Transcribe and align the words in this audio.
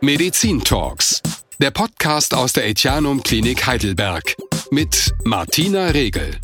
Medizin 0.00 0.62
Talks, 0.62 1.20
der 1.60 1.72
Podcast 1.72 2.32
aus 2.32 2.52
der 2.52 2.68
Etianum 2.68 3.20
Klinik 3.20 3.66
Heidelberg 3.66 4.36
mit 4.70 5.12
Martina 5.24 5.86
Regel. 5.86 6.38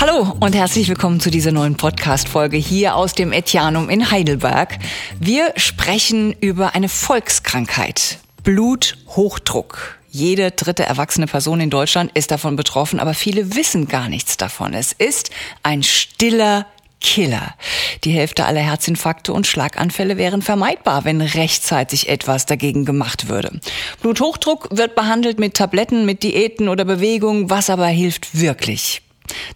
Hallo 0.00 0.34
und 0.40 0.54
herzlich 0.54 0.88
willkommen 0.88 1.20
zu 1.20 1.30
dieser 1.30 1.52
neuen 1.52 1.76
Podcast-Folge 1.76 2.56
hier 2.56 2.96
aus 2.96 3.12
dem 3.12 3.32
Etianum 3.32 3.90
in 3.90 4.10
Heidelberg. 4.10 4.78
Wir 5.20 5.52
sprechen 5.56 6.32
über 6.40 6.74
eine 6.74 6.88
Volkskrankheit. 6.88 8.18
Bluthochdruck. 8.42 9.98
Jede 10.10 10.52
dritte 10.52 10.84
erwachsene 10.84 11.26
Person 11.26 11.60
in 11.60 11.68
Deutschland 11.68 12.10
ist 12.14 12.30
davon 12.30 12.56
betroffen, 12.56 13.00
aber 13.00 13.12
viele 13.12 13.54
wissen 13.54 13.86
gar 13.86 14.08
nichts 14.08 14.38
davon. 14.38 14.72
Es 14.72 14.92
ist 14.92 15.28
ein 15.62 15.82
stiller 15.82 16.66
Killer. 17.00 17.54
Die 18.04 18.10
Hälfte 18.10 18.44
aller 18.44 18.60
Herzinfarkte 18.60 19.32
und 19.32 19.46
Schlaganfälle 19.46 20.16
wären 20.16 20.42
vermeidbar, 20.42 21.04
wenn 21.04 21.20
rechtzeitig 21.20 22.08
etwas 22.08 22.46
dagegen 22.46 22.84
gemacht 22.84 23.28
würde. 23.28 23.60
Bluthochdruck 24.02 24.68
wird 24.70 24.94
behandelt 24.94 25.38
mit 25.38 25.54
Tabletten, 25.54 26.06
mit 26.06 26.22
Diäten 26.22 26.68
oder 26.68 26.84
Bewegungen. 26.84 27.50
Was 27.50 27.70
aber 27.70 27.86
hilft 27.86 28.38
wirklich? 28.38 29.02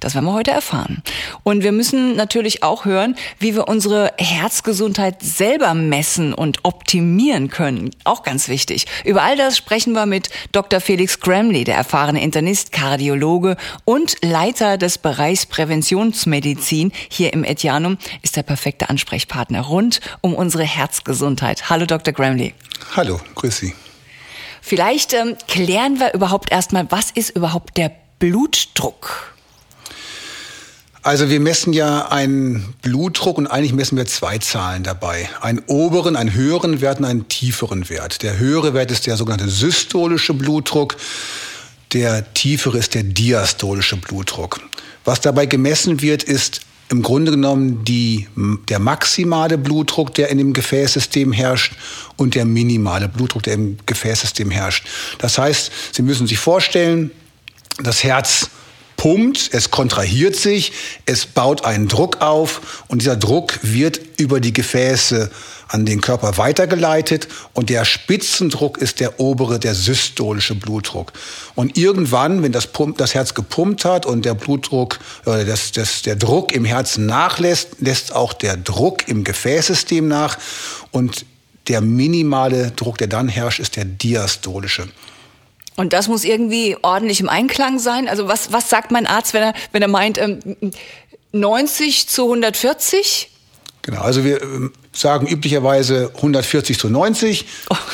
Das 0.01 0.15
werden 0.15 0.27
wir 0.27 0.33
heute 0.33 0.51
erfahren. 0.51 1.03
Und 1.43 1.63
wir 1.63 1.73
müssen 1.73 2.17
natürlich 2.17 2.63
auch 2.63 2.85
hören, 2.85 3.17
wie 3.39 3.55
wir 3.55 3.69
unsere 3.69 4.13
Herzgesundheit 4.19 5.23
selber 5.23 5.75
messen 5.75 6.35
und 6.35 6.65
optimieren 6.65 7.49
können. 7.49 7.91
Auch 8.05 8.23
ganz 8.23 8.49
wichtig. 8.49 8.87
Über 9.05 9.23
all 9.23 9.37
das 9.37 9.57
sprechen 9.57 9.93
wir 9.93 10.07
mit 10.07 10.31
Dr. 10.53 10.81
Felix 10.81 11.21
Gramley, 11.21 11.65
der 11.65 11.77
erfahrene 11.77 12.23
Internist, 12.23 12.73
Kardiologe 12.73 13.57
und 13.85 14.17
Leiter 14.23 14.79
des 14.79 14.99
Bereichs 14.99 15.47
Präventionsmedizin 15.47 16.93
hier 17.09 17.33
im 17.33 17.45
Etianum, 17.45 17.99
ist 18.23 18.37
der 18.37 18.43
perfekte 18.43 18.89
Ansprechpartner 18.89 19.61
rund 19.61 20.01
um 20.21 20.35
unsere 20.35 20.65
Herzgesundheit. 20.65 21.71
Hallo 21.71 21.87
Dr. 21.87 22.13
Gramley. 22.13 22.55
Hallo, 22.97 23.21
grüß 23.35 23.59
Sie. 23.59 23.75
Vielleicht 24.61 25.13
ähm, 25.13 25.37
klären 25.49 25.99
wir 25.99 26.15
überhaupt 26.15 26.53
erstmal, 26.53 26.91
was 26.91 27.11
ist 27.11 27.31
überhaupt 27.31 27.77
der 27.77 27.91
Blutdruck? 28.19 29.32
Also 31.05 31.29
wir 31.31 31.41
messen 31.41 31.73
ja 31.73 32.09
einen 32.09 32.75
Blutdruck 32.81 33.37
und 33.37 33.49
eigentlich 33.49 33.73
messen 33.73 33.97
wir 33.99 34.07
zwei 34.07 34.39
Zahlen 34.39 34.85
dabei. 34.85 35.29
Einen 35.41 35.61
oberen, 35.67 36.15
einen 36.15 36.33
höheren 36.33 36.81
Wert 36.81 37.01
und 37.01 37.07
einen 37.07 37.27
tieferen 37.27 37.89
Wert. 37.89 38.23
Der 38.23 38.39
höhere 38.39 38.73
Wert 38.73 38.93
ist 38.93 39.09
der 39.09 39.17
sogenannte 39.17 39.49
systolische 39.49 40.33
Blutdruck. 40.33 40.97
Der 41.93 42.33
tiefere 42.35 42.79
ist 42.79 42.95
der 42.95 43.03
diastolische 43.03 43.97
Blutdruck. 43.97 44.61
Was 45.05 45.21
dabei 45.21 45.47
gemessen 45.47 46.01
wird, 46.03 46.23
ist 46.23 46.61
im 46.89 47.03
Grunde 47.03 47.33
genommen 47.33 47.85
die, 47.85 48.29
der 48.69 48.79
maximale 48.79 49.59
Blutdruck, 49.59 50.15
der 50.15 50.29
in 50.29 50.39
dem 50.39 50.53
Gefäßsystem 50.53 51.33
herrscht, 51.33 51.73
und 52.17 52.37
der 52.37 52.45
minimale 52.45 53.09
Blutdruck, 53.09 53.43
der 53.43 53.55
im 53.55 53.79
Gefäßsystem 53.87 54.53
herrscht. 54.53 54.87
Das 55.19 55.37
heißt, 55.37 55.73
Sie 55.93 56.03
müssen 56.03 56.29
sich 56.29 56.39
vorstellen, 56.39 57.11
das 57.83 58.05
Herz 58.05 58.51
pumpt, 59.03 59.51
es 59.53 59.73
kontrahiert 59.73 60.37
sich, 60.37 60.71
es 61.07 61.27
baut 61.27 61.65
einen 61.65 61.89
Druck 61.89 62.21
auf 62.21 62.85
und 62.87 63.03
dieser 63.03 63.17
Druck 63.17 63.59
wird 63.63 64.01
über 64.17 64.39
die 64.39 64.53
Gefäße 64.53 65.29
an 65.67 65.85
den 65.85 66.01
Körper 66.01 66.39
weitergeleitet 66.39 67.27
und 67.53 67.69
der 67.69 67.85
Spitzendruck 67.85 68.79
ist 68.79 69.01
der 69.01 69.19
obere, 69.19 69.59
der 69.59 69.75
systolische 69.75 70.55
Blutdruck. 70.55 71.13
Und 71.57 71.77
irgendwann, 71.77 72.45
wenn 72.45 72.53
das, 72.53 72.69
Pump, 72.69 72.97
das 72.97 73.13
Herz 73.13 73.35
gepumpt 73.35 73.85
hat 73.85 74.07
und 74.07 74.25
der 74.25 74.35
Blutdruck, 74.35 75.01
äh, 75.27 75.45
das, 75.45 75.73
das, 75.73 76.03
der 76.03 76.15
Druck 76.15 76.53
im 76.53 76.65
Herzen 76.65 77.05
nachlässt, 77.05 77.81
lässt 77.81 78.15
auch 78.15 78.33
der 78.33 78.57
Druck 78.57 79.09
im 79.09 79.25
Gefäßsystem 79.25 80.07
nach 80.07 80.39
und 80.93 81.27
der 81.67 81.81
minimale 81.81 82.71
Druck, 82.71 82.99
der 82.99 83.09
dann 83.09 83.29
herrscht, 83.29 83.59
ist 83.59 83.75
der 83.75 83.85
diastolische. 83.85 84.87
Und 85.77 85.93
das 85.93 86.09
muss 86.09 86.25
irgendwie 86.25 86.77
ordentlich 86.83 87.21
im 87.21 87.29
Einklang 87.29 87.79
sein. 87.79 88.09
Also 88.09 88.29
was, 88.29 88.53
was 88.53 88.69
sagt 88.69 88.91
mein 88.91 89.07
Arzt, 89.07 89.35
wenn 89.35 89.43
er, 89.43 89.55
wenn 89.73 89.83
er 89.83 89.89
meint, 89.89 90.19
ähm, 90.19 90.41
90 91.33 92.09
zu 92.09 92.25
140? 92.25 93.31
Genau, 93.83 94.03
also 94.03 94.23
wir 94.25 94.41
ähm, 94.43 94.73
sagen 94.93 95.27
üblicherweise 95.27 96.13
140 96.15 96.79
zu 96.79 96.89
90. 96.89 97.47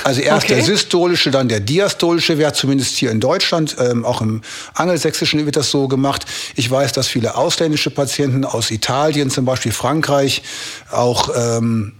Also 0.04 0.20
erst 0.20 0.44
okay. 0.44 0.56
der 0.56 0.64
systolische, 0.64 1.30
dann 1.30 1.48
der 1.48 1.60
diastolische 1.60 2.36
Wert, 2.36 2.56
zumindest 2.56 2.96
hier 2.96 3.10
in 3.10 3.20
Deutschland. 3.20 3.76
Ähm, 3.78 4.04
auch 4.04 4.20
im 4.20 4.42
Angelsächsischen 4.74 5.46
wird 5.46 5.56
das 5.56 5.70
so 5.70 5.88
gemacht. 5.88 6.26
Ich 6.56 6.70
weiß, 6.70 6.92
dass 6.92 7.08
viele 7.08 7.36
ausländische 7.36 7.90
Patienten 7.90 8.44
aus 8.44 8.70
Italien, 8.70 9.30
zum 9.30 9.46
Beispiel 9.46 9.72
Frankreich, 9.72 10.42
auch 10.90 11.30
ähm, 11.34 11.94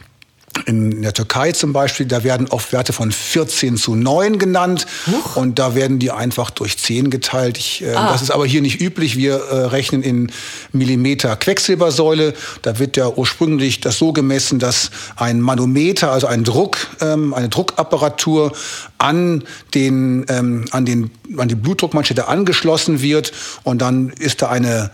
in 0.66 1.02
der 1.02 1.12
Türkei 1.12 1.52
zum 1.52 1.72
Beispiel, 1.72 2.06
da 2.06 2.24
werden 2.24 2.48
oft 2.48 2.72
Werte 2.72 2.92
von 2.92 3.12
14 3.12 3.76
zu 3.76 3.94
9 3.94 4.38
genannt 4.38 4.86
Huch. 5.06 5.36
und 5.36 5.58
da 5.58 5.74
werden 5.74 5.98
die 5.98 6.10
einfach 6.10 6.50
durch 6.50 6.78
10 6.78 7.10
geteilt. 7.10 7.58
Ich, 7.58 7.82
äh, 7.82 7.94
ah. 7.94 8.12
Das 8.12 8.22
ist 8.22 8.30
aber 8.30 8.46
hier 8.46 8.62
nicht 8.62 8.80
üblich. 8.80 9.16
Wir 9.16 9.34
äh, 9.34 9.54
rechnen 9.66 10.02
in 10.02 10.32
Millimeter 10.72 11.36
Quecksilbersäule. 11.36 12.34
Da 12.62 12.78
wird 12.78 12.96
ja 12.96 13.08
ursprünglich 13.08 13.80
das 13.80 13.98
so 13.98 14.12
gemessen, 14.12 14.58
dass 14.58 14.90
ein 15.16 15.40
Manometer, 15.40 16.12
also 16.12 16.26
ein 16.26 16.44
Druck, 16.44 16.76
ähm, 17.00 17.34
eine 17.34 17.48
Druckapparatur 17.48 18.52
an 18.98 19.44
den, 19.74 20.26
ähm, 20.28 20.64
an 20.70 20.84
den, 20.84 21.10
an 21.36 21.48
die 21.48 21.54
Blutdruckmanschette 21.54 22.28
angeschlossen 22.28 23.00
wird 23.00 23.32
und 23.64 23.80
dann 23.80 24.10
ist 24.10 24.42
da 24.42 24.48
eine 24.48 24.90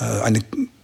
äh, 0.00 0.22
eine 0.22 0.40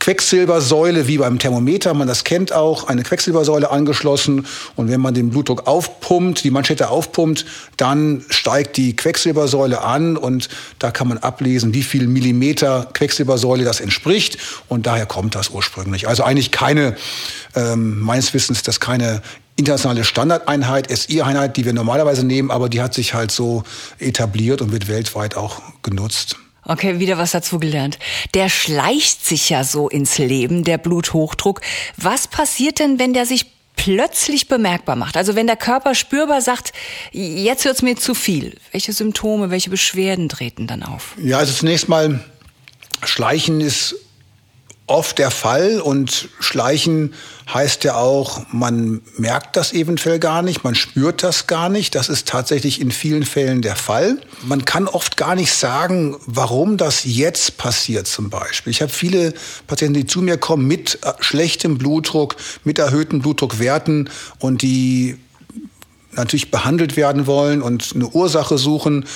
Quecksilbersäule, 0.09 1.07
wie 1.07 1.19
beim 1.19 1.39
Thermometer, 1.39 1.93
man 1.93 2.09
das 2.09 2.25
kennt 2.25 2.51
auch, 2.51 2.89
eine 2.89 3.03
Quecksilbersäule 3.03 3.71
angeschlossen. 3.71 4.47
Und 4.75 4.89
wenn 4.89 5.03
man 5.03 5.13
den 5.13 5.29
Blutdruck 5.29 5.67
aufpumpt, 5.67 6.45
die 6.45 6.51
Manschette 6.51 6.89
aufpumpt, 6.89 7.45
dann 7.77 8.25
steigt 8.31 8.79
die 8.79 8.97
Quecksilbersäule 8.97 9.83
an 9.83 10.17
und 10.17 10.49
da 10.79 10.93
kann 10.93 11.09
man 11.09 11.19
ablesen, 11.19 11.75
wie 11.75 11.83
viel 11.83 12.07
Millimeter 12.07 12.89
Quecksilbersäule 12.95 13.65
das 13.65 13.81
entspricht. 13.81 14.39
Und 14.67 14.87
daher 14.87 15.05
kommt 15.05 15.35
das 15.35 15.51
ursprünglich. 15.51 16.09
Also 16.09 16.23
eigentlich 16.23 16.53
keine, 16.53 16.97
ähm, 17.55 18.01
meines 18.01 18.33
Wissens, 18.33 18.63
das 18.63 18.81
keine 18.81 19.21
internationale 19.57 20.05
Standardeinheit, 20.05 20.89
SI-Einheit, 20.91 21.59
die 21.59 21.67
wir 21.67 21.75
normalerweise 21.75 22.25
nehmen, 22.25 22.51
aber 22.51 22.71
die 22.71 22.81
hat 22.81 22.95
sich 22.95 23.13
halt 23.13 23.31
so 23.31 23.63
etabliert 23.99 24.63
und 24.63 24.73
wird 24.73 24.89
weltweit 24.89 25.37
auch 25.37 25.61
genutzt. 25.83 26.37
Okay, 26.69 27.01
wieder 27.01 27.17
was 27.17 27.33
dazugelernt. 27.33 27.99
Der 28.35 28.51
schleicht 28.51 29.25
sich 29.25 29.49
ja 29.49 29.65
so 29.65 29.89
ins 29.89 30.19
Leben, 30.19 30.65
der 30.65 30.77
Bluthochdruck. 30.77 31.63
Was 31.97 32.29
passiert 32.29 32.79
denn, 32.79 32.99
wenn 32.99 33.15
der 33.15 33.25
sich 33.25 33.47
plötzlich 33.75 34.49
bemerkbar 34.49 34.95
macht? 34.95 35.17
Also 35.17 35.35
wenn 35.35 35.47
der 35.47 35.57
Körper 35.57 35.95
spürbar 35.95 36.43
sagt, 36.43 36.73
jetzt 37.11 37.65
wird's 37.65 37.81
mir 37.81 37.97
zu 37.97 38.15
viel. 38.15 38.59
Welche 38.71 38.93
Symptome, 38.93 39.51
welche 39.51 39.71
Beschwerden 39.71 40.29
treten 40.29 40.67
dann 40.67 40.83
auf? 40.83 41.15
Ja, 41.23 41.39
also 41.39 41.55
zunächst 41.55 41.89
mal, 41.89 42.23
Schleichen 43.03 43.63
ist 43.63 43.97
oft 44.89 45.19
der 45.19 45.31
Fall 45.31 45.81
und 45.81 46.29
Schleichen 46.41 47.15
heißt 47.53 47.85
ja 47.85 47.97
auch, 47.97 48.43
man 48.53 49.01
merkt 49.17 49.57
das 49.57 49.73
eventuell 49.73 50.19
gar 50.19 50.43
nicht, 50.43 50.65
man 50.65 50.75
spürt 50.75 51.23
das 51.23 51.47
gar 51.47 51.69
nicht. 51.69 51.95
Das 51.95 52.09
ist 52.09 52.29
tatsächlich 52.29 52.81
in 52.81 52.91
vielen 52.91 53.25
Fällen 53.25 53.63
der 53.63 53.77
Fall. 53.77 54.19
Man 54.43 54.65
kann 54.65 54.87
oft 54.87 55.17
gar 55.17 55.35
nicht 55.35 55.53
sagen, 55.53 56.17
warum 56.27 56.77
das 56.77 57.05
jetzt 57.05 57.57
passiert 57.57 58.07
zum 58.07 58.31
Beispiel. 58.31 58.71
Ich 58.71 58.83
habe 58.83 58.93
viele 58.93 59.33
Patienten, 59.67 59.95
die 59.95 60.07
zu 60.07 60.21
mir 60.21 60.37
kommen 60.37 60.67
mit 60.67 60.99
äh, 61.03 61.13
schlechtem 61.21 61.79
Blutdruck, 61.79 62.37
mit 62.65 62.79
erhöhten 62.79 63.21
Blutdruckwerten 63.21 64.11
und 64.39 64.63
die 64.63 65.17
natürlich 66.13 66.51
behandelt 66.51 66.97
werden 66.97 67.27
wollen 67.27 67.63
und 67.63 67.93
eine 67.95 68.09
Ursache 68.09 68.59
suchen. 68.59 69.07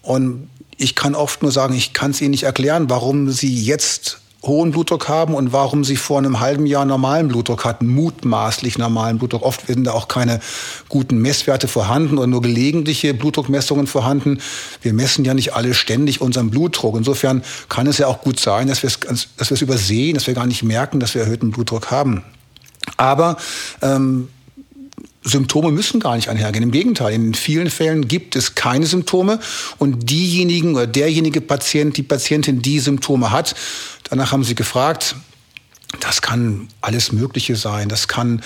Und 0.00 0.48
ich 0.78 0.94
kann 0.94 1.14
oft 1.14 1.42
nur 1.42 1.52
sagen, 1.52 1.74
ich 1.74 1.92
kann 1.92 2.12
es 2.12 2.20
Ihnen 2.20 2.30
nicht 2.30 2.44
erklären, 2.44 2.88
warum 2.88 3.30
Sie 3.30 3.62
jetzt 3.62 4.21
hohen 4.42 4.72
Blutdruck 4.72 5.08
haben 5.08 5.34
und 5.34 5.52
warum 5.52 5.84
sie 5.84 5.96
vor 5.96 6.18
einem 6.18 6.40
halben 6.40 6.66
Jahr 6.66 6.84
normalen 6.84 7.28
Blutdruck 7.28 7.64
hatten, 7.64 7.86
mutmaßlich 7.86 8.76
normalen 8.76 9.18
Blutdruck. 9.18 9.42
Oft 9.42 9.66
sind 9.68 9.84
da 9.84 9.92
auch 9.92 10.08
keine 10.08 10.40
guten 10.88 11.18
Messwerte 11.18 11.68
vorhanden 11.68 12.18
oder 12.18 12.26
nur 12.26 12.42
gelegentliche 12.42 13.14
Blutdruckmessungen 13.14 13.86
vorhanden. 13.86 14.40
Wir 14.82 14.92
messen 14.92 15.24
ja 15.24 15.34
nicht 15.34 15.54
alle 15.54 15.74
ständig 15.74 16.20
unseren 16.20 16.50
Blutdruck. 16.50 16.96
Insofern 16.96 17.42
kann 17.68 17.86
es 17.86 17.98
ja 17.98 18.08
auch 18.08 18.20
gut 18.20 18.40
sein, 18.40 18.66
dass 18.66 18.82
wir 18.82 18.88
es, 18.88 19.28
dass 19.36 19.62
übersehen, 19.62 20.14
dass 20.14 20.26
wir 20.26 20.34
gar 20.34 20.46
nicht 20.46 20.62
merken, 20.62 21.00
dass 21.00 21.14
wir 21.14 21.22
erhöhten 21.22 21.50
Blutdruck 21.50 21.90
haben. 21.90 22.22
Aber 22.96 23.36
ähm, 23.80 24.28
Symptome 25.24 25.70
müssen 25.70 26.00
gar 26.00 26.16
nicht 26.16 26.28
einhergehen. 26.28 26.64
Im 26.64 26.72
Gegenteil, 26.72 27.14
in 27.14 27.34
vielen 27.34 27.70
Fällen 27.70 28.08
gibt 28.08 28.34
es 28.36 28.54
keine 28.54 28.86
Symptome 28.86 29.38
und 29.78 30.10
diejenigen 30.10 30.74
oder 30.74 30.86
derjenige 30.86 31.40
Patient, 31.40 31.96
die 31.96 32.02
Patientin, 32.02 32.62
die 32.62 32.80
Symptome 32.80 33.30
hat, 33.30 33.54
danach 34.10 34.32
haben 34.32 34.44
sie 34.44 34.54
gefragt, 34.54 35.14
das 36.00 36.22
kann 36.22 36.68
alles 36.80 37.12
Mögliche 37.12 37.56
sein. 37.56 37.88
Das 37.88 38.08
kann, 38.08 38.42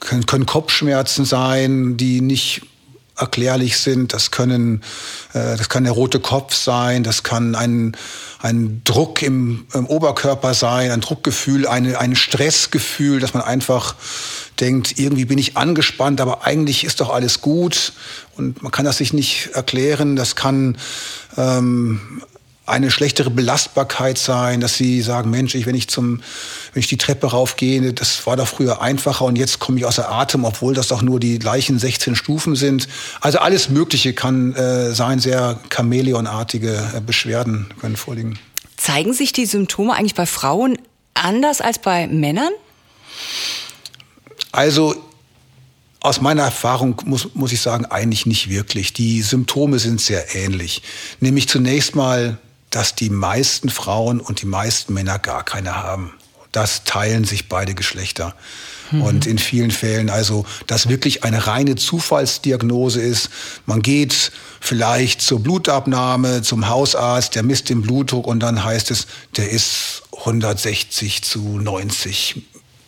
können, 0.00 0.26
können 0.26 0.46
Kopfschmerzen 0.46 1.24
sein, 1.24 1.96
die 1.96 2.20
nicht 2.20 2.62
erklärlich 3.20 3.78
sind. 3.78 4.12
Das 4.12 4.30
können, 4.30 4.82
äh, 5.32 5.56
das 5.56 5.68
kann 5.68 5.84
der 5.84 5.92
rote 5.92 6.20
Kopf 6.20 6.54
sein, 6.54 7.04
das 7.04 7.22
kann 7.22 7.54
ein, 7.54 7.96
ein 8.40 8.82
Druck 8.84 9.22
im, 9.22 9.66
im 9.74 9.86
Oberkörper 9.86 10.54
sein, 10.54 10.90
ein 10.90 11.00
Druckgefühl, 11.00 11.66
eine, 11.66 11.98
ein 11.98 12.16
Stressgefühl, 12.16 13.20
dass 13.20 13.34
man 13.34 13.42
einfach 13.42 13.94
denkt, 14.58 14.98
irgendwie 14.98 15.24
bin 15.24 15.38
ich 15.38 15.56
angespannt, 15.56 16.20
aber 16.20 16.44
eigentlich 16.46 16.84
ist 16.84 17.00
doch 17.00 17.10
alles 17.10 17.40
gut 17.40 17.92
und 18.36 18.62
man 18.62 18.72
kann 18.72 18.84
das 18.84 18.98
sich 18.98 19.12
nicht 19.12 19.50
erklären. 19.54 20.16
Das 20.16 20.36
kann 20.36 20.76
ähm, 21.36 22.22
eine 22.66 22.90
schlechtere 22.90 23.30
Belastbarkeit 23.30 24.16
sein, 24.16 24.60
dass 24.60 24.76
sie 24.76 25.02
sagen, 25.02 25.30
Mensch, 25.30 25.54
ich, 25.54 25.66
wenn 25.66 25.74
ich 25.74 25.88
zum, 25.88 26.22
wenn 26.72 26.80
ich 26.80 26.86
die 26.86 26.96
Treppe 26.96 27.28
raufgehe, 27.28 27.92
das 27.92 28.26
war 28.26 28.36
doch 28.36 28.46
früher 28.46 28.80
einfacher 28.80 29.24
und 29.24 29.36
jetzt 29.36 29.58
komme 29.58 29.78
ich 29.78 29.84
außer 29.84 30.10
Atem, 30.10 30.44
obwohl 30.44 30.74
das 30.74 30.88
doch 30.88 31.02
nur 31.02 31.18
die 31.18 31.38
gleichen 31.38 31.78
16 31.78 32.14
Stufen 32.14 32.54
sind. 32.54 32.88
Also 33.20 33.38
alles 33.38 33.70
Mögliche 33.70 34.12
kann 34.12 34.54
äh, 34.54 34.92
sein, 34.92 35.18
sehr 35.18 35.58
chameleonartige 35.74 36.92
äh, 36.96 37.00
Beschwerden 37.00 37.72
können 37.80 37.96
vorliegen. 37.96 38.38
Zeigen 38.76 39.12
sich 39.12 39.32
die 39.32 39.46
Symptome 39.46 39.94
eigentlich 39.94 40.14
bei 40.14 40.26
Frauen 40.26 40.78
anders 41.14 41.60
als 41.60 41.78
bei 41.78 42.06
Männern? 42.06 42.52
Also 44.52 44.94
aus 46.00 46.20
meiner 46.20 46.42
Erfahrung 46.42 47.00
muss, 47.04 47.34
muss 47.34 47.52
ich 47.52 47.60
sagen, 47.60 47.84
eigentlich 47.84 48.24
nicht 48.26 48.48
wirklich. 48.48 48.92
Die 48.92 49.20
Symptome 49.22 49.78
sind 49.78 50.00
sehr 50.00 50.34
ähnlich. 50.34 50.82
Nämlich 51.20 51.48
zunächst 51.48 51.94
mal 51.94 52.38
dass 52.70 52.94
die 52.94 53.10
meisten 53.10 53.68
Frauen 53.68 54.20
und 54.20 54.42
die 54.42 54.46
meisten 54.46 54.94
Männer 54.94 55.18
gar 55.18 55.44
keine 55.44 55.76
haben. 55.76 56.12
Das 56.52 56.84
teilen 56.84 57.24
sich 57.24 57.48
beide 57.48 57.74
Geschlechter. 57.74 58.34
Mhm. 58.90 59.02
Und 59.02 59.26
in 59.26 59.38
vielen 59.38 59.70
Fällen 59.70 60.10
also, 60.10 60.44
dass 60.66 60.88
wirklich 60.88 61.22
eine 61.22 61.46
reine 61.46 61.76
Zufallsdiagnose 61.76 63.00
ist. 63.00 63.30
Man 63.66 63.82
geht 63.82 64.32
vielleicht 64.60 65.22
zur 65.22 65.40
Blutabnahme, 65.40 66.42
zum 66.42 66.68
Hausarzt, 66.68 67.34
der 67.34 67.42
misst 67.42 67.68
den 67.68 67.82
Blutdruck 67.82 68.26
und 68.26 68.40
dann 68.40 68.64
heißt 68.64 68.90
es, 68.90 69.06
der 69.36 69.50
ist 69.50 70.02
160 70.18 71.22
zu 71.22 71.58
90 71.58 72.42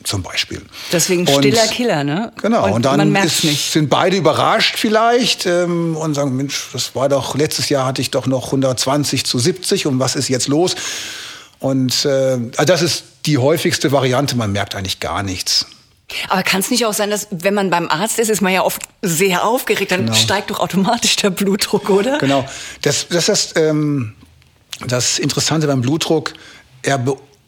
zum 0.05 0.23
Beispiel. 0.23 0.63
Deswegen 0.93 1.27
stiller 1.27 1.67
Killer, 1.69 2.05
ne? 2.05 2.33
Genau. 2.41 2.67
Und, 2.67 2.73
und 2.73 2.85
dann 2.85 3.15
ist, 3.17 3.73
sind 3.73 3.89
beide 3.89 4.17
überrascht 4.17 4.77
vielleicht 4.77 5.47
ähm, 5.47 5.97
und 5.97 6.15
sagen, 6.15 6.37
Mensch, 6.37 6.69
das 6.73 6.95
war 6.95 7.09
doch, 7.09 7.37
letztes 7.37 7.69
Jahr 7.69 7.87
hatte 7.87 8.01
ich 8.03 8.11
doch 8.11 8.27
noch 8.27 8.47
120 8.47 9.25
zu 9.25 9.39
70 9.39 9.87
und 9.87 9.99
was 9.99 10.17
ist 10.17 10.29
jetzt 10.29 10.49
los? 10.49 10.75
Und 11.59 12.05
äh, 12.05 12.39
also 12.57 12.65
das 12.65 12.83
ist 12.83 13.05
die 13.27 13.39
häufigste 13.39 13.93
Variante, 13.93 14.37
man 14.37 14.53
merkt 14.53 14.75
eigentlich 14.75 15.01
gar 15.01 15.23
nichts. 15.23 15.67
Aber 16.29 16.43
kann 16.43 16.61
es 16.61 16.71
nicht 16.71 16.85
auch 16.85 16.93
sein, 16.93 17.11
dass 17.11 17.29
wenn 17.31 17.55
man 17.55 17.71
beim 17.71 17.89
Arzt 17.89 18.19
ist, 18.19 18.29
ist 18.29 18.43
man 18.43 18.53
ja 18.53 18.63
oft 18.63 18.83
sehr 19.01 19.45
aufgeregt, 19.45 19.93
dann 19.93 20.07
genau. 20.07 20.15
steigt 20.15 20.51
doch 20.51 20.61
automatisch 20.61 21.17
der 21.17 21.31
Blutdruck, 21.31 21.89
oder? 21.91 22.19
Genau. 22.19 22.47
Das, 22.83 23.09
das 23.09 23.29
ist 23.29 23.57
ähm, 23.57 24.15
das 24.87 25.19
Interessante 25.19 25.67
beim 25.67 25.81
Blutdruck. 25.81 26.35
Er 26.83 26.99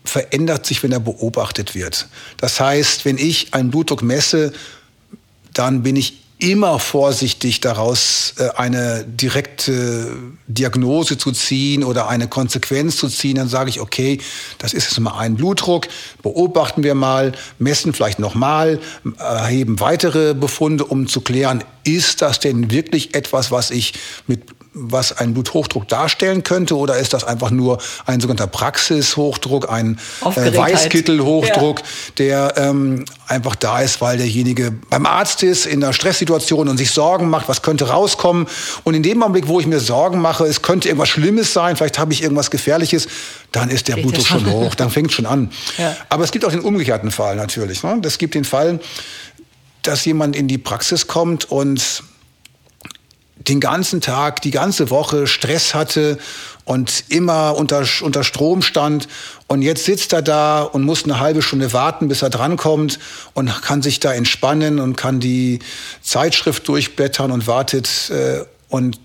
verändert 0.05 0.67
sich, 0.67 0.83
wenn 0.83 0.93
er 0.93 1.01
beobachtet 1.01 1.75
wird. 1.75 2.09
Das 2.37 2.61
heißt, 2.61 3.05
wenn 3.05 3.19
ich 3.19 3.55
einen 3.55 3.71
Blutdruck 3.71 4.03
messe, 4.03 4.53
dann 5.53 5.83
bin 5.83 5.97
ich 5.97 6.25
immer 6.39 6.79
vorsichtig 6.79 7.61
daraus 7.61 8.35
äh, 8.39 8.51
eine 8.57 9.05
direkte 9.05 10.17
Diagnose 10.47 11.17
zu 11.17 11.33
ziehen 11.33 11.85
oder 11.85 12.09
eine 12.09 12.29
Konsequenz 12.29 12.97
zu 12.97 13.09
ziehen, 13.09 13.37
dann 13.37 13.49
sage 13.49 13.71
ich, 13.71 13.81
okay, 13.81 14.21
das 14.59 14.75
ist 14.75 14.91
jetzt 14.91 15.01
mal 15.01 15.17
ein 15.17 15.37
Blutdruck, 15.37 15.87
beobachten 16.23 16.83
wir 16.83 16.95
mal, 16.95 17.33
messen 17.59 17.95
vielleicht 17.95 18.19
nochmal, 18.19 18.81
erheben 19.19 19.81
weitere 19.81 20.35
Befunde, 20.35 20.85
um 20.85 21.07
zu 21.07 21.21
klären, 21.21 21.63
ist 21.85 22.21
das 22.21 22.41
denn 22.41 22.71
wirklich 22.71 23.15
etwas, 23.15 23.51
was 23.51 23.71
ich 23.71 23.95
mit 24.27 24.43
was 24.75 25.17
ein 25.17 25.35
Bluthochdruck 25.35 25.89
darstellen 25.89 26.43
könnte 26.43 26.77
oder 26.77 26.99
ist 26.99 27.15
das 27.15 27.23
einfach 27.25 27.51
nur 27.51 27.79
ein 28.07 28.21
sogenannter 28.21 28.49
Praxishochdruck, 28.49 29.71
ein 29.71 29.99
äh, 30.23 30.57
Weißkittelhochdruck, 30.57 31.81
ja. 31.81 31.85
der 32.19 32.55
ähm, 32.57 33.05
einfach 33.29 33.55
da 33.55 33.81
ist, 33.81 34.01
weil 34.01 34.19
derjenige 34.19 34.73
beim 34.91 35.07
Arzt 35.07 35.45
ist 35.45 35.67
in 35.67 35.83
einer 35.83 35.93
Stresssituation 35.93 36.69
und 36.69 36.77
sich 36.77 36.91
Sorgen 36.91 37.31
macht, 37.31 37.49
was 37.49 37.63
könnte 37.63 37.89
rauskommen 37.89 38.47
und 38.83 38.95
in 38.95 39.05
dem 39.05 39.23
Augenblick, 39.23 39.47
wo 39.47 39.61
ich 39.61 39.67
mir 39.67 39.79
Sorgen 39.79 40.21
mache, 40.21 40.45
es 40.45 40.61
könnte 40.61 40.89
irgendwas 40.89 41.09
Schlimmes 41.09 41.53
sein, 41.53 41.77
vielleicht 41.77 41.99
habe 41.99 42.13
ich 42.13 42.23
irgendwas 42.23 42.51
Gefährliches, 42.51 43.07
dann 43.53 43.71
ist 43.71 43.87
der 43.87 43.95
Blutdruck 43.95 44.27
schon 44.27 44.51
hoch, 44.51 44.75
dann 44.75 44.91
fängt 44.91 45.13
schon 45.13 45.27
an. 45.27 45.51
Ja. 45.79 45.97
Aber 46.09 46.23
es 46.23 46.31
gibt 46.31 46.45
auch 46.45 46.51
den 46.51 46.61
umgekehrten 46.61 47.11
Fall 47.11 47.37
natürlich. 47.37 47.83
Ne? 47.83 48.01
Es 48.05 48.19
gibt 48.19 48.35
den 48.35 48.45
Fall, 48.45 48.81
dass 49.83 50.05
jemand 50.05 50.37
in 50.37 50.47
die 50.47 50.59
Praxis 50.59 51.07
kommt 51.07 51.51
und 51.51 52.03
den 53.49 53.61
ganzen 53.61 54.01
Tag, 54.01 54.43
die 54.43 54.51
ganze 54.51 54.91
Woche 54.91 55.27
Stress 55.27 55.75
hatte 55.75 56.19
und 56.65 57.05
immer 57.09 57.57
unter, 57.57 57.85
unter 58.03 58.25
Strom 58.25 58.63
stand. 58.63 59.07
Und 59.47 59.63
jetzt 59.63 59.85
sitzt 59.85 60.13
er 60.13 60.23
da 60.23 60.63
und 60.63 60.83
muss 60.83 61.05
eine 61.05 61.21
halbe 61.21 61.43
Stunde 61.43 61.73
warten, 61.73 62.09
bis 62.09 62.23
er 62.23 62.31
drankommt 62.31 62.99
und 63.35 63.63
kann 63.63 63.83
sich 63.83 64.01
da 64.01 64.13
entspannen 64.15 64.81
und 64.81 64.97
kann 64.97 65.21
die 65.21 65.59
Zeitschrift 66.03 66.67
durchblättern 66.69 67.31
und 67.31 67.47
wartet. 67.47 68.11
Äh, 68.11 68.45
und 68.69 68.99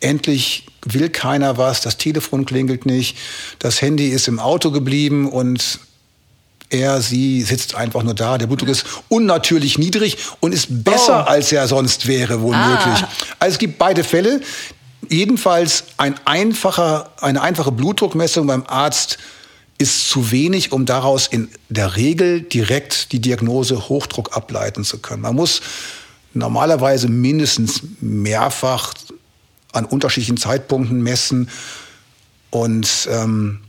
endlich 0.00 0.66
will 0.84 1.08
keiner 1.08 1.56
was, 1.58 1.80
das 1.80 1.96
Telefon 1.96 2.46
klingelt 2.46 2.86
nicht, 2.86 3.16
das 3.58 3.82
Handy 3.82 4.08
ist 4.08 4.28
im 4.28 4.38
Auto 4.38 4.70
geblieben 4.70 5.28
und 5.28 5.80
er, 6.70 7.00
sie 7.00 7.42
sitzt 7.42 7.74
einfach 7.74 8.02
nur 8.02 8.14
da. 8.14 8.38
Der 8.38 8.46
Blutdruck 8.46 8.68
ist 8.68 8.86
unnatürlich 9.08 9.78
niedrig 9.78 10.18
und 10.40 10.52
ist 10.52 10.84
besser, 10.84 11.24
oh. 11.26 11.30
als 11.30 11.52
er 11.52 11.66
sonst 11.68 12.06
wäre, 12.06 12.40
wohl 12.40 12.54
ah. 12.54 12.68
möglich. 12.68 13.04
Also 13.38 13.54
es 13.54 13.58
gibt 13.58 13.78
beide 13.78 14.04
Fälle. 14.04 14.40
Jedenfalls 15.08 15.84
ein 15.96 16.14
einfacher, 16.24 17.10
eine 17.20 17.40
einfache 17.40 17.70
Blutdruckmessung 17.70 18.46
beim 18.46 18.64
Arzt 18.66 19.18
ist 19.78 20.08
zu 20.08 20.30
wenig, 20.30 20.72
um 20.72 20.86
daraus 20.86 21.26
in 21.26 21.48
der 21.68 21.96
Regel 21.96 22.40
direkt 22.40 23.12
die 23.12 23.20
Diagnose 23.20 23.88
Hochdruck 23.88 24.36
ableiten 24.36 24.84
zu 24.84 24.98
können. 24.98 25.22
Man 25.22 25.36
muss 25.36 25.60
normalerweise 26.32 27.08
mindestens 27.08 27.82
mehrfach 28.00 28.94
an 29.72 29.84
unterschiedlichen 29.84 30.38
Zeitpunkten 30.38 31.02
messen 31.02 31.50
und 32.50 33.08
ähm, 33.10 33.60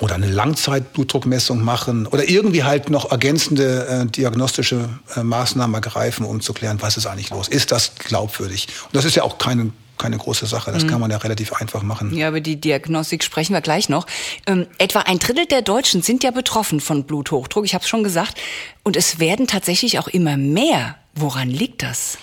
oder 0.00 0.14
eine 0.14 0.28
Langzeitblutdruckmessung 0.28 1.62
machen 1.62 2.06
oder 2.06 2.28
irgendwie 2.28 2.64
halt 2.64 2.90
noch 2.90 3.10
ergänzende 3.10 3.86
äh, 3.86 4.06
diagnostische 4.06 4.88
äh, 5.14 5.22
Maßnahmen 5.22 5.74
ergreifen, 5.74 6.24
um 6.24 6.40
zu 6.40 6.52
klären, 6.52 6.78
was 6.80 6.96
ist 6.96 7.06
eigentlich 7.06 7.30
los? 7.30 7.48
Ist 7.48 7.72
das 7.72 7.94
glaubwürdig? 7.96 8.68
Und 8.86 8.96
das 8.96 9.04
ist 9.04 9.16
ja 9.16 9.22
auch 9.22 9.38
keine 9.38 9.72
keine 10.00 10.16
große 10.16 10.46
Sache. 10.46 10.72
Das 10.72 10.84
mhm. 10.84 10.88
kann 10.88 11.00
man 11.00 11.10
ja 11.10 11.18
relativ 11.18 11.52
einfach 11.52 11.82
machen. 11.82 12.16
Ja, 12.16 12.30
über 12.30 12.40
die 12.40 12.58
Diagnostik 12.58 13.22
sprechen 13.22 13.52
wir 13.52 13.60
gleich 13.60 13.90
noch. 13.90 14.06
Ähm, 14.46 14.66
etwa 14.78 15.00
ein 15.00 15.18
Drittel 15.18 15.44
der 15.44 15.60
Deutschen 15.60 16.00
sind 16.00 16.24
ja 16.24 16.30
betroffen 16.30 16.80
von 16.80 17.04
Bluthochdruck. 17.04 17.66
Ich 17.66 17.74
habe 17.74 17.82
es 17.82 17.88
schon 17.88 18.02
gesagt. 18.02 18.40
Und 18.82 18.96
es 18.96 19.18
werden 19.18 19.46
tatsächlich 19.46 19.98
auch 19.98 20.08
immer 20.08 20.38
mehr. 20.38 20.96
Woran 21.14 21.50
liegt 21.50 21.82
das? 21.82 22.16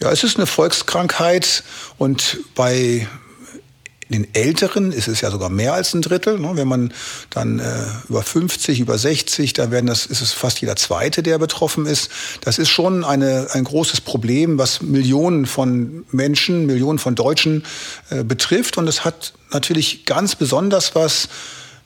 Ja, 0.00 0.10
es 0.10 0.24
ist 0.24 0.36
eine 0.36 0.46
Volkskrankheit 0.46 1.62
und 1.98 2.38
bei 2.54 3.06
in 4.08 4.22
den 4.22 4.34
Älteren 4.34 4.92
ist 4.92 5.08
es 5.08 5.20
ja 5.20 5.30
sogar 5.30 5.48
mehr 5.48 5.72
als 5.72 5.94
ein 5.94 6.02
Drittel. 6.02 6.38
Ne? 6.38 6.52
Wenn 6.54 6.68
man 6.68 6.92
dann 7.30 7.58
äh, 7.58 7.64
über 8.08 8.22
50, 8.22 8.80
über 8.80 8.98
60, 8.98 9.54
da 9.54 9.70
werden 9.70 9.86
das, 9.86 10.06
ist 10.06 10.20
es 10.20 10.32
fast 10.32 10.60
jeder 10.60 10.76
Zweite, 10.76 11.22
der 11.22 11.38
betroffen 11.38 11.86
ist. 11.86 12.10
Das 12.42 12.58
ist 12.58 12.68
schon 12.68 13.04
eine, 13.04 13.48
ein 13.52 13.64
großes 13.64 14.02
Problem, 14.02 14.58
was 14.58 14.82
Millionen 14.82 15.46
von 15.46 16.04
Menschen, 16.10 16.66
Millionen 16.66 16.98
von 16.98 17.14
Deutschen 17.14 17.64
äh, 18.10 18.24
betrifft. 18.24 18.76
Und 18.76 18.88
es 18.88 19.04
hat 19.04 19.32
natürlich 19.52 20.04
ganz 20.04 20.36
besonders 20.36 20.94
was 20.94 21.28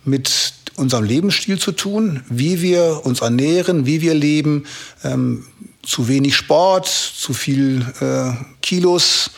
mit 0.04 0.54
unserem 0.74 1.04
Lebensstil 1.04 1.58
zu 1.58 1.72
tun, 1.72 2.24
wie 2.28 2.62
wir 2.62 3.02
uns 3.04 3.20
ernähren, 3.20 3.86
wie 3.86 4.00
wir 4.00 4.14
leben. 4.14 4.66
Ähm, 5.04 5.46
zu 5.82 6.08
wenig 6.08 6.36
Sport, 6.36 6.86
zu 6.86 7.32
viel 7.32 7.86
äh, 8.00 8.32
Kilos. 8.60 9.30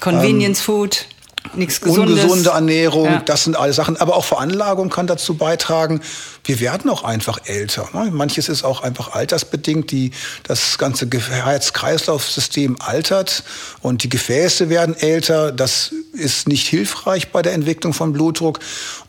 Convenience 0.00 0.60
ähm, 0.60 0.64
Food 0.64 1.06
nichts 1.54 1.80
Gesundes. 1.80 2.22
Ungesunde 2.22 2.50
Ernährung, 2.50 3.06
ja. 3.06 3.22
das 3.24 3.44
sind 3.44 3.56
alle 3.56 3.72
Sachen. 3.72 3.96
Aber 3.96 4.16
auch 4.16 4.24
Veranlagung 4.24 4.90
kann 4.90 5.06
dazu 5.06 5.34
beitragen. 5.34 6.00
Wir 6.44 6.60
werden 6.60 6.90
auch 6.90 7.04
einfach 7.04 7.38
älter. 7.44 7.88
Manches 7.92 8.48
ist 8.48 8.64
auch 8.64 8.82
einfach 8.82 9.12
altersbedingt. 9.12 9.90
Die, 9.90 10.12
das 10.44 10.78
ganze 10.78 11.08
Herz-Kreislauf-System 11.08 12.76
altert 12.80 13.44
und 13.80 14.02
die 14.02 14.08
Gefäße 14.08 14.68
werden 14.68 14.96
älter. 14.96 15.52
Das 15.52 15.92
ist 16.12 16.48
nicht 16.48 16.66
hilfreich 16.68 17.30
bei 17.32 17.42
der 17.42 17.52
Entwicklung 17.52 17.92
von 17.92 18.12
Blutdruck. 18.12 18.60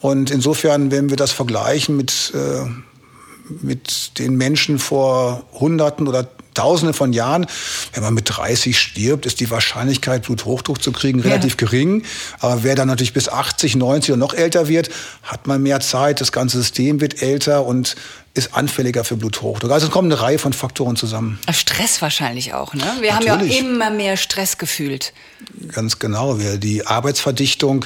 Und 0.01 0.31
insofern, 0.31 0.91
wenn 0.91 1.09
wir 1.09 1.17
das 1.17 1.31
vergleichen 1.31 1.97
mit, 1.97 2.33
äh, 2.35 2.65
mit 3.61 4.19
den 4.19 4.35
Menschen 4.35 4.79
vor 4.79 5.43
Hunderten 5.53 6.07
oder 6.07 6.27
Tausende 6.53 6.93
von 6.93 7.13
Jahren, 7.13 7.45
wenn 7.93 8.03
man 8.03 8.13
mit 8.13 8.25
30 8.27 8.77
stirbt, 8.77 9.25
ist 9.25 9.39
die 9.39 9.50
Wahrscheinlichkeit, 9.50 10.24
Bluthochdruck 10.24 10.81
zu 10.81 10.91
kriegen, 10.91 11.19
relativ 11.19 11.53
ja. 11.53 11.57
gering. 11.67 12.03
Aber 12.39 12.63
wer 12.63 12.75
dann 12.75 12.88
natürlich 12.88 13.13
bis 13.13 13.29
80, 13.29 13.75
90 13.75 14.13
und 14.13 14.19
noch 14.19 14.33
älter 14.33 14.67
wird, 14.67 14.89
hat 15.24 15.48
man 15.48 15.62
mehr 15.62 15.79
Zeit, 15.79 16.22
das 16.22 16.31
ganze 16.31 16.57
System 16.57 17.01
wird 17.01 17.22
älter 17.22 17.65
und 17.65 17.95
ist 18.35 18.55
anfälliger 18.55 19.03
für 19.03 19.15
Bluthochdruck. 19.15 19.71
Also 19.71 19.87
es 19.87 19.91
kommt 19.91 20.11
eine 20.11 20.19
Reihe 20.19 20.39
von 20.39 20.53
Faktoren 20.53 20.95
zusammen. 20.95 21.39
Stress 21.51 22.01
wahrscheinlich 22.01 22.53
auch, 22.55 22.73
ne? 22.73 22.83
Wir 22.99 23.13
Natürlich. 23.13 23.31
haben 23.31 23.47
ja 23.47 23.57
immer 23.59 23.89
mehr 23.91 24.17
Stress 24.17 24.57
gefühlt. 24.57 25.13
Ganz 25.71 25.99
genau. 25.99 26.35
Die 26.35 26.87
Arbeitsverdichtung, 26.87 27.85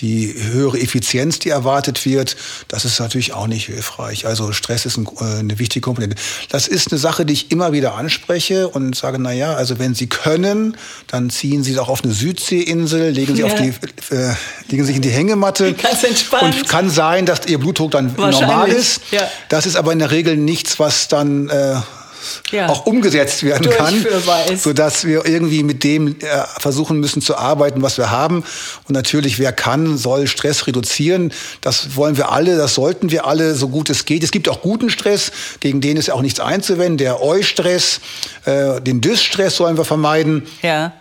die 0.00 0.34
höhere 0.36 0.80
Effizienz, 0.80 1.38
die 1.38 1.50
erwartet 1.50 2.04
wird, 2.06 2.36
das 2.66 2.84
ist 2.84 2.98
natürlich 2.98 3.34
auch 3.34 3.46
nicht 3.46 3.66
hilfreich. 3.66 4.26
Also 4.26 4.52
Stress 4.52 4.84
ist 4.84 4.98
äh, 4.98 5.24
eine 5.38 5.60
wichtige 5.60 5.82
Komponente. 5.82 6.16
Das 6.48 6.66
ist 6.66 6.90
eine 6.90 6.98
Sache, 6.98 7.24
die 7.24 7.34
ich 7.34 7.52
immer 7.52 7.72
wieder 7.72 7.94
anspreche 7.94 8.68
und 8.68 8.96
sage, 8.96 9.18
na 9.20 9.32
ja, 9.32 9.54
also 9.54 9.78
wenn 9.78 9.94
Sie 9.94 10.08
können, 10.08 10.76
dann 11.06 11.30
ziehen 11.30 11.62
Sie 11.62 11.74
doch 11.74 11.88
auf 11.88 12.02
eine 12.02 12.14
Südseeinsel, 12.14 13.10
legen 13.10 13.36
Sie 13.36 13.42
ja. 13.42 13.46
auf 13.46 13.54
die, 13.54 13.68
äh, 14.14 14.34
legen 14.70 14.84
sich 14.84 14.96
in 14.96 15.02
die 15.02 15.10
Hängematte. 15.10 15.72
Ganz 15.74 16.02
entspannt. 16.02 16.56
Und 16.56 16.68
kann 16.68 16.90
sein, 16.90 17.26
dass 17.26 17.46
Ihr 17.46 17.58
Blutdruck 17.58 17.92
dann 17.92 18.12
normal 18.16 18.70
ist. 18.70 19.02
Ja. 19.12 19.28
Das 19.50 19.66
ist 19.66 19.76
aber 19.76 19.83
in 19.92 19.98
der 19.98 20.10
Regel 20.10 20.36
nichts, 20.36 20.78
was 20.78 21.08
dann 21.08 21.48
äh, 21.48 21.76
ja. 22.50 22.68
auch 22.68 22.86
umgesetzt 22.86 23.42
werden 23.42 23.70
kann, 23.70 24.06
sodass 24.56 25.04
wir 25.04 25.26
irgendwie 25.26 25.62
mit 25.62 25.84
dem 25.84 26.08
äh, 26.08 26.14
versuchen 26.58 26.98
müssen 27.00 27.22
zu 27.22 27.36
arbeiten, 27.36 27.82
was 27.82 27.98
wir 27.98 28.10
haben. 28.10 28.44
Und 28.88 28.94
natürlich, 28.94 29.38
wer 29.38 29.52
kann, 29.52 29.98
soll 29.98 30.26
Stress 30.26 30.66
reduzieren. 30.66 31.32
Das 31.60 31.96
wollen 31.96 32.16
wir 32.16 32.32
alle, 32.32 32.56
das 32.56 32.74
sollten 32.74 33.10
wir 33.10 33.26
alle, 33.26 33.54
so 33.54 33.68
gut 33.68 33.90
es 33.90 34.04
geht. 34.04 34.22
Es 34.22 34.30
gibt 34.30 34.48
auch 34.48 34.62
guten 34.62 34.90
Stress, 34.90 35.32
gegen 35.60 35.80
den 35.80 35.96
ist 35.96 36.10
auch 36.10 36.22
nichts 36.22 36.40
einzuwenden. 36.40 36.98
Der 36.98 37.22
Eu-Stress, 37.22 38.00
äh, 38.44 38.80
den 38.80 39.00
Dys-Stress 39.00 39.56
sollen 39.56 39.76
wir 39.76 39.84
vermeiden. 39.84 40.46
Ja 40.62 40.92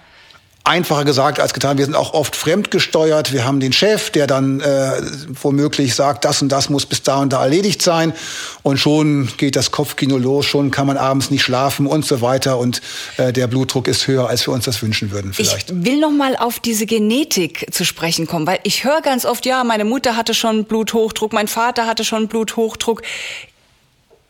einfacher 0.65 1.03
gesagt 1.03 1.39
als 1.41 1.53
getan. 1.53 1.77
Wir 1.77 1.85
sind 1.85 1.95
auch 1.95 2.13
oft 2.13 2.35
fremdgesteuert. 2.35 3.33
Wir 3.33 3.43
haben 3.45 3.59
den 3.59 3.73
Chef, 3.73 4.11
der 4.11 4.27
dann 4.27 4.61
äh, 4.61 5.01
womöglich 5.41 5.93
sagt, 5.93 6.23
das 6.23 6.41
und 6.41 6.49
das 6.49 6.69
muss 6.69 6.85
bis 6.85 7.03
da 7.03 7.17
und 7.17 7.33
da 7.33 7.43
erledigt 7.43 7.81
sein. 7.81 8.13
Und 8.61 8.77
schon 8.77 9.29
geht 9.37 9.57
das 9.57 9.71
Kopfkino 9.71 10.17
los, 10.17 10.45
schon 10.45 10.71
kann 10.71 10.87
man 10.87 10.97
abends 10.97 11.31
nicht 11.31 11.43
schlafen 11.43 11.85
und 11.85 12.05
so 12.05 12.21
weiter. 12.21 12.59
Und 12.59 12.81
äh, 13.17 13.33
der 13.33 13.47
Blutdruck 13.47 13.89
ist 13.89 14.07
höher, 14.07 14.29
als 14.29 14.47
wir 14.47 14.53
uns 14.53 14.63
das 14.63 14.81
wünschen 14.81 15.11
würden 15.11 15.33
vielleicht. 15.33 15.71
Ich 15.71 15.85
will 15.85 15.99
noch 15.99 16.11
mal 16.11 16.37
auf 16.37 16.59
diese 16.59 16.85
Genetik 16.85 17.67
zu 17.71 17.83
sprechen 17.83 18.25
kommen, 18.25 18.47
weil 18.47 18.59
ich 18.63 18.85
höre 18.85 19.01
ganz 19.01 19.25
oft, 19.25 19.45
ja, 19.45 19.65
meine 19.65 19.83
Mutter 19.83 20.15
hatte 20.15 20.33
schon 20.33 20.63
Bluthochdruck, 20.63 21.33
mein 21.33 21.49
Vater 21.49 21.87
hatte 21.87 22.05
schon 22.05 22.29
Bluthochdruck. 22.29 23.01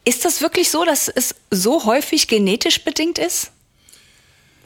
Ist 0.03 0.25
das 0.25 0.41
wirklich 0.41 0.71
so, 0.71 0.83
dass 0.83 1.07
es 1.07 1.35
so 1.51 1.85
häufig 1.85 2.27
genetisch 2.27 2.83
bedingt 2.83 3.19
ist? 3.19 3.51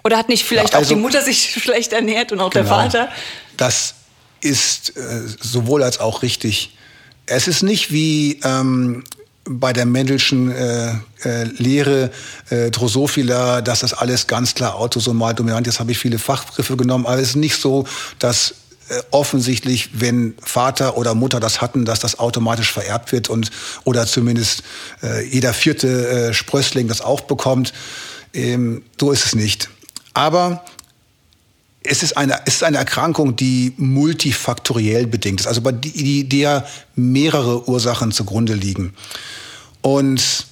Oder 0.08 0.18
hat 0.18 0.30
nicht 0.30 0.46
vielleicht 0.46 0.72
ja, 0.72 0.80
also, 0.80 0.94
auch 0.94 0.96
die 0.96 1.02
Mutter 1.02 1.22
sich 1.22 1.52
schlecht 1.62 1.92
ernährt 1.92 2.32
und 2.32 2.40
auch 2.40 2.50
genau, 2.50 2.64
der 2.64 2.66
Vater? 2.66 3.10
Das 3.58 3.96
ist 4.40 4.96
äh, 4.96 5.24
sowohl 5.42 5.84
als 5.84 6.00
auch 6.00 6.22
richtig. 6.22 6.78
Es 7.26 7.50
ist 7.50 7.62
nicht 7.62 7.92
wie 7.92 8.40
ähm, 8.46 9.04
bei 9.44 9.74
der 9.74 9.86
Mendelschen 9.86 10.50
äh, 10.50 10.92
äh, 11.26 11.44
Lehre 11.58 12.10
äh, 12.50 12.72
Drosophila, 12.72 13.62
dass 13.62 13.82
das 13.82 13.94
alles 13.94 14.28
ganz 14.28 14.56
klar 14.56 14.76
autosomal 14.76 15.36
dominant 15.36 15.68
ist. 15.68 15.74
Jetzt 15.74 15.80
habe 15.82 15.92
ich 15.92 15.98
viele 15.98 16.20
Fachbegriffe 16.20 16.78
genommen, 16.78 17.06
aber 17.06 17.20
es 17.20 17.32
ist 17.32 17.36
nicht 17.36 17.60
so, 17.60 17.86
dass 18.18 18.56
äh, 18.88 19.02
offensichtlich, 19.12 19.90
wenn 19.92 20.36
Vater 20.42 20.96
oder 20.96 21.16
Mutter 21.16 21.42
das 21.42 21.60
hatten, 21.60 21.84
dass 21.84 22.00
das 22.00 22.18
automatisch 22.18 22.72
vererbt 22.72 23.12
wird 23.12 23.30
und 23.30 23.52
oder 23.84 24.08
zumindest 24.08 24.64
äh, 25.04 25.28
jeder 25.28 25.54
vierte 25.54 26.30
äh, 26.30 26.34
Sprössling 26.34 26.88
das 26.88 27.02
auch 27.02 27.20
bekommt. 27.20 27.74
Ähm, 28.34 28.84
so 28.98 29.12
ist 29.12 29.26
es 29.26 29.36
nicht. 29.36 29.70
Aber 30.18 30.64
es 31.84 32.02
ist 32.02 32.18
eine, 32.18 32.40
es 32.48 32.56
ist 32.56 32.64
eine 32.64 32.78
Erkrankung, 32.78 33.36
die 33.36 33.74
multifaktoriell 33.78 35.06
bedingt 35.06 35.42
ist, 35.42 35.46
also 35.46 35.62
bei 35.62 35.72
die, 35.72 36.28
der 36.28 36.66
mehrere 36.96 37.70
Ursachen 37.70 38.12
zugrunde 38.12 38.56
liegen. 38.56 38.96
Und 39.84 40.48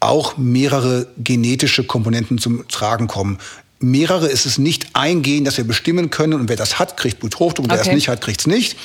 auch 0.00 0.36
mehrere 0.36 1.06
genetische 1.16 1.84
Komponenten 1.84 2.38
zum 2.38 2.66
Tragen 2.66 3.06
kommen. 3.06 3.38
Mehrere 3.78 4.26
ist 4.26 4.46
es 4.46 4.58
nicht 4.58 4.88
eingehen, 4.94 5.44
dass 5.44 5.58
wir 5.58 5.64
bestimmen 5.64 6.10
können, 6.10 6.32
und 6.32 6.48
wer 6.48 6.56
das 6.56 6.80
hat, 6.80 6.96
kriegt 6.96 7.20
Bluthochdruck, 7.20 7.66
und 7.66 7.70
wer 7.70 7.78
das 7.78 7.92
nicht 7.92 8.08
hat, 8.08 8.20
kriegt 8.20 8.40
es 8.40 8.48
nicht, 8.48 8.76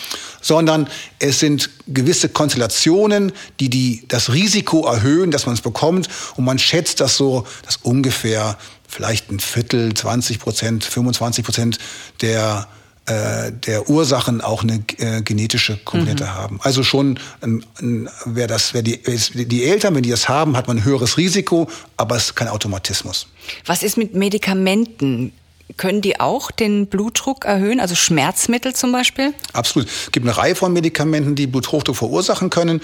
sondern 0.41 0.87
es 1.17 1.39
sind 1.39 1.71
gewisse 1.87 2.29
Konstellationen, 2.29 3.31
die, 3.59 3.71
die 3.71 4.03
das 4.07 4.31
Risiko 4.31 4.85
erhöhen, 4.85 5.31
dass 5.31 5.47
man 5.47 5.55
es 5.55 5.61
bekommt, 5.61 6.07
und 6.35 6.45
man 6.45 6.59
schätzt 6.59 6.99
das 6.99 7.17
so, 7.17 7.47
dass 7.65 7.77
ungefähr 7.77 8.59
vielleicht 8.89 9.31
ein 9.31 9.39
Viertel, 9.39 9.93
20 9.93 10.39
Prozent, 10.39 10.83
25 10.83 11.45
Prozent 11.45 11.77
der 12.21 12.67
äh, 13.09 13.51
der 13.51 13.89
Ursachen 13.89 14.39
auch 14.39 14.61
eine 14.61 14.83
äh, 14.97 15.23
genetische 15.23 15.77
Komponente 15.77 16.25
mhm. 16.25 16.33
haben. 16.35 16.59
Also 16.61 16.83
schon, 16.83 17.17
ein, 17.41 18.07
wer 18.25 18.45
das, 18.45 18.75
wer 18.75 18.83
die, 18.83 19.01
die 19.01 19.63
Eltern, 19.63 19.95
wenn 19.95 20.03
die 20.03 20.11
das 20.11 20.29
haben, 20.29 20.55
hat 20.55 20.67
man 20.67 20.77
ein 20.77 20.83
höheres 20.83 21.17
Risiko, 21.17 21.67
aber 21.97 22.17
es 22.17 22.25
ist 22.25 22.35
kein 22.35 22.49
Automatismus. 22.49 23.27
Was 23.65 23.81
ist 23.81 23.97
mit 23.97 24.13
Medikamenten? 24.13 25.33
Können 25.77 26.01
die 26.01 26.19
auch 26.19 26.51
den 26.51 26.85
Blutdruck 26.85 27.45
erhöhen, 27.45 27.79
also 27.79 27.95
Schmerzmittel 27.95 28.75
zum 28.75 28.91
Beispiel? 28.91 29.33
Absolut. 29.53 29.87
Es 29.87 30.11
gibt 30.11 30.27
eine 30.27 30.37
Reihe 30.37 30.53
von 30.53 30.71
Medikamenten, 30.71 31.33
die 31.33 31.47
Bluthochdruck 31.47 31.95
verursachen 31.95 32.51
können. 32.51 32.79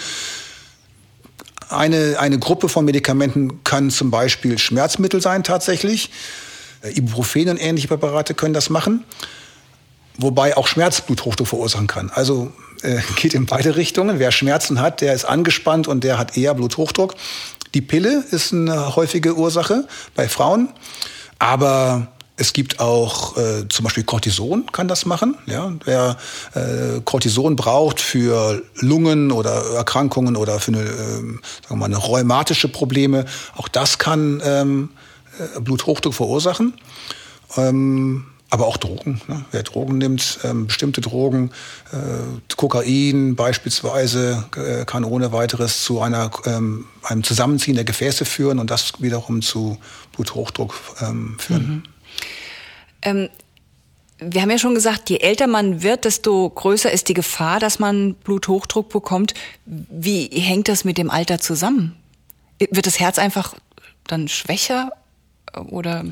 Eine, 1.70 2.18
eine 2.20 2.40
Gruppe 2.40 2.70
von 2.70 2.86
Medikamenten 2.86 3.64
kann 3.64 3.90
zum 3.90 4.12
Beispiel 4.12 4.58
Schmerzmittel 4.58 5.22
sein 5.22 5.44
tatsächlich. 5.44 6.12
Äh, 6.82 6.98
Ibuprofen 6.98 7.50
und 7.50 7.58
ähnliche 7.58 7.88
Präparate 7.88 8.34
können 8.34 8.54
das 8.54 8.70
machen. 8.70 9.04
Wobei 10.18 10.56
auch 10.56 10.68
Schmerz 10.68 11.02
Bluthochdruck 11.02 11.48
verursachen 11.48 11.88
kann. 11.88 12.10
Also 12.14 12.52
äh, 12.82 13.00
geht 13.16 13.34
in 13.34 13.46
beide 13.46 13.76
Richtungen. 13.76 14.20
Wer 14.20 14.32
Schmerzen 14.32 14.80
hat, 14.80 15.02
der 15.02 15.14
ist 15.14 15.26
angespannt 15.26 15.88
und 15.88 16.04
der 16.04 16.18
hat 16.18 16.38
eher 16.38 16.54
Bluthochdruck. 16.54 17.16
Die 17.74 17.82
Pille 17.82 18.24
ist 18.32 18.54
eine 18.54 18.96
häufige 18.96 19.36
Ursache 19.36 19.88
bei 20.16 20.30
Frauen. 20.30 20.70
Aber 21.40 22.15
es 22.38 22.54
gibt 22.54 22.80
auch 22.80 23.38
äh, 23.38 23.68
zum 23.70 23.84
Beispiel 23.84 24.04
Cortison 24.04 24.66
kann 24.72 24.88
das 24.88 25.06
machen. 25.06 25.38
Ja? 25.46 25.74
Wer 25.86 26.18
äh, 26.54 27.00
Cortison 27.04 27.56
braucht 27.56 28.02
für 28.02 28.62
Lungen 28.80 29.32
oder 29.32 29.76
Erkrankungen 29.76 30.36
oder 30.36 30.60
für 30.60 30.74
eine, 30.74 30.82
äh, 30.82 30.94
sagen 30.94 31.40
wir 31.70 31.76
mal, 31.78 31.86
eine 31.86 31.98
rheumatische 31.98 32.68
Probleme, 32.68 33.26
auch 33.56 33.68
das 33.68 34.00
kann 34.00 34.42
ähm, 34.44 34.90
äh, 35.56 35.60
Bluthochdruck 35.62 36.14
verursachen. 36.14 36.74
Ähm, 37.56 38.26
aber 38.52 38.68
auch 38.68 38.78
Drogen. 38.78 39.22
Ne? 39.28 39.44
Wer 39.52 39.64
Drogen 39.64 39.98
nimmt, 39.98 40.40
ähm, 40.44 40.68
bestimmte 40.68 41.02
Drogen, 41.02 41.52
äh, 41.92 42.56
Kokain 42.56 43.36
beispielsweise, 43.36 44.46
äh, 44.56 44.86
kann 44.86 45.04
ohne 45.04 45.32
weiteres 45.32 45.84
zu 45.84 46.00
einer, 46.00 46.32
ähm, 46.46 46.86
einem 47.04 47.24
Zusammenziehen 47.24 47.76
der 47.76 47.86
Gefäße 47.86 48.24
führen 48.24 48.60
und 48.60 48.70
das 48.70 49.02
wiederum 49.02 49.42
zu 49.42 49.78
Bluthochdruck 50.14 50.76
ähm, 51.02 51.36
führen. 51.38 51.68
Mhm. 51.68 51.84
Ähm, 53.06 53.30
wir 54.18 54.42
haben 54.42 54.50
ja 54.50 54.58
schon 54.58 54.76
gesagt, 54.76 55.10
je 55.10 55.18
älter 55.18 55.48
man 55.48 55.84
wird, 55.84 56.06
desto 56.06 56.50
größer 56.50 56.92
ist 56.92 57.10
die 57.10 57.14
Gefahr, 57.14 57.60
dass 57.60 57.80
man 57.80 58.16
Bluthochdruck 58.16 58.90
bekommt. 58.90 59.34
Wie 59.66 60.28
hängt 60.28 60.68
das 60.68 60.86
mit 60.86 60.98
dem 60.98 61.10
Alter 61.10 61.40
zusammen? 61.40 61.96
Wird 62.60 62.88
das 62.88 63.00
Herz 63.00 63.20
einfach 63.20 63.56
dann 64.08 64.28
schwächer 64.28 64.92
oder? 65.70 66.06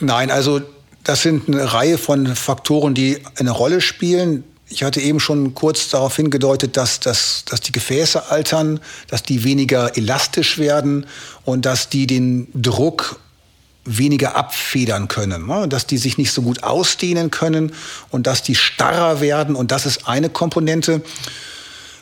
Nein, 0.00 0.30
also 0.30 0.60
das 1.04 1.22
sind 1.22 1.48
eine 1.48 1.72
Reihe 1.72 1.98
von 1.98 2.34
Faktoren, 2.34 2.94
die 2.94 3.18
eine 3.38 3.50
Rolle 3.50 3.80
spielen. 3.80 4.44
Ich 4.68 4.82
hatte 4.82 5.00
eben 5.00 5.20
schon 5.20 5.54
kurz 5.54 5.90
darauf 5.90 6.16
hingedeutet, 6.16 6.76
dass, 6.76 6.98
dass, 6.98 7.44
dass 7.44 7.60
die 7.60 7.72
Gefäße 7.72 8.30
altern, 8.30 8.80
dass 9.08 9.22
die 9.22 9.44
weniger 9.44 9.96
elastisch 9.96 10.58
werden 10.58 11.06
und 11.44 11.66
dass 11.66 11.90
die 11.90 12.06
den 12.06 12.48
Druck 12.54 13.20
weniger 13.84 14.34
abfedern 14.36 15.08
können, 15.08 15.46
ne? 15.46 15.68
dass 15.68 15.86
die 15.86 15.98
sich 15.98 16.16
nicht 16.16 16.32
so 16.32 16.42
gut 16.42 16.62
ausdehnen 16.62 17.30
können 17.30 17.72
und 18.10 18.26
dass 18.26 18.42
die 18.42 18.54
starrer 18.54 19.20
werden. 19.20 19.54
Und 19.54 19.70
das 19.70 19.86
ist 19.86 20.08
eine 20.08 20.30
Komponente. 20.30 21.02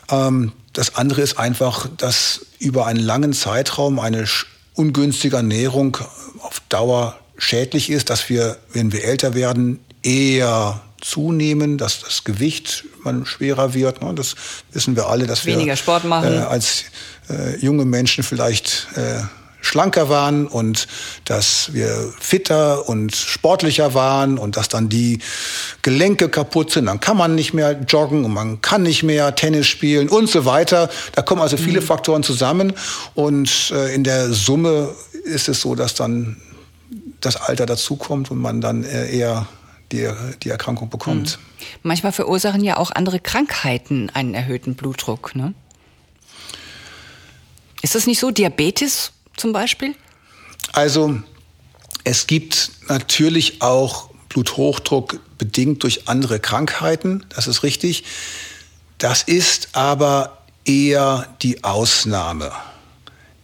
Ähm, 0.09 0.53
das 0.71 0.95
andere 0.95 1.21
ist 1.21 1.37
einfach, 1.37 1.87
dass 1.97 2.45
über 2.59 2.85
einen 2.87 2.99
langen 2.99 3.33
Zeitraum 3.33 3.99
eine 3.99 4.25
ungünstige 4.75 5.35
Ernährung 5.35 5.97
auf 6.39 6.61
Dauer 6.69 7.19
schädlich 7.37 7.89
ist, 7.89 8.09
dass 8.09 8.29
wir, 8.29 8.57
wenn 8.71 8.91
wir 8.91 9.03
älter 9.03 9.33
werden, 9.35 9.79
eher 10.01 10.81
zunehmen, 11.01 11.77
dass 11.77 11.99
das 11.99 12.23
Gewicht 12.23 12.85
schwerer 13.25 13.73
wird. 13.73 14.01
Ne? 14.01 14.13
Das 14.15 14.35
wissen 14.71 14.95
wir 14.95 15.07
alle, 15.07 15.27
dass 15.27 15.45
weniger 15.45 15.73
wir 15.73 15.75
Sport 15.75 16.05
machen. 16.05 16.33
Äh, 16.33 16.37
als 16.37 16.85
äh, 17.29 17.57
junge 17.57 17.85
Menschen 17.85 18.23
vielleicht 18.23 18.87
äh, 18.95 19.21
schlanker 19.63 20.09
waren 20.09 20.45
und 20.45 20.87
dass 21.25 21.73
wir 21.73 22.13
fitter 22.19 22.87
und 22.87 23.15
sportlicher 23.15 23.93
waren 23.93 24.37
und 24.37 24.57
dass 24.57 24.67
dann 24.67 24.89
die 24.89 25.19
Gelenke 25.81 26.29
kaputt 26.29 26.71
sind. 26.71 26.85
Dann 26.85 26.99
kann 26.99 27.17
man 27.17 27.33
nicht 27.33 27.53
mehr 27.53 27.79
joggen 27.87 28.25
und 28.25 28.33
man 28.33 28.61
kann 28.61 28.83
nicht 28.83 29.03
mehr 29.03 29.33
Tennis 29.35 29.67
spielen 29.67 30.09
und 30.09 30.29
so 30.29 30.45
weiter. 30.45 30.89
Da 31.13 31.21
kommen 31.21 31.41
also 31.41 31.57
viele 31.57 31.81
mhm. 31.81 31.85
Faktoren 31.85 32.23
zusammen 32.23 32.73
und 33.15 33.71
äh, 33.71 33.95
in 33.95 34.03
der 34.03 34.33
Summe 34.33 34.93
ist 35.23 35.47
es 35.47 35.61
so, 35.61 35.75
dass 35.75 35.95
dann 35.95 36.37
das 37.21 37.37
Alter 37.37 37.65
dazukommt 37.65 38.29
und 38.31 38.39
man 38.39 38.59
dann 38.59 38.83
äh, 38.83 39.15
eher 39.15 39.47
die, 39.91 40.09
die 40.43 40.49
Erkrankung 40.49 40.89
bekommt. 40.89 41.39
Mhm. 41.39 41.67
Manchmal 41.83 42.11
verursachen 42.11 42.63
ja 42.63 42.77
auch 42.77 42.91
andere 42.91 43.19
Krankheiten 43.19 44.09
einen 44.09 44.33
erhöhten 44.33 44.75
Blutdruck. 44.75 45.35
Ne? 45.35 45.53
Ist 47.81 47.95
das 47.95 48.07
nicht 48.07 48.19
so? 48.19 48.31
Diabetes 48.31 49.13
zum 49.37 49.53
Beispiel? 49.53 49.95
Also 50.71 51.19
es 52.03 52.27
gibt 52.27 52.71
natürlich 52.87 53.61
auch 53.61 54.09
Bluthochdruck 54.29 55.19
bedingt 55.37 55.83
durch 55.83 56.07
andere 56.07 56.39
Krankheiten, 56.39 57.25
das 57.29 57.47
ist 57.47 57.63
richtig. 57.63 58.03
Das 58.97 59.23
ist 59.23 59.69
aber 59.73 60.43
eher 60.65 61.27
die 61.41 61.63
Ausnahme. 61.63 62.51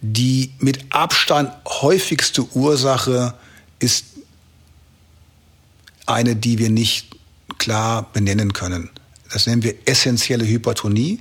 Die 0.00 0.52
mit 0.58 0.86
Abstand 0.90 1.52
häufigste 1.66 2.44
Ursache 2.56 3.34
ist 3.78 4.06
eine, 6.06 6.36
die 6.36 6.58
wir 6.58 6.70
nicht 6.70 7.16
klar 7.58 8.10
benennen 8.12 8.52
können. 8.52 8.90
Das 9.32 9.46
nennen 9.46 9.62
wir 9.62 9.74
essentielle 9.84 10.46
Hypertonie 10.46 11.20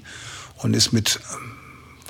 und 0.58 0.74
ist 0.74 0.94
mit 0.94 1.20
ähm, 1.34 1.49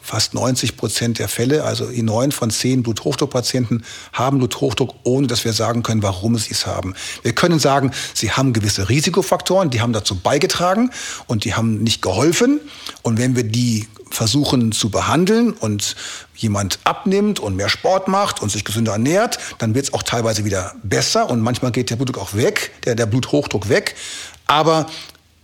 fast 0.10 0.34
90 0.34 0.75
Prozent 0.75 1.20
der 1.20 1.28
Fälle, 1.28 1.63
also 1.63 1.86
neun 1.86 2.32
von 2.32 2.50
zehn 2.50 2.82
Bluthochdruckpatienten 2.82 3.86
haben 4.12 4.39
Bluthochdruck, 4.39 4.96
ohne 5.04 5.28
dass 5.28 5.46
wir 5.46 5.54
sagen 5.54 5.84
können, 5.84 6.01
warum 6.01 6.36
sie 6.36 6.50
es 6.50 6.66
haben. 6.66 6.96
Wir 7.22 7.34
können 7.34 7.60
sagen, 7.60 7.92
sie 8.16 8.32
haben 8.32 8.51
gewisse 8.51 8.89
Risikofaktoren, 8.89 9.70
die 9.70 9.82
haben 9.82 9.94
dazu 9.94 10.20
beigetragen 10.20 10.89
und 11.28 11.46
die 11.46 11.54
haben 11.54 11.84
nicht 11.84 12.01
geholfen. 12.01 12.60
Und 13.04 13.20
wenn 13.20 13.36
wir 13.36 13.44
die 13.44 13.88
versuchen 14.10 14.72
zu 14.72 14.89
behandeln 14.89 15.51
und 15.54 15.96
jemand 16.36 16.80
abnimmt 16.86 17.39
und 17.39 17.56
mehr 17.56 17.70
Sport 17.70 18.08
macht 18.08 18.42
und 18.42 18.50
sich 18.50 18.66
gesünder 18.66 18.94
ernährt, 18.94 19.38
dann 19.60 19.75
wird 19.75 19.86
es 19.86 19.94
auch 19.94 20.01
teilweise 20.01 20.44
wieder 20.44 20.74
besser 20.82 21.30
und 21.30 21.39
manchmal 21.39 21.72
geht 21.72 21.92
der 21.92 21.98
Blutdruck 21.98 22.18
auch 22.18 22.34
weg, 22.34 22.72
der, 22.86 22.96
der 22.96 23.06
Bluthochdruck 23.06 23.70
weg. 23.70 23.94
Aber 24.48 24.88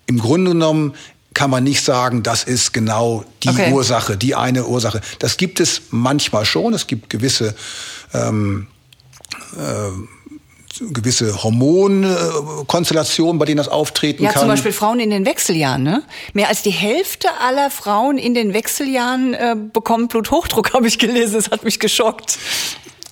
im 0.08 0.18
Grunde 0.18 0.52
genommen 0.52 0.96
kann 1.36 1.52
man 1.52 1.64
nicht 1.64 1.84
sagen, 1.84 2.24
das 2.24 2.44
ist 2.44 2.74
genau 2.74 3.24
die 3.44 3.50
okay. 3.50 3.72
Ursache, 3.72 4.18
die 4.18 4.34
eine 4.34 4.66
Ursache. 4.66 5.02
Das 5.20 5.38
gibt 5.38 5.60
es 5.60 5.84
manchmal 5.92 6.46
schon. 6.46 6.74
Es 6.74 6.88
gibt 6.88 7.12
gewisse 7.12 7.54
ähm, 8.14 8.68
äh, 9.56 9.92
gewisse 10.92 11.44
Hormonkonstellationen, 11.44 13.40
bei 13.40 13.46
denen 13.46 13.58
das 13.58 13.68
auftreten 13.68 14.24
ja, 14.24 14.32
kann. 14.32 14.42
Ja, 14.42 14.42
zum 14.42 14.50
Beispiel 14.50 14.74
Frauen 14.74 15.00
in 15.00 15.10
den 15.10 15.26
Wechseljahren. 15.26 15.84
Ne? 15.84 16.04
Mehr 16.34 16.50
als 16.50 16.64
die 16.64 16.72
Hälfte 16.72 17.30
aller 17.40 17.70
Frauen 17.70 18.18
in 18.18 18.34
den 18.34 18.54
Wechseljahren 18.54 19.34
äh, 19.34 19.56
bekommen 19.56 20.08
Bluthochdruck, 20.08 20.74
habe 20.74 20.88
ich 20.88 21.00
gelesen. 21.00 21.36
Das 21.36 21.52
hat 21.52 21.64
mich 21.64 21.80
geschockt. 21.80 22.38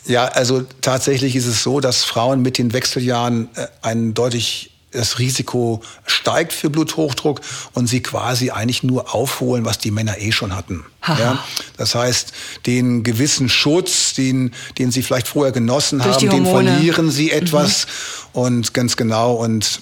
Ja, 0.06 0.26
also 0.26 0.64
tatsächlich 0.82 1.36
ist 1.38 1.46
es 1.46 1.64
so, 1.64 1.80
dass 1.80 2.04
Frauen 2.04 2.42
mit 2.42 2.58
den 2.58 2.74
Wechseljahren 2.74 3.48
äh, 3.56 3.68
einen 3.82 4.14
deutlich 4.14 4.73
das 4.94 5.20
Risiko 5.20 5.82
steigt 6.06 6.54
für 6.54 6.70
Bluthochdruck 6.70 7.42
und 7.74 7.88
sie 7.88 8.02
quasi 8.02 8.52
eigentlich 8.52 8.84
nur 8.84 9.14
aufholen, 9.14 9.66
was 9.66 9.78
die 9.78 9.92
Männer 9.92 10.20
eh 10.20 10.32
schon 10.32 10.56
hatten. 10.56 10.86
Ja? 11.08 11.44
Das 11.78 11.96
heißt, 11.96 12.34
den 12.66 13.04
gewissen 13.04 13.50
Schutz, 13.50 14.14
den, 14.14 14.54
den 14.78 14.92
sie 14.92 15.02
vielleicht 15.02 15.28
vorher 15.28 15.52
genossen 15.52 16.00
Durch 16.00 16.16
haben, 16.16 16.30
den 16.30 16.46
verlieren 16.46 17.12
sie 17.12 17.26
mhm. 17.26 17.38
etwas 17.38 17.88
mhm. 18.34 18.42
und 18.42 18.74
ganz 18.74 18.96
genau 18.96 19.34
und 19.34 19.82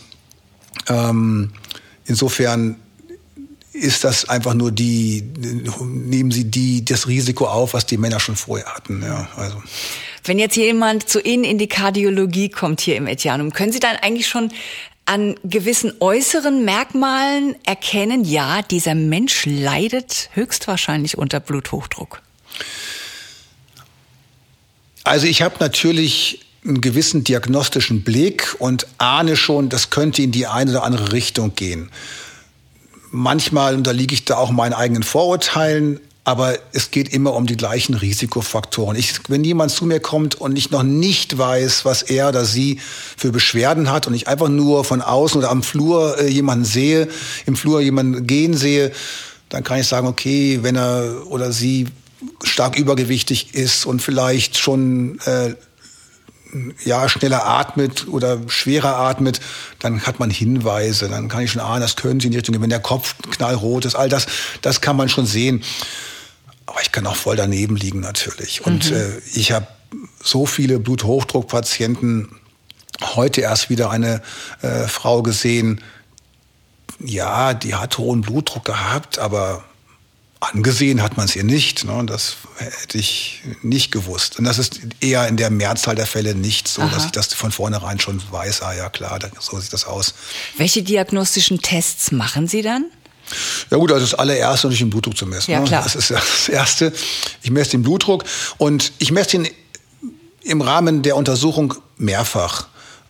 ähm, 0.88 1.52
insofern 2.06 2.78
ist 3.74 4.04
das 4.04 4.28
einfach 4.28 4.54
nur 4.54 4.72
die, 4.72 5.24
nehmen 5.82 6.32
Sie 6.32 6.46
die, 6.46 6.84
das 6.84 7.08
Risiko 7.08 7.48
auf, 7.48 7.74
was 7.74 7.86
die 7.86 7.98
Männer 7.98 8.20
schon 8.20 8.36
vorher 8.36 8.68
hatten. 8.68 9.02
Ja, 9.02 9.30
also. 9.38 9.62
Wenn 10.24 10.40
jetzt 10.40 10.58
jemand 10.58 11.08
zu 11.08 11.22
Ihnen 11.22 11.44
in 11.44 11.58
die 11.58 11.68
Kardiologie 11.68 12.50
kommt 12.50 12.82
hier 12.82 12.98
im 12.98 13.08
Etianum, 13.08 13.54
können 13.54 13.72
Sie 13.72 13.80
dann 13.80 13.96
eigentlich 13.96 14.28
schon 14.28 14.52
an 15.12 15.36
gewissen 15.44 15.92
äußeren 16.00 16.64
Merkmalen 16.64 17.56
erkennen, 17.66 18.24
ja, 18.24 18.62
dieser 18.62 18.96
Mensch 18.96 19.46
leidet 19.46 20.30
höchstwahrscheinlich 20.36 21.18
unter 21.18 21.42
Bluthochdruck? 21.42 22.22
Also 25.04 25.28
ich 25.28 25.42
habe 25.42 25.56
natürlich 25.60 26.46
einen 26.64 26.80
gewissen 26.80 27.26
diagnostischen 27.26 28.04
Blick 28.04 28.56
und 28.60 28.88
ahne 29.00 29.36
schon, 29.36 29.68
das 29.68 29.90
könnte 29.90 30.22
in 30.22 30.32
die 30.32 30.48
eine 30.48 30.72
oder 30.72 30.84
andere 30.84 31.12
Richtung 31.12 31.56
gehen. 31.56 31.90
Manchmal 33.10 33.76
unterliege 33.76 34.14
ich 34.14 34.24
da 34.24 34.38
auch 34.38 34.52
meinen 34.52 34.74
eigenen 34.74 35.04
Vorurteilen, 35.04 36.00
aber 36.24 36.60
es 36.72 36.92
geht 36.92 37.10
immer 37.10 37.34
um 37.34 37.48
die 37.48 37.58
gleichen 37.58 37.96
Risikofaktoren. 37.96 38.96
Ich, 38.96 39.14
wenn 39.28 39.44
jemand 39.44 39.72
zu 39.72 39.86
mir 39.86 40.00
kommt 40.00 40.36
und 40.36 40.56
ich 40.56 40.70
noch 40.70 40.84
nicht 40.84 41.38
weiß, 41.38 41.84
was 41.84 42.04
er 42.04 42.30
oder 42.30 42.46
sie 42.46 42.80
für 43.18 43.32
Beschwerden 43.32 43.92
hat 43.92 44.06
und 44.06 44.14
ich 44.14 44.28
einfach 44.28 44.50
nur 44.50 44.84
von 44.84 45.02
außen 45.02 45.40
oder 45.40 45.50
am 45.50 45.64
Flur 45.64 46.20
äh, 46.20 46.28
jemanden 46.28 46.66
sehe, 46.66 47.08
im 47.48 47.56
Flur 47.56 47.82
jemanden 47.82 48.28
gehen 48.28 48.56
sehe, 48.56 48.92
dann 49.50 49.64
kann 49.64 49.80
ich 49.80 49.88
sagen, 49.88 50.08
okay, 50.08 50.60
wenn 50.62 50.76
er 50.76 51.24
oder 51.26 51.52
sie 51.52 51.88
stark 52.44 52.78
übergewichtig 52.78 53.56
ist 53.56 53.88
und 53.88 54.00
vielleicht 54.00 54.58
schon 54.58 55.20
äh, 55.26 55.56
ja, 56.86 57.10
schneller 57.10 57.48
atmet 57.48 58.08
oder 58.08 58.40
schwerer 58.48 58.98
atmet, 58.98 59.40
dann 59.80 60.02
hat 60.02 60.20
man 60.20 60.30
Hinweise, 60.30 61.10
dann 61.10 61.30
kann 61.30 61.44
ich 61.44 61.52
schon 61.52 61.62
ahnen, 61.62 61.82
das 61.82 61.96
können 61.96 62.20
sie 62.20 62.28
in 62.28 62.32
die 62.32 62.38
Richtung, 62.38 62.62
wenn 62.62 62.70
der 62.70 62.80
Kopf 62.80 63.16
knallrot 63.32 63.86
ist, 63.86 63.96
all 63.96 64.10
das, 64.10 64.28
das 64.62 64.82
kann 64.82 64.96
man 64.96 65.10
schon 65.10 65.26
sehen. 65.26 65.64
Aber 66.72 66.82
ich 66.82 66.94
kann 66.94 67.06
auch 67.06 67.18
voll 67.18 67.36
daneben 67.36 67.76
liegen 67.76 68.00
natürlich. 68.00 68.66
Und 68.66 68.92
mhm. 68.92 68.98
äh, 68.98 69.18
ich 69.34 69.52
habe 69.52 69.68
so 70.24 70.46
viele 70.46 70.80
Bluthochdruckpatienten 70.80 72.30
heute 73.02 73.42
erst 73.42 73.70
wieder 73.70 73.90
eine 73.90 74.22
äh, 74.62 74.88
Frau 74.88 75.22
gesehen, 75.22 75.82
ja, 77.00 77.54
die 77.54 77.76
hat 77.76 77.98
hohen 77.98 78.22
Blutdruck 78.22 78.64
gehabt, 78.64 79.20
aber 79.20 79.66
angesehen 80.40 81.02
hat 81.02 81.18
man 81.18 81.26
es 81.26 81.36
ihr 81.36 81.44
nicht. 81.44 81.84
Ne? 81.84 82.06
Das 82.06 82.38
hätte 82.58 82.98
ich 83.00 83.42
nicht 83.64 83.92
gewusst. 83.92 84.40
Und 84.40 84.46
das 84.46 84.60
ist 84.60 84.80
eher 85.02 85.28
in 85.28 85.36
der 85.36 85.50
Mehrzahl 85.50 85.96
der 85.96 86.06
Fälle 86.06 86.36
nicht 86.36 86.70
so, 86.70 86.84
Aha. 86.84 86.94
dass 86.94 87.06
ich 87.06 87.12
das 87.12 87.34
von 87.34 87.52
vornherein 87.52 88.00
schon 88.00 88.22
weiß. 88.32 88.62
Ah 88.62 88.74
ja, 88.74 88.90
klar, 88.90 89.20
so 89.40 89.60
sieht 89.60 89.74
das 89.74 89.86
aus. 89.86 90.14
Welche 90.58 90.84
diagnostischen 90.84 91.62
Tests 91.62 92.12
machen 92.12 92.48
Sie 92.48 92.62
dann? 92.62 92.86
Ja 93.70 93.78
gut, 93.78 93.92
also 93.92 94.06
das 94.06 94.14
allererste 94.14 94.68
natürlich 94.68 94.80
den 94.80 94.90
Blutdruck 94.90 95.18
zu 95.18 95.26
messen. 95.26 95.52
Ja, 95.52 95.60
ne? 95.60 95.66
klar. 95.66 95.84
Das 95.84 95.96
ist 95.96 96.12
das 96.12 96.50
Erste. 96.50 96.94
Ich 97.42 97.52
messe 97.52 97.72
den 97.72 97.84
Blutdruck 97.84 98.24
und 98.58 98.92
ich 99.00 99.12
messe 99.12 99.32
den 99.32 99.48
im 100.44 100.62
Rahmen 100.62 101.04
der 101.04 101.16
Untersuchung 101.16 101.76
mehrfach 101.98 102.68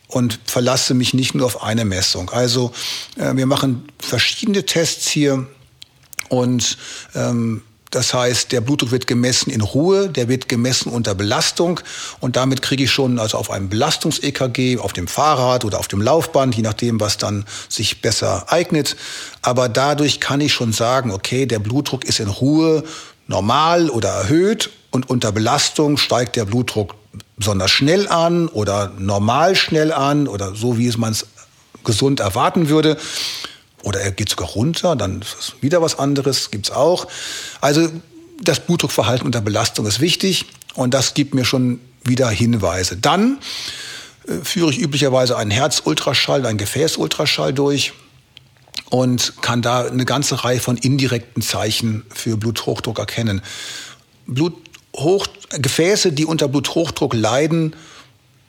und 0.08 0.38
verlasse 0.44 0.94
mich 0.94 1.14
nicht 1.14 1.34
nur 1.34 1.46
auf 1.46 1.62
eine 1.62 1.84
Messung. 1.84 2.30
Also 2.30 2.72
äh, 3.16 3.34
wir 3.34 3.46
machen 3.46 3.88
verschiedene 3.98 4.66
Tests 4.66 5.08
hier 5.08 5.46
und 6.28 6.76
ähm, 7.14 7.62
das 7.92 8.14
heißt, 8.14 8.52
der 8.52 8.62
Blutdruck 8.62 8.90
wird 8.90 9.06
gemessen 9.06 9.50
in 9.50 9.60
Ruhe, 9.60 10.08
der 10.08 10.26
wird 10.26 10.48
gemessen 10.48 10.90
unter 10.90 11.14
Belastung. 11.14 11.78
Und 12.20 12.36
damit 12.36 12.62
kriege 12.62 12.84
ich 12.84 12.90
schon 12.90 13.18
also 13.18 13.36
auf 13.36 13.50
einem 13.50 13.68
Belastungs-EKG, 13.68 14.78
auf 14.78 14.94
dem 14.94 15.06
Fahrrad 15.06 15.66
oder 15.66 15.78
auf 15.78 15.88
dem 15.88 16.00
Laufband, 16.00 16.56
je 16.56 16.62
nachdem, 16.62 17.00
was 17.00 17.18
dann 17.18 17.44
sich 17.68 18.00
besser 18.00 18.50
eignet. 18.50 18.96
Aber 19.42 19.68
dadurch 19.68 20.20
kann 20.20 20.40
ich 20.40 20.54
schon 20.54 20.72
sagen, 20.72 21.10
okay, 21.10 21.44
der 21.44 21.58
Blutdruck 21.58 22.06
ist 22.06 22.18
in 22.18 22.28
Ruhe 22.28 22.82
normal 23.26 23.90
oder 23.90 24.08
erhöht. 24.08 24.70
Und 24.90 25.10
unter 25.10 25.30
Belastung 25.30 25.98
steigt 25.98 26.36
der 26.36 26.46
Blutdruck 26.46 26.94
besonders 27.36 27.70
schnell 27.70 28.08
an 28.08 28.48
oder 28.48 28.90
normal 28.98 29.54
schnell 29.54 29.92
an 29.92 30.28
oder 30.28 30.54
so, 30.54 30.78
wie 30.78 30.86
es 30.86 30.96
man 30.96 31.12
es 31.12 31.26
gesund 31.84 32.20
erwarten 32.20 32.70
würde 32.70 32.96
oder 33.82 34.00
er 34.00 34.12
geht 34.12 34.28
sogar 34.28 34.48
runter, 34.48 34.96
dann 34.96 35.22
ist 35.22 35.36
es 35.38 35.52
wieder 35.60 35.82
was 35.82 35.98
anderes, 35.98 36.50
gibt's 36.50 36.70
auch. 36.70 37.06
Also 37.60 37.88
das 38.40 38.60
Blutdruckverhalten 38.60 39.26
unter 39.26 39.40
Belastung 39.40 39.86
ist 39.86 40.00
wichtig 40.00 40.46
und 40.74 40.94
das 40.94 41.14
gibt 41.14 41.34
mir 41.34 41.44
schon 41.44 41.80
wieder 42.04 42.28
Hinweise. 42.28 42.96
Dann 42.96 43.38
äh, 44.26 44.44
führe 44.44 44.70
ich 44.70 44.80
üblicherweise 44.80 45.36
einen 45.36 45.50
Herzultraschall, 45.50 46.46
einen 46.46 46.58
Gefäßultraschall 46.58 47.52
durch 47.52 47.92
und 48.90 49.40
kann 49.42 49.62
da 49.62 49.86
eine 49.86 50.04
ganze 50.04 50.44
Reihe 50.44 50.60
von 50.60 50.76
indirekten 50.76 51.42
Zeichen 51.42 52.04
für 52.12 52.36
Bluthochdruck 52.36 52.98
erkennen. 52.98 53.42
Bluthoch 54.26 55.26
Gefäße, 55.50 56.12
die 56.12 56.24
unter 56.24 56.48
Bluthochdruck 56.48 57.14
leiden, 57.14 57.74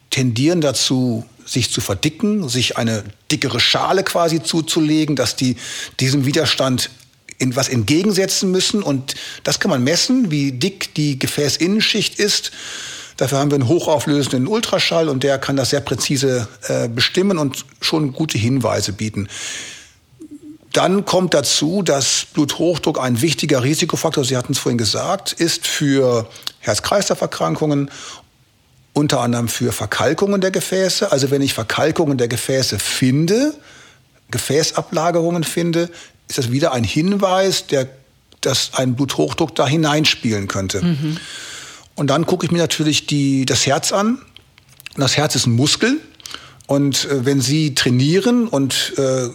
tendieren 0.10 0.62
dazu, 0.62 1.26
sich 1.53 1.71
zu 1.71 1.79
verdicken, 1.81 2.49
sich 2.49 2.77
eine 2.77 3.03
dickere 3.31 3.59
Schale 3.59 4.03
quasi 4.03 4.43
zuzulegen, 4.43 5.15
dass 5.15 5.35
die 5.35 5.55
diesem 5.99 6.25
Widerstand 6.25 6.89
in 7.37 7.55
was 7.55 7.69
entgegensetzen 7.69 8.51
müssen. 8.51 8.83
Und 8.83 9.15
das 9.43 9.59
kann 9.59 9.69
man 9.69 9.83
messen, 9.83 10.31
wie 10.31 10.51
dick 10.51 10.93
die 10.95 11.19
Gefäßinnenschicht 11.19 12.19
ist. 12.19 12.51
Dafür 13.17 13.39
haben 13.39 13.51
wir 13.51 13.55
einen 13.55 13.67
hochauflösenden 13.67 14.47
Ultraschall 14.47 15.07
und 15.07 15.23
der 15.23 15.37
kann 15.37 15.55
das 15.55 15.69
sehr 15.69 15.81
präzise 15.81 16.47
äh, 16.67 16.87
bestimmen 16.87 17.37
und 17.37 17.65
schon 17.79 18.11
gute 18.11 18.37
Hinweise 18.37 18.91
bieten. 18.91 19.27
Dann 20.71 21.05
kommt 21.05 21.35
dazu, 21.35 21.83
dass 21.83 22.25
Bluthochdruck 22.33 22.99
ein 22.99 23.21
wichtiger 23.21 23.63
Risikofaktor, 23.63 24.25
Sie 24.25 24.35
hatten 24.35 24.53
es 24.53 24.59
vorhin 24.59 24.79
gesagt, 24.79 25.31
ist 25.31 25.67
für 25.67 26.27
Herz-Kreislauf-Erkrankungen 26.61 27.91
unter 28.93 29.21
anderem 29.21 29.47
für 29.47 29.71
Verkalkungen 29.71 30.39
der 30.39 30.51
Gefäße. 30.51 31.12
Also 31.12 31.32
wenn 31.32 31.41
ich 31.41 31.53
Verkalkungen 31.53 32.17
der 32.17 32.27
Gefäße 32.27 32.79
finde, 32.79 33.53
Gefäßablagerungen 34.32 35.43
finde, 35.43 35.89
ist 36.27 36.38
das 36.38 36.51
wieder 36.51 36.71
ein 36.73 36.84
Hinweis, 36.84 37.67
der, 37.67 37.88
dass 38.41 38.71
ein 38.73 38.95
Bluthochdruck 38.95 39.56
da 39.56 39.67
hineinspielen 39.67 40.47
könnte. 40.47 40.84
Mhm. 40.84 41.17
Und 41.95 42.08
dann 42.08 42.25
gucke 42.25 42.45
ich 42.45 42.51
mir 42.51 42.60
natürlich 42.60 43.06
die, 43.06 43.45
das 43.45 43.65
Herz 43.65 43.91
an. 43.91 44.19
Das 44.95 45.17
Herz 45.17 45.36
ist 45.36 45.45
ein 45.45 45.53
Muskel. 45.53 45.99
Und 46.67 47.06
äh, 47.06 47.25
wenn 47.25 47.41
Sie 47.41 47.75
trainieren 47.75 48.47
und 48.47 48.93
äh, 48.97 49.29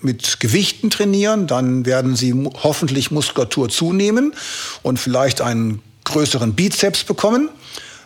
mit 0.00 0.40
Gewichten 0.40 0.90
trainieren, 0.90 1.46
dann 1.46 1.86
werden 1.86 2.16
Sie 2.16 2.34
hoffentlich 2.62 3.10
Muskulatur 3.10 3.68
zunehmen 3.68 4.34
und 4.82 4.98
vielleicht 4.98 5.40
einen 5.40 5.80
größeren 6.04 6.54
Bizeps 6.54 7.04
bekommen, 7.04 7.48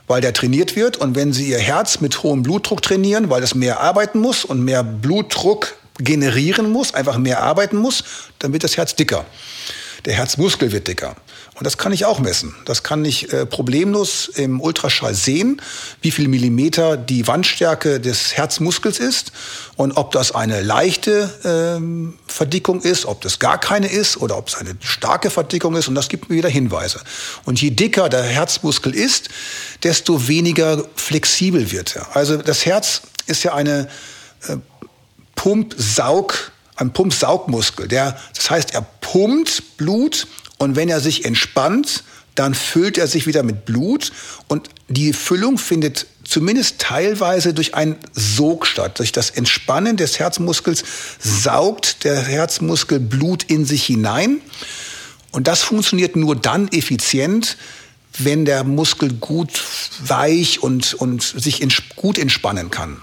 weil 0.06 0.20
der 0.20 0.32
trainiert 0.32 0.76
wird. 0.76 0.96
Und 0.96 1.14
wenn 1.14 1.32
Sie 1.32 1.48
Ihr 1.48 1.58
Herz 1.58 2.00
mit 2.00 2.22
hohem 2.22 2.42
Blutdruck 2.42 2.82
trainieren, 2.82 3.30
weil 3.30 3.42
es 3.42 3.54
mehr 3.54 3.80
arbeiten 3.80 4.20
muss 4.20 4.44
und 4.44 4.64
mehr 4.64 4.82
Blutdruck 4.82 5.74
generieren 5.98 6.70
muss, 6.70 6.94
einfach 6.94 7.18
mehr 7.18 7.42
arbeiten 7.42 7.76
muss, 7.76 8.04
dann 8.38 8.52
wird 8.52 8.64
das 8.64 8.76
Herz 8.76 8.94
dicker. 8.94 9.24
Der 10.06 10.14
Herzmuskel 10.14 10.70
wird 10.70 10.86
dicker. 10.86 11.16
Und 11.54 11.66
das 11.66 11.78
kann 11.78 11.92
ich 11.92 12.04
auch 12.04 12.20
messen. 12.20 12.54
Das 12.64 12.84
kann 12.84 13.04
ich 13.04 13.32
äh, 13.32 13.44
problemlos 13.44 14.28
im 14.28 14.60
Ultraschall 14.60 15.14
sehen, 15.14 15.60
wie 16.00 16.12
viel 16.12 16.28
Millimeter 16.28 16.96
die 16.96 17.26
Wandstärke 17.26 17.98
des 17.98 18.36
Herzmuskels 18.36 19.00
ist 19.00 19.32
und 19.74 19.96
ob 19.96 20.12
das 20.12 20.32
eine 20.32 20.62
leichte 20.62 21.32
ähm, 21.44 22.18
Verdickung 22.28 22.82
ist, 22.82 23.04
ob 23.04 23.20
das 23.22 23.40
gar 23.40 23.58
keine 23.58 23.88
ist 23.88 24.16
oder 24.16 24.38
ob 24.38 24.46
es 24.46 24.54
eine 24.54 24.76
starke 24.80 25.28
Verdickung 25.28 25.74
ist. 25.74 25.88
Und 25.88 25.96
das 25.96 26.08
gibt 26.08 26.30
mir 26.30 26.36
wieder 26.36 26.50
Hinweise. 26.50 27.00
Und 27.44 27.60
je 27.60 27.70
dicker 27.70 28.08
der 28.08 28.22
Herzmuskel 28.22 28.94
ist, 28.94 29.28
desto 29.82 30.28
weniger 30.28 30.84
flexibel 30.94 31.72
wird 31.72 31.96
er. 31.96 32.14
Also 32.14 32.36
das 32.36 32.64
Herz 32.64 33.02
ist 33.26 33.42
ja 33.42 33.54
eine 33.54 33.88
äh, 34.46 34.56
Pumpsaug 35.34 36.52
ein 36.76 36.92
Pumpsaugmuskel. 36.92 37.88
Der, 37.88 38.18
das 38.34 38.50
heißt, 38.50 38.74
er 38.74 38.82
pumpt 38.82 39.76
Blut 39.76 40.26
und 40.58 40.76
wenn 40.76 40.88
er 40.88 41.00
sich 41.00 41.24
entspannt, 41.24 42.04
dann 42.34 42.54
füllt 42.54 42.98
er 42.98 43.06
sich 43.06 43.26
wieder 43.26 43.42
mit 43.42 43.64
Blut 43.64 44.12
und 44.48 44.68
die 44.88 45.12
Füllung 45.12 45.56
findet 45.58 46.06
zumindest 46.22 46.78
teilweise 46.78 47.54
durch 47.54 47.74
einen 47.74 47.96
Sog 48.12 48.66
statt. 48.66 48.98
Durch 48.98 49.10
das 49.10 49.30
Entspannen 49.30 49.96
des 49.96 50.18
Herzmuskels 50.18 50.84
saugt 51.18 52.04
der 52.04 52.20
Herzmuskel 52.20 53.00
Blut 53.00 53.44
in 53.44 53.64
sich 53.64 53.84
hinein 53.84 54.40
und 55.32 55.48
das 55.48 55.62
funktioniert 55.62 56.16
nur 56.16 56.36
dann 56.36 56.68
effizient, 56.68 57.56
wenn 58.18 58.44
der 58.44 58.64
Muskel 58.64 59.12
gut 59.12 59.62
weich 60.00 60.62
und, 60.62 60.94
und 60.94 61.22
sich 61.22 61.60
ins, 61.60 61.82
gut 61.96 62.18
entspannen 62.18 62.70
kann. 62.70 63.00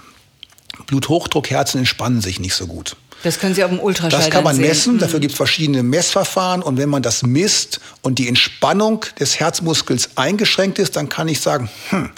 Bluthochdruckherzen 0.86 1.78
entspannen 1.78 2.20
sich 2.20 2.40
nicht 2.40 2.54
so 2.54 2.66
gut. 2.66 2.96
Das 3.24 3.38
können 3.38 3.54
Sie 3.54 3.64
auf 3.64 3.70
dem 3.70 3.80
Ultraschall 3.80 4.20
Das 4.20 4.30
kann 4.30 4.44
man 4.44 4.58
messen. 4.58 4.94
Mhm. 4.94 4.98
Dafür 4.98 5.18
gibt 5.18 5.32
es 5.32 5.36
verschiedene 5.36 5.82
Messverfahren. 5.82 6.62
Und 6.62 6.76
wenn 6.76 6.90
man 6.90 7.02
das 7.02 7.22
misst 7.22 7.80
und 8.02 8.18
die 8.18 8.28
Entspannung 8.28 9.04
des 9.18 9.40
Herzmuskels 9.40 10.10
eingeschränkt 10.16 10.78
ist, 10.78 10.96
dann 10.96 11.08
kann 11.08 11.26
ich 11.28 11.40
sagen, 11.40 11.70
hm, 11.88 12.10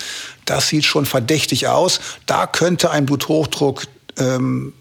das 0.44 0.68
sieht 0.68 0.84
schon 0.84 1.06
verdächtig 1.06 1.68
aus. 1.68 2.00
Da 2.26 2.46
könnte 2.46 2.90
ein 2.90 3.06
Bluthochdruck 3.06 3.86
ähm, 4.18 4.72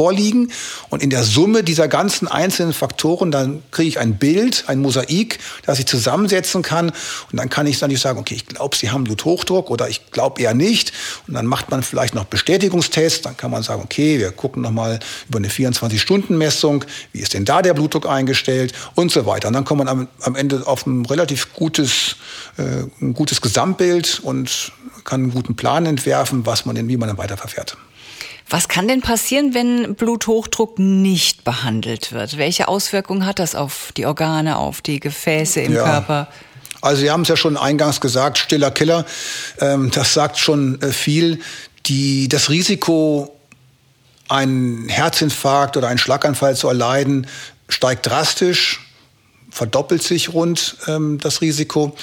vorliegen. 0.00 0.50
Und 0.88 1.02
in 1.02 1.10
der 1.10 1.24
Summe 1.24 1.62
dieser 1.62 1.86
ganzen 1.86 2.26
einzelnen 2.26 2.72
Faktoren, 2.72 3.30
dann 3.30 3.62
kriege 3.70 3.86
ich 3.86 3.98
ein 3.98 4.16
Bild, 4.16 4.64
ein 4.66 4.80
Mosaik, 4.80 5.38
das 5.66 5.78
ich 5.78 5.84
zusammensetzen 5.84 6.62
kann. 6.62 6.88
Und 6.88 7.36
dann 7.36 7.50
kann 7.50 7.66
ich 7.66 7.78
dann 7.80 7.94
sagen, 7.96 8.18
okay, 8.18 8.34
ich 8.34 8.46
glaube, 8.46 8.74
Sie 8.76 8.90
haben 8.90 9.04
Bluthochdruck 9.04 9.68
oder 9.68 9.90
ich 9.90 10.10
glaube 10.10 10.40
eher 10.40 10.54
nicht. 10.54 10.94
Und 11.28 11.34
dann 11.34 11.44
macht 11.44 11.70
man 11.70 11.82
vielleicht 11.82 12.14
noch 12.14 12.24
Bestätigungstests. 12.24 13.20
Dann 13.20 13.36
kann 13.36 13.50
man 13.50 13.62
sagen, 13.62 13.82
okay, 13.84 14.18
wir 14.18 14.30
gucken 14.30 14.62
nochmal 14.62 15.00
über 15.28 15.36
eine 15.36 15.48
24-Stunden-Messung. 15.48 16.86
Wie 17.12 17.20
ist 17.20 17.34
denn 17.34 17.44
da 17.44 17.60
der 17.60 17.74
Blutdruck 17.74 18.08
eingestellt? 18.08 18.72
Und 18.94 19.12
so 19.12 19.26
weiter. 19.26 19.48
Und 19.48 19.54
dann 19.54 19.66
kommt 19.66 19.80
man 19.80 19.88
am, 19.88 20.08
am 20.22 20.34
Ende 20.34 20.66
auf 20.66 20.86
ein 20.86 21.04
relativ 21.04 21.52
gutes, 21.52 22.16
äh, 22.56 22.86
ein 23.02 23.12
gutes 23.12 23.42
Gesamtbild 23.42 24.20
und 24.22 24.72
kann 25.04 25.24
einen 25.24 25.32
guten 25.32 25.56
Plan 25.56 25.84
entwerfen, 25.84 26.46
was 26.46 26.64
man 26.64 26.74
denn, 26.74 26.88
wie 26.88 26.96
man 26.96 27.08
dann 27.08 27.18
weiterverfährt. 27.18 27.76
Was 28.50 28.66
kann 28.66 28.88
denn 28.88 29.00
passieren, 29.00 29.54
wenn 29.54 29.94
Bluthochdruck 29.94 30.78
nicht 30.80 31.44
behandelt 31.44 32.10
wird? 32.10 32.36
Welche 32.36 32.66
Auswirkungen 32.66 33.24
hat 33.24 33.38
das 33.38 33.54
auf 33.54 33.92
die 33.96 34.06
Organe, 34.06 34.58
auf 34.58 34.82
die 34.82 34.98
Gefäße 34.98 35.60
im 35.60 35.74
ja. 35.74 35.84
Körper? 35.84 36.28
Also 36.80 37.02
Sie 37.02 37.10
haben 37.10 37.22
es 37.22 37.28
ja 37.28 37.36
schon 37.36 37.56
eingangs 37.56 38.00
gesagt, 38.00 38.38
stiller 38.38 38.72
Killer. 38.72 39.06
Ähm, 39.60 39.92
das 39.92 40.14
sagt 40.14 40.36
schon 40.36 40.82
äh, 40.82 40.90
viel. 40.92 41.38
Die, 41.86 42.28
das 42.28 42.50
Risiko, 42.50 43.36
einen 44.28 44.88
Herzinfarkt 44.88 45.76
oder 45.76 45.86
einen 45.86 45.98
Schlaganfall 45.98 46.56
zu 46.56 46.66
erleiden, 46.66 47.28
steigt 47.68 48.06
drastisch, 48.06 48.80
verdoppelt 49.50 50.02
sich 50.02 50.32
rund 50.32 50.76
ähm, 50.88 51.18
das 51.18 51.40
Risiko. 51.40 51.94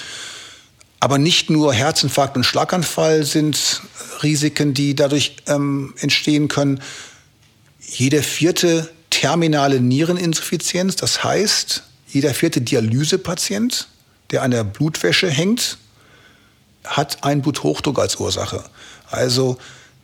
Aber 1.00 1.18
nicht 1.18 1.50
nur 1.50 1.74
Herzinfarkt 1.74 2.36
und 2.36 2.44
Schlaganfall 2.44 3.24
sind 3.24 3.82
Risiken, 4.24 4.74
die 4.74 4.96
dadurch 4.96 5.38
ähm, 5.48 5.94
entstehen 6.00 6.48
können. 6.48 6.82
Jeder 7.80 8.24
vierte 8.24 8.90
terminale 9.10 9.80
Niereninsuffizienz, 9.80 10.96
das 10.96 11.24
heißt, 11.24 11.84
jeder 12.08 12.34
vierte 12.34 12.62
Dialysepatient, 12.62 13.88
der 14.32 14.44
an 14.44 14.52
der 14.52 14.64
Blutwäsche 14.64 15.30
hängt, 15.30 15.78
hat 16.84 17.24
einen 17.24 17.42
Bluthochdruck 17.42 18.00
als 18.00 18.16
Ursache. 18.16 18.64
Also 19.10 19.58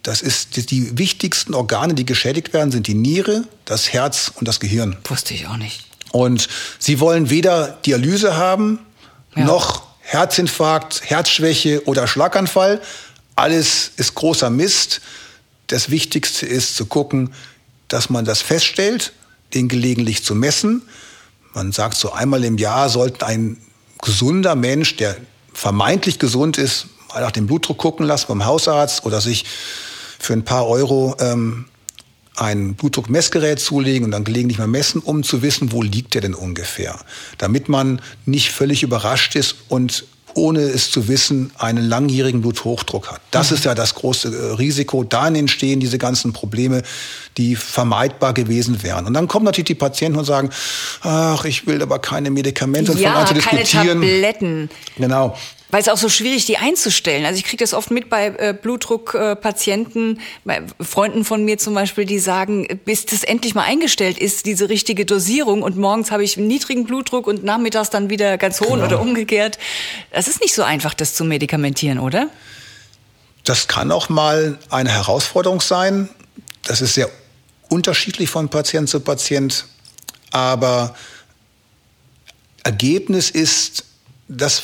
das 0.04 0.22
ist 0.22 0.70
die 0.70 0.98
wichtigsten 0.98 1.54
Organe, 1.54 1.94
die 1.94 2.06
geschädigt 2.06 2.54
werden, 2.54 2.72
sind 2.72 2.88
die 2.88 2.94
Niere, 2.94 3.46
das 3.66 3.94
Herz 3.94 4.32
und 4.36 4.48
das 4.48 4.60
Gehirn. 4.60 4.98
Wusste 5.06 5.34
ich 5.34 5.48
auch 5.48 5.58
nicht. 5.58 5.86
Und 6.12 6.50
sie 6.78 7.00
wollen 7.00 7.30
weder 7.30 7.80
Dialyse 7.86 8.36
haben, 8.36 8.80
ja. 9.36 9.46
noch 9.46 9.93
Herzinfarkt, 10.04 11.02
Herzschwäche 11.10 11.86
oder 11.86 12.08
Schlaganfall. 12.08 12.82
Alles 13.36 13.92
ist 13.96 14.16
großer 14.16 14.50
Mist. 14.50 15.02
Das 15.68 15.90
Wichtigste 15.90 16.46
ist 16.46 16.76
zu 16.76 16.86
gucken, 16.86 17.34
dass 17.88 18.10
man 18.10 18.26
das 18.26 18.42
feststellt, 18.42 19.14
den 19.54 19.70
gelegentlich 19.70 20.24
zu 20.24 20.36
messen. 20.36 20.84
Man 21.54 21.72
sagt 21.72 21.98
so 21.98 22.12
einmal 22.12 22.44
im 22.44 22.58
Jahr 22.58 22.90
sollte 22.90 23.26
ein 23.26 23.58
gesunder 24.02 24.56
Mensch, 24.56 24.98
der 24.98 25.16
vermeintlich 25.54 26.20
gesund 26.20 26.58
ist, 26.58 26.88
mal 27.10 27.22
nach 27.22 27.32
dem 27.32 27.48
Blutdruck 27.48 27.78
gucken 27.78 28.06
lassen 28.06 28.26
beim 28.28 28.46
Hausarzt 28.46 29.06
oder 29.06 29.22
sich 29.22 29.46
für 30.20 30.34
ein 30.34 30.44
paar 30.44 30.68
Euro 30.68 31.16
ähm, 31.20 31.66
ein 32.36 32.76
Blutdruckmessgerät 32.76 33.60
zulegen 33.60 34.06
und 34.06 34.12
dann 34.12 34.24
gelegentlich 34.24 34.58
mal 34.58 34.68
messen, 34.68 35.02
um 35.02 35.24
zu 35.24 35.42
wissen, 35.42 35.72
wo 35.72 35.82
liegt 35.82 36.14
der 36.14 36.22
denn 36.22 36.34
ungefähr. 36.34 37.00
Damit 37.38 37.70
man 37.70 38.02
nicht 38.26 38.52
völlig 38.52 38.84
überrascht 38.84 39.36
ist 39.36 39.56
und 39.68 40.06
ohne 40.36 40.62
es 40.62 40.92
zu 40.92 41.08
wissen, 41.08 41.52
einen 41.58 41.84
langjährigen 41.88 42.42
Bluthochdruck 42.42 43.12
hat. 43.12 43.22
Das 43.32 43.50
mhm. 43.50 43.58
ist 43.58 43.66
ja 43.66 43.76
das 43.76 43.96
große 43.96 44.30
äh, 44.30 44.54
Risiko. 44.54 45.04
Dann 45.04 45.36
entstehen 45.36 45.80
diese 45.80 45.98
ganzen 45.98 46.34
Probleme, 46.34 46.82
die 47.38 47.56
vermeidbar 47.56 48.34
gewesen 48.34 48.84
wären. 48.84 49.06
Und 49.06 49.14
dann 49.14 49.28
kommen 49.28 49.46
natürlich 49.46 49.68
die 49.68 49.76
Patienten 49.76 50.18
und 50.18 50.26
sagen, 50.26 50.50
ach, 51.02 51.46
ich 51.46 51.68
will 51.68 51.82
aber 51.82 52.00
keine 52.00 52.32
Medikamente. 52.32 52.94
Ja, 52.94 53.26
keine 53.26 53.64
Tabletten. 53.64 54.70
Genau. 54.98 55.38
Weil 55.74 55.82
es 55.82 55.90
auch 55.90 55.98
so 55.98 56.08
schwierig, 56.08 56.46
die 56.46 56.60
einzustellen. 56.60 57.26
Also 57.26 57.40
ich 57.40 57.46
kriege 57.46 57.64
das 57.64 57.74
oft 57.74 57.90
mit 57.90 58.08
bei 58.08 58.28
äh, 58.28 58.54
Blutdruckpatienten, 58.54 60.18
äh, 60.18 60.22
bei 60.46 60.62
Freunden 60.80 61.26
von 61.26 61.44
mir 61.44 61.58
zum 61.58 61.74
Beispiel, 61.74 62.06
die 62.06 62.20
sagen, 62.20 62.80
bis 62.86 63.08
das 63.08 63.24
endlich 63.24 63.56
mal 63.56 63.64
eingestellt 63.64 64.20
ist, 64.20 64.46
diese 64.46 64.70
richtige 64.70 65.04
Dosierung 65.04 65.64
und 65.64 65.76
morgens 65.76 66.12
habe 66.12 66.24
ich 66.24 66.38
einen 66.38 66.46
niedrigen 66.46 66.86
Blutdruck 66.86 67.26
und 67.26 67.44
nachmittags 67.44 67.90
dann 67.90 68.12
wieder 68.12 68.38
ganz 68.38 68.62
hohen 68.62 68.82
genau. 68.82 68.86
oder 68.86 69.02
umgekehrt. 69.02 69.58
Das 70.12 70.28
ist 70.28 70.42
nicht 70.42 70.54
so 70.54 70.62
einfach, 70.62 70.94
das 70.94 71.16
zu 71.16 71.26
medikamentieren, 71.26 71.98
oder? 71.98 72.30
Das 73.44 73.68
kann 73.68 73.92
auch 73.92 74.10
mal 74.10 74.60
eine 74.70 74.92
Herausforderung 74.92 75.60
sein. 75.60 76.08
Das 76.66 76.82
ist 76.82 76.94
sehr 76.94 77.10
unterschiedlich 77.70 78.30
von 78.30 78.48
Patient 78.48 78.90
zu 78.90 79.00
Patient. 79.00 79.66
Aber 80.30 80.96
Ergebnis 82.64 83.32
ist, 83.32 83.86
dass 84.28 84.62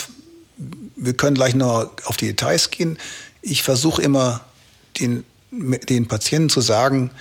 wir 1.00 1.14
können 1.14 1.36
gleich 1.36 1.56
noch 1.56 1.90
auf 2.06 2.18
die 2.18 2.28
Details 2.28 2.72
gehen. 2.72 2.98
Ich 3.42 3.64
versuche 3.64 4.02
immer 4.02 4.42
den, 5.00 5.24
den 5.52 6.08
Patienten 6.08 6.50
zu 6.50 6.62
sagen, 6.62 7.12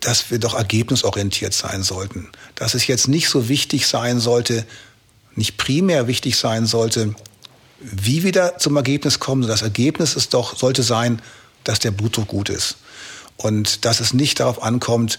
dass 0.00 0.30
wir 0.30 0.38
doch 0.38 0.54
ergebnisorientiert 0.54 1.54
sein 1.54 1.82
sollten. 1.82 2.28
Dass 2.54 2.74
es 2.74 2.86
jetzt 2.86 3.08
nicht 3.08 3.28
so 3.28 3.48
wichtig 3.48 3.86
sein 3.86 4.18
sollte, 4.18 4.66
nicht 5.34 5.56
primär 5.56 6.06
wichtig 6.06 6.36
sein 6.36 6.66
sollte, 6.66 7.14
wie 7.80 8.22
wir 8.22 8.32
da 8.32 8.58
zum 8.58 8.76
Ergebnis 8.76 9.20
kommen. 9.20 9.46
Das 9.46 9.62
Ergebnis 9.62 10.14
ist 10.14 10.34
doch, 10.34 10.56
sollte 10.56 10.82
sein, 10.82 11.22
dass 11.64 11.78
der 11.78 11.90
Blutdruck 11.90 12.28
gut 12.28 12.48
ist. 12.48 12.78
Und 13.36 13.84
dass 13.84 14.00
es 14.00 14.14
nicht 14.14 14.40
darauf 14.40 14.62
ankommt, 14.62 15.18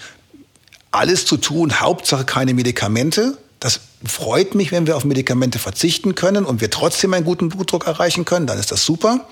alles 0.92 1.26
zu 1.26 1.38
tun, 1.38 1.80
Hauptsache 1.80 2.26
keine 2.26 2.54
Medikamente, 2.54 3.38
das 3.60 3.80
freut 4.06 4.56
mich, 4.56 4.72
wenn 4.72 4.88
wir 4.88 4.96
auf 4.96 5.06
Medikamente 5.06 5.60
verzichten 5.60 6.16
können 6.16 6.46
und 6.46 6.62
wir 6.62 6.70
trotzdem 6.70 7.14
einen 7.14 7.26
guten 7.26 7.50
Blutdruck 7.50 7.88
erreichen 7.88 8.26
können, 8.26 8.48
dann 8.48 8.60
ist 8.60 8.72
das 8.72 8.86
super. 8.86 9.28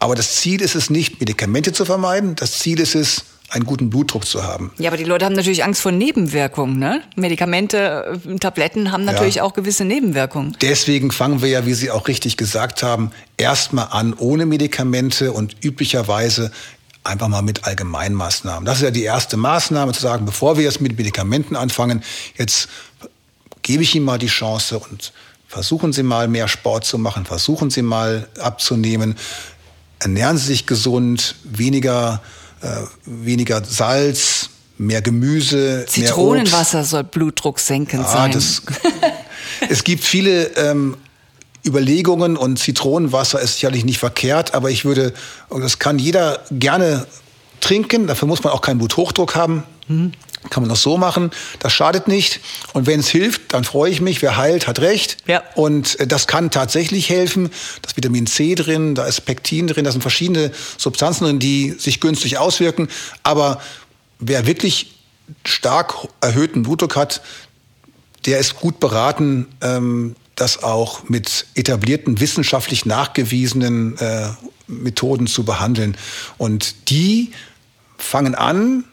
Aber 0.00 0.14
das 0.14 0.36
Ziel 0.36 0.60
ist 0.60 0.74
es 0.74 0.90
nicht, 0.90 1.20
Medikamente 1.20 1.72
zu 1.72 1.84
vermeiden. 1.84 2.36
Das 2.36 2.58
Ziel 2.58 2.80
ist 2.80 2.94
es, 2.94 3.24
einen 3.50 3.64
guten 3.64 3.88
Blutdruck 3.88 4.26
zu 4.26 4.42
haben. 4.42 4.72
Ja, 4.78 4.90
aber 4.90 4.98
die 4.98 5.04
Leute 5.04 5.24
haben 5.24 5.34
natürlich 5.34 5.64
Angst 5.64 5.80
vor 5.80 5.92
Nebenwirkungen. 5.92 6.78
Ne? 6.78 7.02
Medikamente, 7.16 8.20
äh, 8.26 8.36
Tabletten 8.36 8.92
haben 8.92 9.04
natürlich 9.04 9.36
ja. 9.36 9.42
auch 9.42 9.54
gewisse 9.54 9.84
Nebenwirkungen. 9.84 10.56
Deswegen 10.60 11.10
fangen 11.10 11.40
wir 11.40 11.48
ja, 11.48 11.64
wie 11.64 11.72
Sie 11.72 11.90
auch 11.90 12.08
richtig 12.08 12.36
gesagt 12.36 12.82
haben, 12.82 13.10
erstmal 13.38 13.88
an 13.90 14.12
ohne 14.12 14.44
Medikamente 14.44 15.32
und 15.32 15.56
üblicherweise 15.64 16.52
einfach 17.04 17.28
mal 17.28 17.42
mit 17.42 17.64
Allgemeinmaßnahmen. 17.64 18.66
Das 18.66 18.78
ist 18.78 18.82
ja 18.82 18.90
die 18.90 19.04
erste 19.04 19.38
Maßnahme, 19.38 19.92
zu 19.92 20.02
sagen, 20.02 20.26
bevor 20.26 20.58
wir 20.58 20.64
jetzt 20.64 20.82
mit 20.82 20.98
Medikamenten 20.98 21.56
anfangen, 21.56 22.02
jetzt 22.36 22.68
gebe 23.68 23.82
ich 23.82 23.94
Ihnen 23.94 24.06
mal 24.06 24.18
die 24.18 24.28
Chance 24.28 24.78
und 24.78 25.12
versuchen 25.46 25.92
Sie 25.92 26.02
mal 26.02 26.26
mehr 26.26 26.48
Sport 26.48 26.86
zu 26.86 26.96
machen, 26.96 27.26
versuchen 27.26 27.68
Sie 27.68 27.82
mal 27.82 28.26
abzunehmen, 28.40 29.14
ernähren 29.98 30.38
Sie 30.38 30.46
sich 30.46 30.64
gesund, 30.64 31.34
weniger 31.44 32.22
äh, 32.62 32.66
weniger 33.04 33.62
Salz, 33.62 34.48
mehr 34.78 35.02
Gemüse. 35.02 35.84
Zitronenwasser 35.86 36.78
mehr 36.78 36.84
soll 36.86 37.04
Blutdruck 37.04 37.60
senken 37.60 38.00
ja, 38.00 38.08
sein. 38.08 38.32
Das, 38.32 38.62
es 39.68 39.84
gibt 39.84 40.02
viele 40.02 40.46
ähm, 40.56 40.96
Überlegungen 41.62 42.38
und 42.38 42.58
Zitronenwasser 42.58 43.38
ist 43.38 43.56
sicherlich 43.56 43.84
nicht 43.84 43.98
verkehrt, 43.98 44.54
aber 44.54 44.70
ich 44.70 44.86
würde, 44.86 45.12
und 45.50 45.60
das 45.60 45.78
kann 45.78 45.98
jeder 45.98 46.40
gerne 46.50 47.06
trinken, 47.60 48.06
dafür 48.06 48.28
muss 48.28 48.42
man 48.42 48.54
auch 48.54 48.62
keinen 48.62 48.78
Bluthochdruck 48.78 49.34
haben. 49.34 49.62
Mhm. 49.88 50.12
Kann 50.50 50.62
man 50.62 50.70
das 50.70 50.82
so 50.82 50.96
machen. 50.96 51.30
Das 51.58 51.72
schadet 51.72 52.08
nicht. 52.08 52.40
Und 52.72 52.86
wenn 52.86 53.00
es 53.00 53.08
hilft, 53.08 53.52
dann 53.52 53.64
freue 53.64 53.90
ich 53.90 54.00
mich. 54.00 54.22
Wer 54.22 54.36
heilt, 54.36 54.66
hat 54.66 54.80
recht. 54.80 55.18
Ja. 55.26 55.42
Und 55.54 55.98
äh, 56.00 56.06
das 56.06 56.26
kann 56.26 56.50
tatsächlich 56.50 57.10
helfen. 57.10 57.50
Das 57.82 57.96
Vitamin 57.96 58.26
C 58.26 58.54
drin, 58.54 58.94
da 58.94 59.06
ist 59.06 59.22
Pektin 59.22 59.66
drin, 59.66 59.84
da 59.84 59.92
sind 59.92 60.02
verschiedene 60.02 60.52
Substanzen 60.76 61.24
drin, 61.24 61.38
die 61.38 61.70
sich 61.78 62.00
günstig 62.00 62.38
auswirken. 62.38 62.88
Aber 63.22 63.60
wer 64.18 64.46
wirklich 64.46 64.94
stark 65.44 65.94
erhöhten 66.20 66.62
Blutdruck 66.62 66.96
hat, 66.96 67.22
der 68.26 68.38
ist 68.38 68.56
gut 68.56 68.80
beraten, 68.80 69.46
ähm, 69.60 70.16
das 70.34 70.62
auch 70.62 71.08
mit 71.08 71.46
etablierten, 71.54 72.20
wissenschaftlich 72.20 72.86
nachgewiesenen 72.86 73.96
äh, 73.98 74.28
Methoden 74.68 75.26
zu 75.26 75.44
behandeln. 75.44 75.96
Und 76.36 76.90
die 76.90 77.32
fangen 77.96 78.34
an, 78.34 78.84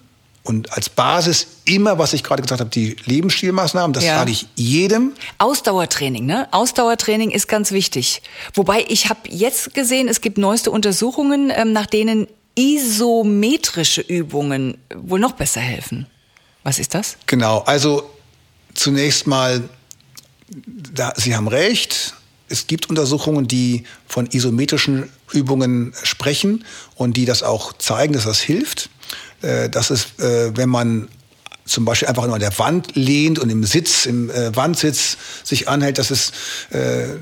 und 0.45 0.71
als 0.73 0.89
Basis 0.89 1.47
immer, 1.65 1.97
was 1.97 2.13
ich 2.13 2.23
gerade 2.23 2.43
gesagt 2.43 2.61
habe, 2.61 2.69
die 2.69 2.95
Lebensstilmaßnahmen, 3.05 3.93
das 3.93 4.03
ja. 4.03 4.19
sage 4.19 4.31
ich 4.31 4.45
jedem. 4.55 5.13
Ausdauertraining, 5.39 6.25
ne? 6.25 6.47
Ausdauertraining 6.51 7.31
ist 7.31 7.47
ganz 7.47 7.71
wichtig. 7.71 8.21
Wobei 8.53 8.85
ich 8.87 9.09
habe 9.09 9.21
jetzt 9.27 9.73
gesehen, 9.73 10.07
es 10.07 10.21
gibt 10.21 10.37
neueste 10.37 10.69
Untersuchungen, 10.69 11.51
ähm, 11.53 11.73
nach 11.73 11.87
denen 11.87 12.27
isometrische 12.55 14.01
Übungen 14.01 14.77
wohl 14.93 15.19
noch 15.19 15.33
besser 15.33 15.61
helfen. 15.61 16.05
Was 16.63 16.77
ist 16.77 16.93
das? 16.93 17.17
Genau, 17.25 17.59
also 17.61 18.07
zunächst 18.75 19.25
mal, 19.25 19.67
da, 20.47 21.13
Sie 21.17 21.35
haben 21.35 21.47
recht, 21.47 22.13
es 22.49 22.67
gibt 22.67 22.89
Untersuchungen, 22.89 23.47
die 23.47 23.83
von 24.07 24.27
isometrischen 24.27 25.09
Übungen 25.31 25.93
sprechen 26.03 26.63
und 26.95 27.17
die 27.17 27.25
das 27.25 27.41
auch 27.41 27.73
zeigen, 27.73 28.13
dass 28.13 28.25
das 28.25 28.39
hilft. 28.39 28.89
Äh, 29.45 29.69
das 29.69 29.91
ist, 29.91 30.19
äh, 30.19 30.55
wenn 30.57 30.69
man 30.69 31.07
zum 31.65 31.85
Beispiel 31.85 32.07
einfach 32.07 32.25
nur 32.25 32.35
an 32.35 32.41
der 32.41 32.57
Wand 32.59 32.95
lehnt 32.95 33.39
und 33.39 33.49
im 33.49 33.63
Sitz, 33.63 34.05
im 34.05 34.29
äh, 34.29 34.55
Wandsitz 34.55 35.17
sich 35.43 35.67
anhält, 35.67 35.97
das 35.97 36.11
ist 36.11 36.33
äh, 36.69 37.17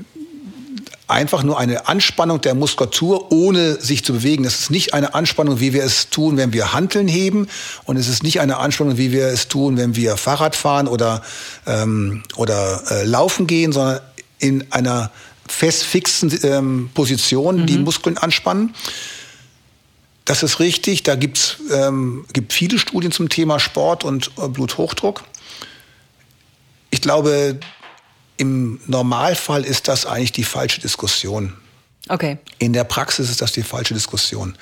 einfach 1.06 1.42
nur 1.42 1.58
eine 1.58 1.86
Anspannung 1.86 2.40
der 2.40 2.54
Muskulatur, 2.54 3.30
ohne 3.30 3.80
sich 3.80 4.04
zu 4.04 4.14
bewegen. 4.14 4.44
Das 4.44 4.60
ist 4.60 4.70
nicht 4.70 4.94
eine 4.94 5.14
Anspannung, 5.14 5.60
wie 5.60 5.72
wir 5.72 5.84
es 5.84 6.08
tun, 6.08 6.36
wenn 6.36 6.52
wir 6.52 6.72
Hanteln 6.72 7.08
heben. 7.08 7.48
Und 7.84 7.96
es 7.96 8.08
ist 8.08 8.22
nicht 8.22 8.40
eine 8.40 8.58
Anspannung, 8.58 8.96
wie 8.96 9.12
wir 9.12 9.26
es 9.26 9.48
tun, 9.48 9.76
wenn 9.76 9.96
wir 9.96 10.16
Fahrrad 10.16 10.56
fahren 10.56 10.88
oder, 10.88 11.22
ähm, 11.66 12.22
oder 12.36 12.82
äh, 12.90 13.04
laufen 13.04 13.46
gehen, 13.46 13.72
sondern 13.72 14.00
in 14.38 14.72
einer 14.72 15.10
fest 15.46 15.84
fixen 15.84 16.38
ähm, 16.42 16.90
Position 16.94 17.62
mhm. 17.62 17.66
die 17.66 17.78
Muskeln 17.78 18.16
anspannen. 18.16 18.74
Das 20.24 20.42
ist 20.42 20.58
richtig. 20.58 21.02
Da 21.02 21.16
gibt's 21.16 21.56
ähm, 21.70 22.26
gibt 22.32 22.52
viele 22.52 22.78
Studien 22.78 23.12
zum 23.12 23.28
Thema 23.28 23.60
Sport 23.60 24.04
und 24.04 24.30
äh, 24.38 24.48
Bluthochdruck. 24.48 25.24
Ich 26.90 27.00
glaube, 27.00 27.60
im 28.36 28.80
Normalfall 28.86 29.64
ist 29.64 29.88
das 29.88 30.06
eigentlich 30.06 30.32
die 30.32 30.44
falsche 30.44 30.80
Diskussion. 30.80 31.52
Okay. 32.08 32.38
In 32.58 32.72
der 32.72 32.84
Praxis 32.84 33.30
ist 33.30 33.42
das 33.42 33.52
die 33.52 33.62
falsche 33.62 33.94
Diskussion. 33.94 34.56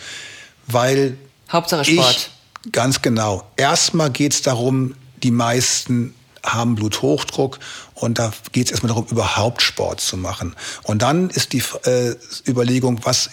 Weil. 0.66 1.16
Hauptsache 1.50 1.84
Sport. 1.84 2.30
Ich, 2.64 2.72
ganz 2.72 3.02
genau. 3.02 3.46
Erstmal 3.56 4.10
geht 4.10 4.32
es 4.32 4.42
darum, 4.42 4.94
die 5.22 5.30
meisten 5.30 6.14
haben 6.44 6.74
Bluthochdruck 6.74 7.60
und 7.94 8.18
da 8.18 8.32
geht 8.50 8.66
es 8.66 8.72
erstmal 8.72 8.88
darum, 8.88 9.06
überhaupt 9.06 9.62
Sport 9.62 10.00
zu 10.00 10.16
machen. 10.16 10.56
Und 10.82 11.02
dann 11.02 11.30
ist 11.30 11.52
die 11.52 11.62
äh, 11.84 12.14
Überlegung, 12.48 13.00
was 13.04 13.30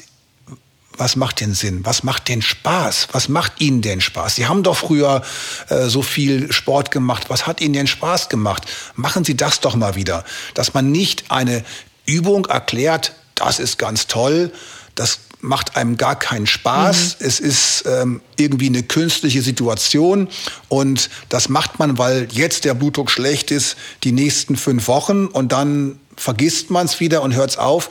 was 0.99 1.15
macht 1.15 1.39
denn 1.39 1.53
Sinn? 1.53 1.85
Was 1.85 2.03
macht 2.03 2.27
denn 2.27 2.41
Spaß? 2.41 3.07
Was 3.13 3.29
macht 3.29 3.61
Ihnen 3.61 3.81
denn 3.81 4.01
Spaß? 4.01 4.35
Sie 4.35 4.47
haben 4.47 4.63
doch 4.63 4.75
früher 4.75 5.23
äh, 5.69 5.87
so 5.87 6.01
viel 6.01 6.51
Sport 6.51 6.91
gemacht. 6.91 7.29
Was 7.29 7.47
hat 7.47 7.61
Ihnen 7.61 7.73
denn 7.73 7.87
Spaß 7.87 8.29
gemacht? 8.29 8.65
Machen 8.95 9.23
Sie 9.23 9.37
das 9.37 9.61
doch 9.61 9.75
mal 9.75 9.95
wieder. 9.95 10.25
Dass 10.53 10.73
man 10.73 10.91
nicht 10.91 11.31
eine 11.31 11.63
Übung 12.05 12.45
erklärt, 12.45 13.13
das 13.35 13.59
ist 13.59 13.77
ganz 13.77 14.07
toll, 14.07 14.51
das 14.95 15.19
macht 15.41 15.77
einem 15.77 15.95
gar 15.95 16.19
keinen 16.19 16.47
Spaß. 16.47 17.17
Mhm. 17.19 17.25
Es 17.25 17.39
ist 17.39 17.85
ähm, 17.85 18.21
irgendwie 18.35 18.67
eine 18.67 18.83
künstliche 18.83 19.41
Situation 19.41 20.27
und 20.67 21.09
das 21.29 21.47
macht 21.47 21.79
man, 21.79 21.97
weil 21.97 22.27
jetzt 22.31 22.65
der 22.65 22.73
Blutdruck 22.73 23.09
schlecht 23.09 23.51
ist, 23.51 23.77
die 24.03 24.11
nächsten 24.11 24.57
fünf 24.57 24.89
Wochen 24.89 25.27
und 25.27 25.53
dann 25.53 25.99
vergisst 26.17 26.69
man 26.71 26.87
es 26.87 26.99
wieder 26.99 27.21
und 27.21 27.35
hört 27.35 27.51
es 27.51 27.57
auf. 27.57 27.89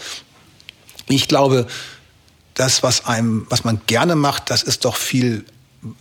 Ich 1.08 1.26
glaube, 1.26 1.66
das, 2.58 2.82
was 2.82 3.06
einem, 3.06 3.46
was 3.48 3.64
man 3.64 3.80
gerne 3.86 4.16
macht, 4.16 4.50
das 4.50 4.62
ist 4.62 4.84
doch 4.84 4.96
viel 4.96 5.44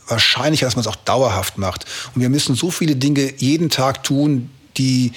wahrscheinlicher, 0.07 0.65
dass 0.65 0.75
man 0.75 0.81
es 0.81 0.87
auch 0.87 0.95
dauerhaft 0.95 1.57
macht. 1.57 1.85
Und 2.15 2.21
wir 2.21 2.29
müssen 2.29 2.55
so 2.55 2.71
viele 2.71 2.95
Dinge 2.95 3.31
jeden 3.37 3.69
Tag 3.69 4.03
tun, 4.03 4.49
die 4.75 5.13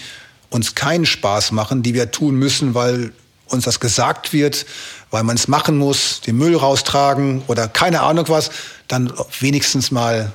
uns 0.50 0.74
keinen 0.74 1.07
Spaß 1.07 1.53
machen, 1.53 1.83
die 1.83 1.94
wir 1.94 2.11
tun 2.11 2.35
müssen, 2.35 2.74
weil 2.74 3.12
uns 3.46 3.64
das 3.64 3.81
gesagt 3.81 4.33
wird, 4.33 4.66
weil 5.11 5.22
man 5.22 5.37
es 5.37 5.48
machen 5.48 5.79
muss, 5.79 6.20
den 6.20 6.37
Müll 6.37 6.57
raustragen 6.57 7.42
oder 7.46 7.68
keine 7.68 8.03
Ahnung 8.03 8.26
was, 8.29 8.50
dann 8.87 9.12
wenigstens 9.40 9.90
mal 9.90 10.33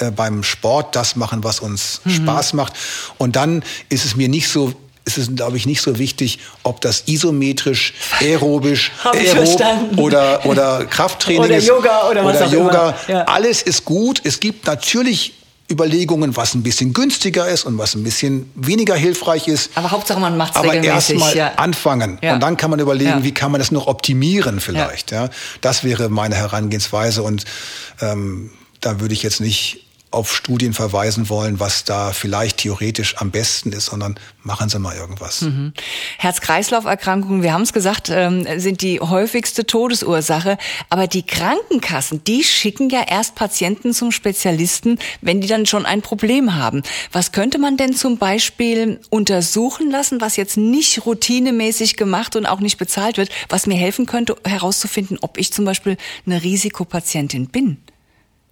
äh, 0.00 0.10
beim 0.10 0.42
Sport 0.42 0.96
das 0.96 1.14
machen, 1.14 1.44
was 1.44 1.60
uns 1.60 2.00
mhm. 2.04 2.10
Spaß 2.10 2.54
macht. 2.54 2.74
Und 3.18 3.36
dann 3.36 3.62
ist 3.88 4.04
es 4.04 4.16
mir 4.16 4.28
nicht 4.28 4.48
so 4.48 4.74
ist 5.04 5.18
es, 5.18 5.34
glaube 5.34 5.56
ich, 5.56 5.66
nicht 5.66 5.82
so 5.82 5.98
wichtig, 5.98 6.38
ob 6.62 6.80
das 6.80 7.04
isometrisch, 7.06 7.94
aerobisch, 8.20 8.90
aerob 9.04 9.98
oder, 9.98 10.46
oder 10.46 10.86
Krafttraining 10.86 11.42
oder 11.42 11.56
ist. 11.56 11.66
Yoga 11.66 12.08
oder 12.10 12.24
was 12.24 12.36
oder 12.36 12.46
auch 12.46 12.52
Yoga. 12.52 12.88
Immer. 13.08 13.18
Ja. 13.18 13.24
Alles 13.24 13.62
ist 13.62 13.84
gut. 13.84 14.20
Es 14.24 14.40
gibt 14.40 14.66
natürlich 14.66 15.34
Überlegungen, 15.70 16.36
was 16.36 16.54
ein 16.54 16.62
bisschen 16.62 16.92
günstiger 16.92 17.48
ist 17.48 17.64
und 17.64 17.78
was 17.78 17.94
ein 17.94 18.04
bisschen 18.04 18.50
weniger 18.54 18.94
hilfreich 18.94 19.48
ist. 19.48 19.70
Aber 19.76 19.90
Hauptsache 19.90 20.20
man 20.20 20.36
macht 20.36 20.52
es 20.52 20.56
Aber 20.58 20.74
erstmal 20.74 21.34
ja. 21.34 21.54
anfangen 21.56 22.18
ja. 22.22 22.34
und 22.34 22.40
dann 22.40 22.56
kann 22.56 22.70
man 22.70 22.80
überlegen, 22.80 23.10
ja. 23.10 23.24
wie 23.24 23.32
kann 23.32 23.50
man 23.50 23.58
das 23.58 23.70
noch 23.70 23.86
optimieren 23.86 24.60
vielleicht. 24.60 25.10
Ja. 25.10 25.30
Das 25.62 25.82
wäre 25.82 26.10
meine 26.10 26.34
Herangehensweise 26.34 27.22
und 27.22 27.44
ähm, 28.00 28.50
da 28.80 29.00
würde 29.00 29.14
ich 29.14 29.22
jetzt 29.22 29.40
nicht 29.40 29.83
auf 30.14 30.34
Studien 30.34 30.72
verweisen 30.72 31.28
wollen, 31.28 31.60
was 31.60 31.84
da 31.84 32.12
vielleicht 32.12 32.58
theoretisch 32.58 33.16
am 33.18 33.30
besten 33.30 33.72
ist, 33.72 33.86
sondern 33.86 34.18
machen 34.42 34.68
Sie 34.68 34.78
mal 34.78 34.96
irgendwas. 34.96 35.42
Mhm. 35.42 35.72
Herz-Kreislauf-Erkrankungen, 36.18 37.42
wir 37.42 37.52
haben 37.52 37.62
es 37.62 37.72
gesagt, 37.72 38.10
ähm, 38.10 38.46
sind 38.58 38.82
die 38.82 39.00
häufigste 39.00 39.66
Todesursache. 39.66 40.58
Aber 40.90 41.06
die 41.06 41.24
Krankenkassen, 41.24 42.22
die 42.24 42.44
schicken 42.44 42.90
ja 42.90 43.02
erst 43.06 43.34
Patienten 43.34 43.92
zum 43.92 44.12
Spezialisten, 44.12 44.98
wenn 45.20 45.40
die 45.40 45.48
dann 45.48 45.66
schon 45.66 45.86
ein 45.86 46.02
Problem 46.02 46.54
haben. 46.54 46.82
Was 47.12 47.32
könnte 47.32 47.58
man 47.58 47.76
denn 47.76 47.94
zum 47.94 48.18
Beispiel 48.18 49.00
untersuchen 49.10 49.90
lassen, 49.90 50.20
was 50.20 50.36
jetzt 50.36 50.56
nicht 50.56 51.04
routinemäßig 51.06 51.96
gemacht 51.96 52.36
und 52.36 52.46
auch 52.46 52.60
nicht 52.60 52.78
bezahlt 52.78 53.16
wird, 53.16 53.30
was 53.48 53.66
mir 53.66 53.76
helfen 53.76 54.06
könnte, 54.06 54.36
herauszufinden, 54.44 55.18
ob 55.20 55.38
ich 55.38 55.52
zum 55.52 55.64
Beispiel 55.64 55.96
eine 56.26 56.42
Risikopatientin 56.42 57.48
bin? 57.48 57.78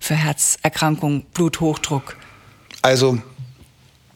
Für 0.03 0.15
Herzerkrankungen, 0.15 1.23
Bluthochdruck? 1.33 2.17
Also 2.83 3.19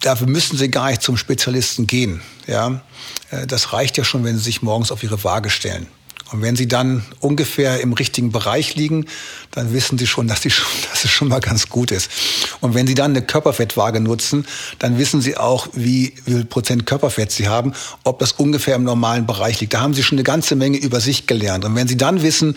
dafür 0.01 0.27
müssen 0.27 0.59
Sie 0.59 0.70
gar 0.70 0.90
nicht 0.90 1.03
zum 1.03 1.16
Spezialisten 1.16 1.87
gehen. 1.87 2.20
Ja, 2.46 2.83
äh, 3.31 3.46
das 3.46 3.72
reicht 3.72 3.96
ja 3.96 4.05
schon, 4.05 4.25
wenn 4.25 4.37
Sie 4.37 4.44
sich 4.44 4.62
morgens 4.62 4.90
auf 4.90 5.03
Ihre 5.03 5.22
Waage 5.22 5.51
stellen 5.51 5.87
Und 6.32 6.42
wenn 6.42 6.56
Sie 6.56 6.66
dann 6.66 7.04
ungefähr 7.20 7.80
im 7.80 7.92
richtigen 7.92 8.32
Bereich 8.32 8.74
liegen, 8.74 9.06
dann 9.52 9.72
wissen 9.72 9.96
Sie 9.96 10.08
schon, 10.08 10.26
dass, 10.26 10.40
die 10.40 10.48
dass 10.90 11.04
es 11.04 11.10
schon 11.10 11.28
mal 11.28 11.40
ganz 11.40 11.68
gut 11.68 11.92
ist. 11.92 12.10
Und 12.60 12.74
wenn 12.74 12.86
Sie 12.86 12.94
dann 12.94 13.12
eine 13.12 13.22
Körperfettwaage 13.22 14.00
nutzen, 14.00 14.44
dann 14.80 14.98
wissen 14.98 15.20
Sie 15.20 15.36
auch, 15.36 15.68
wie, 15.74 16.14
wie 16.24 16.32
viel 16.32 16.44
Prozent 16.44 16.84
Körperfett 16.84 17.30
Sie 17.30 17.48
haben, 17.48 17.74
ob 18.02 18.18
das 18.18 18.32
ungefähr 18.32 18.74
im 18.74 18.82
normalen 18.82 19.26
Bereich 19.26 19.60
liegt. 19.60 19.74
Da 19.74 19.80
haben 19.80 19.94
Sie 19.94 20.02
schon 20.02 20.16
eine 20.16 20.24
ganze 20.24 20.56
Menge 20.56 20.78
über 20.78 21.00
sich 21.00 21.26
gelernt. 21.28 21.64
Und 21.64 21.76
wenn 21.76 21.86
Sie 21.86 21.96
dann 21.96 22.22
wissen, 22.22 22.56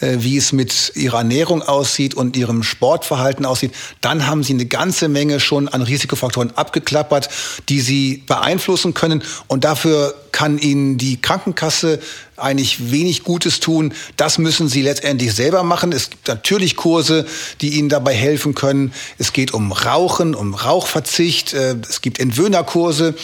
äh, 0.00 0.16
wie 0.18 0.36
es 0.36 0.52
mit 0.52 0.92
Ihrer 0.94 1.18
Ernährung 1.18 1.62
aussieht 1.62 2.14
und 2.14 2.36
Ihrem 2.36 2.62
Sportverhalten 2.62 3.46
aussieht, 3.46 3.72
dann 4.02 4.26
haben 4.26 4.42
Sie 4.42 4.52
eine 4.52 4.66
ganze 4.66 5.08
Menge 5.08 5.40
schon 5.40 5.68
an 5.68 5.80
Risikofaktoren 5.80 6.54
abgeklappert, 6.54 7.30
die 7.70 7.80
Sie 7.80 8.22
beeinflussen 8.26 8.92
können. 8.92 9.22
Und 9.46 9.64
dafür 9.64 10.14
kann 10.32 10.58
Ihnen 10.58 10.98
die 10.98 11.20
Krankenkasse 11.20 11.98
eigentlich 12.36 12.90
wenig 12.90 13.24
Gutes 13.24 13.60
tun. 13.60 13.92
Das 14.16 14.38
müssen 14.38 14.68
Sie 14.68 14.82
letztendlich 14.82 15.34
selber 15.34 15.62
machen. 15.62 15.92
Es 15.92 16.10
gibt 16.10 16.28
natürlich 16.28 16.76
Kurse, 16.76 17.26
die 17.60 17.70
Ihnen 17.70 17.88
dabei 17.88 18.14
helfen 18.14 18.54
können. 18.54 18.92
Es 19.18 19.32
geht 19.32 19.52
um 19.54 19.72
Rauchen, 19.72 20.34
um 20.34 20.54
Rauchverzicht. 20.54 21.54
Äh, 21.54 21.76
es 21.88 22.00
gibt 22.02 22.18
Entwöhnerkurse 22.18 23.14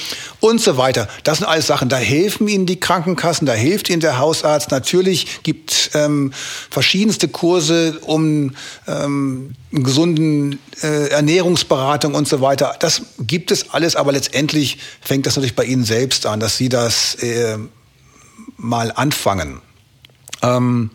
und 0.41 0.61
so 0.61 0.77
weiter. 0.77 1.09
Das 1.25 1.39
sind 1.39 1.47
alles 1.47 1.67
Sachen, 1.67 1.89
da 1.89 1.97
helfen 1.97 2.49
Ihnen 2.49 2.67
die 2.67 2.81
Krankenkassen, 2.81 3.47
da 3.47 3.55
hilft 3.55 3.91
Ihnen 3.91 4.01
der 4.01 4.19
Hausarzt. 4.19 4.71
Natürlich 4.71 5.43
gibt 5.43 5.91
ähm, 5.95 6.33
verschiedenste 6.71 7.29
Kurse 7.29 7.99
um 8.01 8.55
ähm, 8.87 9.55
gesunden 9.73 10.59
äh, 10.83 11.09
Ernährungsberatung 11.09 12.15
und 12.15 12.29
so 12.29 12.41
weiter. 12.41 12.75
Das 12.81 13.03
gibt 13.21 13.51
es 13.51 13.71
alles, 13.71 13.97
aber 13.97 14.13
letztendlich 14.13 14.79
fängt 15.01 15.27
das 15.27 15.37
natürlich 15.37 15.57
bei 15.57 15.65
Ihnen 15.65 15.85
selbst 15.85 16.27
an, 16.27 16.41
dass 16.41 16.57
Sie 16.57 16.69
das 16.69 17.15
äh, 17.17 17.59
mal 18.63 18.93
anfangen. 18.93 19.61
Ähm, 20.43 20.91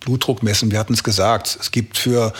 Blutdruck 0.00 0.42
messen, 0.42 0.70
wir 0.70 0.78
hatten 0.78 0.94
es 0.94 1.02
gesagt. 1.02 1.58
Es 1.60 1.70
gibt 1.70 1.98
für 1.98 2.32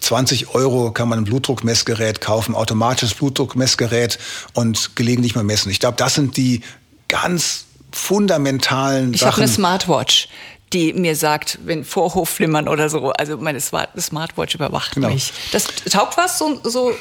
20 0.00 0.54
Euro 0.54 0.90
kann 0.90 1.08
man 1.08 1.20
ein 1.20 1.24
Blutdruckmessgerät 1.24 2.20
kaufen, 2.20 2.54
automatisches 2.54 3.14
Blutdruckmessgerät 3.14 4.18
und 4.54 4.96
gelegentlich 4.96 5.34
mal 5.34 5.44
messen. 5.44 5.70
Ich 5.70 5.80
glaube, 5.80 5.96
das 5.96 6.14
sind 6.14 6.36
die 6.36 6.62
ganz 7.08 7.66
fundamentalen 7.92 9.14
ich 9.14 9.20
Sachen. 9.20 9.28
Ich 9.28 9.32
habe 9.32 9.42
eine 9.42 9.52
Smartwatch 9.52 10.28
die 10.72 10.92
mir 10.92 11.16
sagt, 11.16 11.58
wenn 11.64 11.84
Vorhofflimmern 11.84 12.68
oder 12.68 12.88
so, 12.88 13.10
also 13.12 13.36
meine 13.36 13.60
Smartwatch 13.60 14.54
überwacht 14.54 14.94
genau. 14.94 15.10
mich. 15.10 15.32
Das 15.52 15.66
taugt 15.90 16.16
was, 16.16 16.38
so, 16.38 16.60
so 16.64 16.92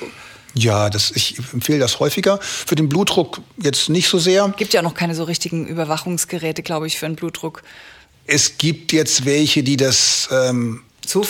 ja, 0.54 0.90
das, 0.90 1.12
ich 1.12 1.38
empfehle 1.54 1.80
das 1.80 2.00
häufiger. 2.00 2.40
Für 2.42 2.76
den 2.76 2.90
Blutdruck 2.90 3.42
jetzt 3.62 3.90
nicht 3.90 4.08
so 4.10 4.20
sehr. 4.20 4.54
Gibt 4.58 4.74
ja 4.74 4.82
noch 4.82 4.94
keine 4.94 5.16
so 5.16 5.24
richtigen 5.24 5.68
Überwachungsgeräte, 5.68 6.64
glaube 6.64 6.88
ich, 6.88 6.98
für 6.98 7.06
den 7.06 7.16
Blutdruck. 7.16 7.64
Es 8.28 8.58
gibt 8.58 8.92
jetzt 8.92 9.26
welche, 9.26 9.64
die 9.64 9.78
das 9.78 10.30
ähm, 10.32 10.82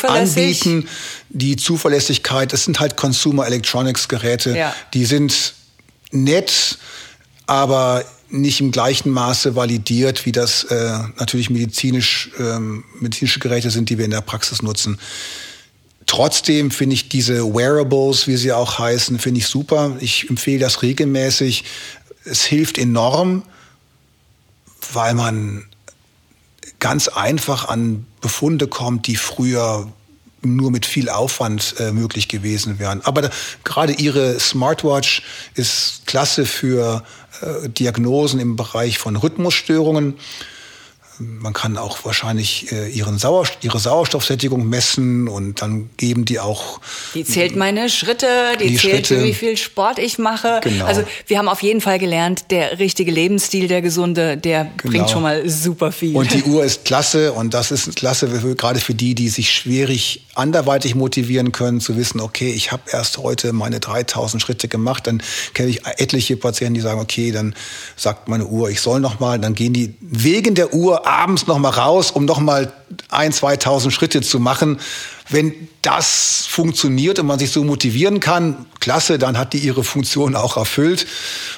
anbieten. 0.03 0.87
Die 1.29 1.55
Zuverlässigkeit, 1.55 2.51
das 2.53 2.65
sind 2.65 2.79
halt 2.79 2.97
Consumer 2.97 3.45
Electronics 3.45 4.07
Geräte. 4.07 4.57
Ja. 4.57 4.75
Die 4.93 5.05
sind 5.05 5.53
nett, 6.11 6.77
aber 7.45 8.03
nicht 8.29 8.61
im 8.61 8.71
gleichen 8.71 9.11
Maße 9.11 9.55
validiert, 9.55 10.25
wie 10.25 10.31
das 10.31 10.63
äh, 10.65 10.99
natürlich 11.17 11.49
medizinisch, 11.49 12.31
ähm, 12.39 12.83
medizinische 12.99 13.39
Geräte 13.39 13.69
sind, 13.71 13.89
die 13.89 13.97
wir 13.97 14.05
in 14.05 14.11
der 14.11 14.21
Praxis 14.21 14.61
nutzen. 14.61 14.99
Trotzdem 16.11 16.71
finde 16.71 16.95
ich 16.95 17.07
diese 17.07 17.53
Wearables, 17.53 18.27
wie 18.27 18.35
sie 18.35 18.51
auch 18.51 18.79
heißen, 18.79 19.17
finde 19.17 19.39
ich 19.39 19.47
super. 19.47 19.95
Ich 20.01 20.29
empfehle 20.29 20.59
das 20.59 20.81
regelmäßig. 20.81 21.63
Es 22.25 22.43
hilft 22.43 22.77
enorm, 22.77 23.43
weil 24.91 25.13
man 25.13 25.67
ganz 26.79 27.07
einfach 27.07 27.69
an 27.69 28.05
Befunde 28.19 28.67
kommt, 28.67 29.07
die 29.07 29.15
früher 29.15 29.89
nur 30.41 30.69
mit 30.69 30.85
viel 30.85 31.07
Aufwand 31.07 31.75
äh, 31.79 31.93
möglich 31.93 32.27
gewesen 32.27 32.77
wären. 32.77 32.99
Aber 33.05 33.29
gerade 33.63 33.93
Ihre 33.93 34.37
Smartwatch 34.37 35.23
ist 35.55 36.01
klasse 36.07 36.45
für 36.45 37.05
äh, 37.39 37.69
Diagnosen 37.69 38.41
im 38.41 38.57
Bereich 38.57 38.97
von 38.97 39.15
Rhythmusstörungen. 39.15 40.15
Man 41.21 41.53
kann 41.53 41.77
auch 41.77 42.03
wahrscheinlich 42.03 42.71
äh, 42.71 42.89
ihren 42.89 43.17
Sauerst 43.17 43.57
ihre 43.61 43.79
Sauerstoffsättigung 43.79 44.67
messen 44.67 45.27
und 45.27 45.61
dann 45.61 45.89
geben 45.97 46.25
die 46.25 46.39
auch. 46.39 46.81
Die 47.13 47.23
zählt 47.23 47.55
meine 47.55 47.89
Schritte, 47.89 48.27
die, 48.59 48.69
die 48.69 48.77
zählt, 48.77 49.07
Schritte. 49.07 49.23
wie 49.23 49.33
viel 49.33 49.57
Sport 49.57 49.99
ich 49.99 50.17
mache. 50.17 50.59
Genau. 50.63 50.85
Also 50.85 51.03
wir 51.27 51.37
haben 51.37 51.47
auf 51.47 51.61
jeden 51.61 51.81
Fall 51.81 51.99
gelernt, 51.99 52.45
der 52.51 52.79
richtige 52.79 53.11
Lebensstil, 53.11 53.67
der 53.67 53.81
gesunde, 53.81 54.37
der 54.37 54.71
genau. 54.77 54.91
bringt 54.91 55.09
schon 55.09 55.21
mal 55.23 55.47
super 55.49 55.91
viel. 55.91 56.15
Und 56.15 56.33
die 56.33 56.43
Uhr 56.45 56.63
ist 56.63 56.85
klasse 56.85 57.33
und 57.33 57.53
das 57.53 57.71
ist 57.71 57.95
klasse 57.95 58.27
gerade 58.55 58.79
für 58.79 58.93
die, 58.93 59.15
die 59.15 59.29
sich 59.29 59.51
schwierig 59.51 60.25
anderweitig 60.35 60.95
motivieren 60.95 61.51
können, 61.51 61.81
zu 61.81 61.97
wissen, 61.97 62.21
okay, 62.21 62.51
ich 62.51 62.71
habe 62.71 62.83
erst 62.91 63.17
heute 63.17 63.53
meine 63.53 63.79
3000 63.79 64.41
Schritte 64.41 64.67
gemacht. 64.67 65.07
Dann 65.07 65.21
kenne 65.53 65.69
ich 65.69 65.85
etliche 65.85 66.37
Patienten, 66.37 66.75
die 66.75 66.81
sagen, 66.81 66.99
okay, 66.99 67.31
dann 67.31 67.55
sagt 67.95 68.27
meine 68.27 68.45
Uhr, 68.45 68.69
ich 68.69 68.81
soll 68.81 68.99
noch 68.99 69.19
mal. 69.19 69.39
Dann 69.39 69.55
gehen 69.55 69.73
die 69.73 69.95
wegen 69.99 70.55
der 70.55 70.73
Uhr 70.73 71.07
abends 71.11 71.47
noch 71.47 71.59
mal 71.59 71.69
raus, 71.69 72.11
um 72.11 72.25
noch 72.25 72.39
mal 72.39 72.71
ein, 73.09 73.31
2000 73.31 73.93
Schritte 73.93 74.21
zu 74.21 74.39
machen. 74.39 74.79
Wenn 75.29 75.53
das 75.81 76.45
funktioniert 76.47 77.19
und 77.19 77.25
man 77.25 77.39
sich 77.39 77.51
so 77.51 77.63
motivieren 77.63 78.19
kann, 78.19 78.65
klasse, 78.79 79.17
dann 79.17 79.37
hat 79.37 79.53
die 79.53 79.59
ihre 79.59 79.83
Funktion 79.83 80.35
auch 80.35 80.57
erfüllt. 80.57 81.05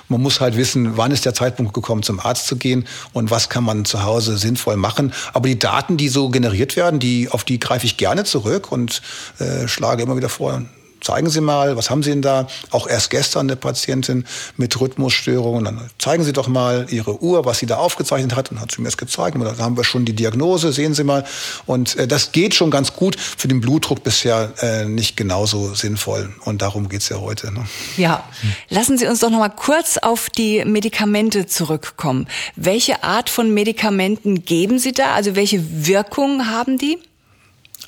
Man 0.10 0.22
muss 0.22 0.42
halt 0.42 0.58
wissen, 0.58 0.98
wann 0.98 1.12
ist 1.12 1.26
der 1.26 1.34
Zeitpunkt 1.34 1.74
gekommen, 1.74 2.04
zum 2.04 2.20
Arzt 2.20 2.48
zu 2.48 2.56
gehen 2.56 2.86
und 3.14 3.32
was 3.32 3.50
kann 3.50 3.64
man 3.64 3.86
zu 3.86 4.04
Hause 4.04 4.38
sinnvoll 4.38 4.78
machen. 4.78 5.14
Aber 5.34 5.48
die 5.48 5.58
Daten, 5.58 5.98
die 5.98 6.10
so 6.10 6.30
generiert 6.30 6.76
werden, 6.76 7.00
die, 7.00 7.30
auf 7.30 7.44
die 7.44 7.60
greife 7.60 7.86
ich 7.86 7.98
gerne 7.98 8.26
zurück 8.26 8.72
und 8.72 9.02
äh, 9.40 9.68
schlage 9.68 10.04
immer 10.04 10.18
wieder 10.18 10.30
vor, 10.30 10.62
zeigen 11.04 11.30
Sie 11.30 11.42
mal, 11.42 11.78
was 11.78 11.90
haben 11.90 12.02
Sie 12.02 12.10
denn 12.10 12.22
da? 12.22 12.48
Auch 12.72 12.88
erst 12.88 13.10
gestern 13.10 13.48
eine 13.48 13.56
Patientin 13.56 14.26
mit 14.58 14.80
Rhythmusstörungen. 14.80 15.66
Dann 15.66 15.90
zeigen 16.00 16.24
Sie 16.24 16.34
doch 16.34 16.48
mal 16.48 16.88
Ihre 16.90 17.22
Uhr, 17.22 17.46
was 17.46 17.60
sie 17.60 17.66
da 17.66 17.78
aufgezeichnet 17.78 18.36
hat. 18.36 18.52
Und 18.52 18.60
hat 18.60 18.72
sie 18.72 18.82
mir 18.82 18.88
das 18.88 18.98
gezeigt. 18.98 19.36
Und 19.36 19.44
dann 19.44 19.58
haben 19.58 19.78
wir 19.78 19.84
schon 19.84 20.06
die 20.06 20.14
Diagnose, 20.14 20.72
sehen 20.72 20.94
Sie 20.94 21.04
mal. 21.04 21.26
Und 21.66 21.96
äh, 21.98 22.08
das 22.08 22.32
geht 22.32 22.56
schon 22.56 22.72
ganz 22.72 22.94
gut. 22.94 23.20
Für 23.20 23.48
den 23.48 23.62
Blutdruck 23.62 24.04
bisher 24.04 24.54
äh, 24.62 24.86
nicht 24.86 25.18
genauso 25.18 25.74
sinnvoll. 25.74 26.34
Und 26.46 26.62
darum 26.62 26.90
geht's 26.90 27.10
ja 27.10 27.20
heute. 27.20 27.52
Ne? 27.52 27.66
Ja, 27.98 28.24
lassen 28.70 28.98
Sie 28.98 29.06
uns 29.06 29.20
doch 29.20 29.30
noch 29.30 29.40
mal 29.40 29.50
kurz 29.50 29.98
auf 29.98 30.30
die 30.30 30.64
Medikamente 30.66 31.46
zurückkommen. 31.46 32.28
Welche 32.56 33.04
Art 33.04 33.30
von 33.30 33.54
Medikamenten 33.54 34.46
geben 34.46 34.80
Sie 34.80 34.94
da? 34.94 35.14
Also 35.14 35.36
welche 35.36 35.86
Wirkung 35.86 36.48
haben 36.48 36.78
die? 36.78 36.98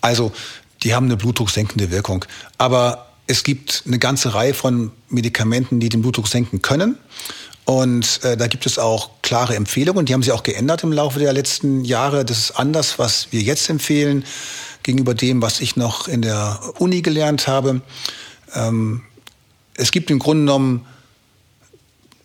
Also 0.01 0.31
die 0.83 0.93
haben 0.93 1.07
eine 1.07 1.17
blutdrucksenkende 1.17 1.89
Wirkung. 1.89 2.25
Aber 2.57 3.04
es 3.27 3.43
gibt 3.43 3.83
eine 3.85 3.99
ganze 3.99 4.33
Reihe 4.33 4.53
von 4.53 4.91
Medikamenten, 5.09 5.79
die 5.79 5.89
den 5.89 6.01
Blutdruck 6.01 6.27
senken 6.27 6.61
können. 6.61 6.97
Und 7.65 8.23
äh, 8.23 8.37
da 8.37 8.45
gibt 8.45 8.67
es 8.67 8.77
auch 8.77 9.09
klare 9.23 9.55
Empfehlungen. 9.55 10.05
Die 10.05 10.13
haben 10.13 10.21
sich 10.21 10.31
auch 10.31 10.43
geändert 10.43 10.83
im 10.83 10.91
Laufe 10.91 11.17
der 11.17 11.33
letzten 11.33 11.83
Jahre. 11.83 12.23
Das 12.23 12.37
ist 12.37 12.51
anders, 12.51 12.99
was 12.99 13.31
wir 13.31 13.41
jetzt 13.41 13.69
empfehlen, 13.69 14.23
gegenüber 14.83 15.15
dem, 15.15 15.41
was 15.41 15.59
ich 15.59 15.75
noch 15.75 16.07
in 16.07 16.21
der 16.21 16.59
Uni 16.77 17.01
gelernt 17.01 17.47
habe. 17.47 17.81
Ähm, 18.53 19.01
es 19.73 19.91
gibt 19.91 20.11
im 20.11 20.19
Grunde 20.19 20.45
genommen 20.45 20.85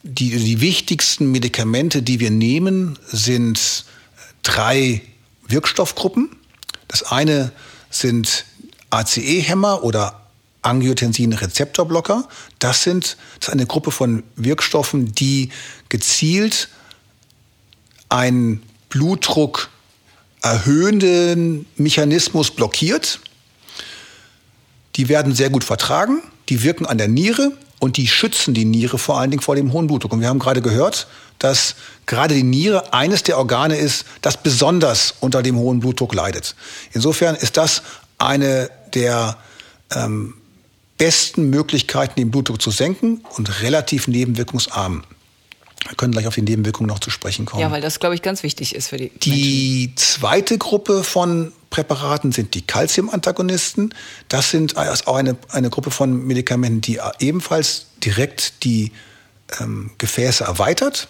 die, 0.02 0.30
die 0.30 0.60
wichtigsten 0.60 1.30
Medikamente, 1.32 2.02
die 2.02 2.20
wir 2.20 2.30
nehmen, 2.30 2.98
sind 3.06 3.86
drei 4.42 5.00
Wirkstoffgruppen. 5.46 6.36
Das 6.86 7.02
eine 7.02 7.52
sind 7.88 8.44
ACE-Hämmer 8.90 9.84
oder 9.84 10.19
Angiotensin-Rezeptorblocker. 10.62 12.28
Das 12.58 12.82
sind 12.82 13.16
das 13.38 13.48
ist 13.48 13.52
eine 13.52 13.66
Gruppe 13.66 13.90
von 13.90 14.22
Wirkstoffen, 14.36 15.12
die 15.12 15.50
gezielt 15.88 16.68
einen 18.08 18.62
Blutdruck 18.88 19.70
erhöhenden 20.42 21.66
Mechanismus 21.76 22.50
blockiert. 22.50 23.20
Die 24.96 25.08
werden 25.08 25.34
sehr 25.34 25.50
gut 25.50 25.64
vertragen, 25.64 26.22
die 26.48 26.62
wirken 26.62 26.86
an 26.86 26.98
der 26.98 27.08
Niere 27.08 27.52
und 27.78 27.96
die 27.96 28.08
schützen 28.08 28.54
die 28.54 28.64
Niere 28.64 28.98
vor 28.98 29.18
allen 29.18 29.30
Dingen 29.30 29.42
vor 29.42 29.56
dem 29.56 29.72
hohen 29.72 29.86
Blutdruck. 29.86 30.12
Und 30.12 30.20
wir 30.20 30.28
haben 30.28 30.38
gerade 30.38 30.60
gehört, 30.60 31.06
dass 31.38 31.76
gerade 32.06 32.34
die 32.34 32.42
Niere 32.42 32.92
eines 32.92 33.22
der 33.22 33.38
Organe 33.38 33.76
ist, 33.76 34.04
das 34.20 34.36
besonders 34.36 35.14
unter 35.20 35.42
dem 35.42 35.56
hohen 35.56 35.80
Blutdruck 35.80 36.14
leidet. 36.14 36.54
Insofern 36.92 37.34
ist 37.34 37.56
das 37.56 37.82
eine 38.18 38.70
der 38.92 39.38
ähm, 39.94 40.34
besten 41.00 41.48
Möglichkeiten, 41.48 42.12
den 42.16 42.30
Blutdruck 42.30 42.60
zu 42.60 42.70
senken 42.70 43.24
und 43.38 43.62
relativ 43.62 44.06
nebenwirkungsarm. 44.06 45.02
Wir 45.88 45.96
können 45.96 46.12
gleich 46.12 46.26
auf 46.26 46.34
die 46.34 46.42
Nebenwirkungen 46.42 46.88
noch 46.88 46.98
zu 46.98 47.08
sprechen 47.08 47.46
kommen. 47.46 47.62
Ja, 47.62 47.70
weil 47.70 47.80
das, 47.80 48.00
glaube 48.00 48.14
ich, 48.14 48.20
ganz 48.20 48.42
wichtig 48.42 48.74
ist 48.74 48.88
für 48.88 48.98
die 48.98 49.08
Die 49.20 49.86
Menschen. 49.86 49.96
zweite 49.96 50.58
Gruppe 50.58 51.02
von 51.02 51.52
Präparaten 51.70 52.32
sind 52.32 52.54
die 52.54 52.60
Calcium-Antagonisten. 52.60 53.94
Das 54.28 54.50
sind 54.50 54.76
auch 54.76 55.16
eine, 55.16 55.38
eine 55.48 55.70
Gruppe 55.70 55.90
von 55.90 56.26
Medikamenten, 56.26 56.82
die 56.82 57.00
ebenfalls 57.18 57.86
direkt 58.04 58.62
die 58.64 58.92
ähm, 59.58 59.92
Gefäße 59.96 60.44
erweitert 60.44 61.08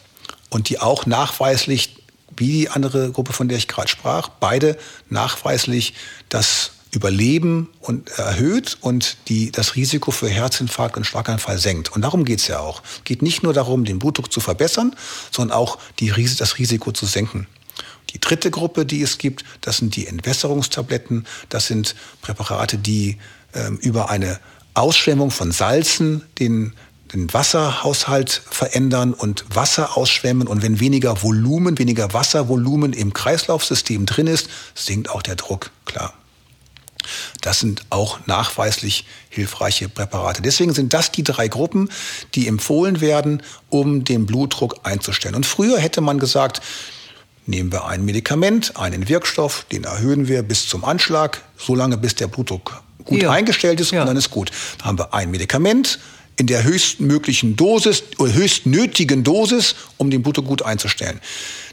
und 0.51 0.69
die 0.69 0.79
auch 0.79 1.05
nachweislich 1.05 1.97
wie 2.37 2.53
die 2.53 2.69
andere 2.69 3.11
Gruppe, 3.11 3.33
von 3.33 3.49
der 3.49 3.59
ich 3.59 3.67
gerade 3.67 3.89
sprach, 3.89 4.29
beide 4.29 4.79
nachweislich 5.09 5.95
das 6.29 6.71
Überleben 6.93 7.69
und 7.81 8.11
erhöht 8.19 8.79
und 8.81 9.17
die, 9.29 9.53
das 9.53 9.77
Risiko 9.77 10.11
für 10.11 10.29
Herzinfarkt 10.29 10.97
und 10.97 11.05
Schlaganfall 11.05 11.59
senkt. 11.59 11.93
Und 11.93 12.03
darum 12.03 12.25
geht's 12.25 12.49
ja 12.49 12.61
auch. 12.61 12.83
Geht 13.05 13.23
nicht 13.23 13.43
nur 13.43 13.53
darum, 13.53 13.85
den 13.85 13.99
Blutdruck 13.99 14.33
zu 14.33 14.41
verbessern, 14.41 14.97
sondern 15.31 15.57
auch 15.57 15.79
die, 16.01 16.13
das 16.37 16.59
Risiko 16.59 16.93
zu 16.93 17.07
senken. 17.07 17.47
Die 18.11 18.19
dritte 18.19 18.51
Gruppe, 18.51 18.87
die 18.87 19.03
es 19.03 19.19
gibt, 19.19 19.45
das 19.61 19.77
sind 19.77 19.95
die 19.95 20.07
Entwässerungstabletten. 20.09 21.27
Das 21.49 21.67
sind 21.67 21.95
Präparate, 22.23 22.77
die 22.77 23.19
ähm, 23.55 23.77
über 23.77 24.11
eine 24.11 24.41
Ausschwemmung 24.75 25.31
von 25.31 25.53
Salzen 25.53 26.23
den 26.39 26.73
den 27.13 27.33
Wasserhaushalt 27.33 28.43
verändern 28.51 29.15
und 29.15 29.45
Wasser 29.53 29.97
ausschwemmen. 29.97 30.47
Und 30.47 30.63
wenn 30.63 30.81
weniger 30.81 31.23
Volumen, 31.23 31.79
weniger 31.79 32.13
Wasservolumen 32.13 32.93
im 32.93 33.13
Kreislaufsystem 33.13 34.07
drin 34.07 34.27
ist, 34.27 34.49
sinkt 34.75 35.11
auch 35.11 35.23
der 35.23 35.37
Druck, 35.37 35.71
klar. 35.85 36.15
Das 37.41 37.61
sind 37.61 37.85
auch 37.91 38.19
nachweislich 38.27 39.05
hilfreiche 39.29 39.89
Präparate. 39.89 40.43
Deswegen 40.43 40.73
sind 40.73 40.93
das 40.93 41.13
die 41.13 41.25
drei 41.25 41.49
Gruppen, 41.49 41.91
die 42.35 42.49
empfohlen 42.49 43.01
werden, 43.01 43.43
um 43.69 44.05
den 44.05 44.27
Blutdruck 44.27 44.81
einzustellen. 44.83 45.35
Und 45.35 45.47
früher 45.47 45.79
hätte 45.79 46.01
man 46.01 46.19
gesagt, 46.19 46.61
nehmen 47.47 47.73
wir 47.73 47.87
ein 47.87 48.05
Medikament, 48.05 48.77
einen 48.77 49.09
Wirkstoff, 49.09 49.65
den 49.71 49.85
erhöhen 49.85 50.29
wir 50.29 50.43
bis 50.43 50.69
zum 50.69 50.85
Anschlag, 50.85 51.43
solange 51.57 51.97
bis 51.97 52.15
der 52.15 52.29
Blutdruck 52.29 52.83
gut 53.05 53.23
ja. 53.23 53.31
eingestellt 53.31 53.81
ist 53.81 53.93
ja. 53.93 54.03
und 54.03 54.07
dann 54.07 54.17
ist 54.17 54.31
gut. 54.31 54.51
Dann 54.79 54.89
haben 54.89 54.99
wir 54.99 55.15
ein 55.15 55.31
Medikament 55.31 55.99
in 56.41 56.47
der 56.47 56.65
höchstmöglichen 56.65 57.55
Dosis 57.55 58.03
oder 58.17 58.33
höchstnötigen 58.33 59.25
Dosis, 59.25 59.75
um 59.99 60.11
den 60.11 60.23
Blutdruck 60.23 60.47
gut 60.47 60.63
einzustellen. 60.63 61.21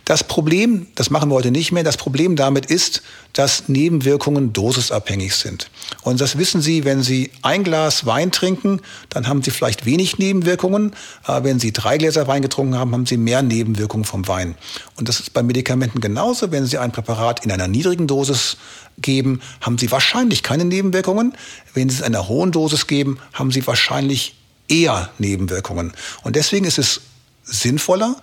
Das 0.04 0.26
Problem, 0.26 0.88
das 0.96 1.10
machen 1.10 1.30
wir 1.30 1.36
heute 1.36 1.52
nicht 1.52 1.72
mehr, 1.72 1.84
das 1.84 1.96
Problem 1.96 2.36
damit 2.36 2.66
ist, 2.66 3.02
dass 3.32 3.70
Nebenwirkungen 3.70 4.52
dosisabhängig 4.52 5.36
sind. 5.36 5.70
Und 6.02 6.20
das 6.20 6.38
wissen 6.38 6.62
Sie, 6.62 6.84
wenn 6.84 7.02
Sie 7.02 7.32
ein 7.44 7.64
Glas 7.64 8.06
Wein 8.06 8.32
trinken, 8.34 8.82
dann 9.08 9.30
haben 9.30 9.42
Sie 9.42 9.52
vielleicht 9.52 9.86
wenig 9.86 10.18
Nebenwirkungen, 10.18 10.94
aber 11.24 11.46
wenn 11.46 11.60
Sie 11.60 11.72
drei 11.72 11.98
Gläser 11.98 12.28
Wein 12.28 12.42
getrunken 12.42 12.76
haben, 12.76 12.92
haben 12.92 13.06
Sie 13.06 13.18
mehr 13.18 13.42
Nebenwirkungen 13.44 14.04
vom 14.04 14.28
Wein. 14.28 14.56
Und 14.98 15.08
das 15.08 15.22
ist 15.22 15.34
bei 15.34 15.44
Medikamenten 15.44 16.02
genauso. 16.02 16.52
Wenn 16.52 16.66
Sie 16.66 16.78
ein 16.78 16.92
Präparat 16.92 17.46
in 17.46 17.52
einer 17.54 17.70
niedrigen 17.70 18.08
Dosis 18.08 18.58
geben, 18.98 19.42
haben 19.62 19.78
Sie 19.78 19.92
wahrscheinlich 19.92 20.44
keine 20.44 20.66
Nebenwirkungen. 20.66 21.36
Wenn 21.74 21.90
Sie 21.90 21.96
es 21.96 22.00
in 22.02 22.08
einer 22.08 22.28
hohen 22.28 22.52
Dosis 22.52 22.88
geben, 22.88 23.20
haben 23.34 23.52
Sie 23.52 23.66
wahrscheinlich 23.66 24.37
eher 24.70 25.10
Nebenwirkungen. 25.18 25.94
Und 26.24 26.36
deswegen 26.36 26.66
ist 26.66 26.78
es 26.78 27.02
sinnvoller, 27.44 28.16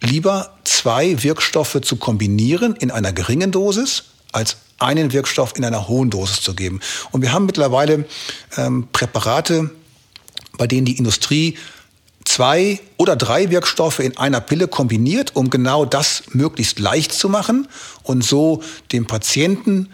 lieber 0.00 0.56
zwei 0.64 1.22
Wirkstoffe 1.22 1.80
zu 1.82 1.96
kombinieren 1.96 2.74
in 2.76 2.90
einer 2.90 3.12
geringen 3.12 3.52
Dosis 3.52 4.04
als 4.32 4.56
einen 4.78 5.12
Wirkstoff 5.12 5.54
in 5.56 5.64
einer 5.64 5.88
hohen 5.88 6.10
Dosis 6.10 6.40
zu 6.40 6.54
geben. 6.54 6.80
Und 7.12 7.22
wir 7.22 7.32
haben 7.32 7.46
mittlerweile 7.46 8.04
ähm, 8.56 8.88
Präparate, 8.92 9.70
bei 10.58 10.66
denen 10.66 10.86
die 10.86 10.98
Industrie 10.98 11.56
zwei 12.24 12.80
oder 12.96 13.16
drei 13.16 13.50
Wirkstoffe 13.50 14.00
in 14.00 14.16
einer 14.16 14.40
Pille 14.40 14.68
kombiniert, 14.68 15.36
um 15.36 15.50
genau 15.50 15.84
das 15.84 16.24
möglichst 16.32 16.78
leicht 16.78 17.12
zu 17.12 17.28
machen 17.28 17.68
und 18.02 18.24
so 18.24 18.62
dem 18.92 19.06
Patienten 19.06 19.88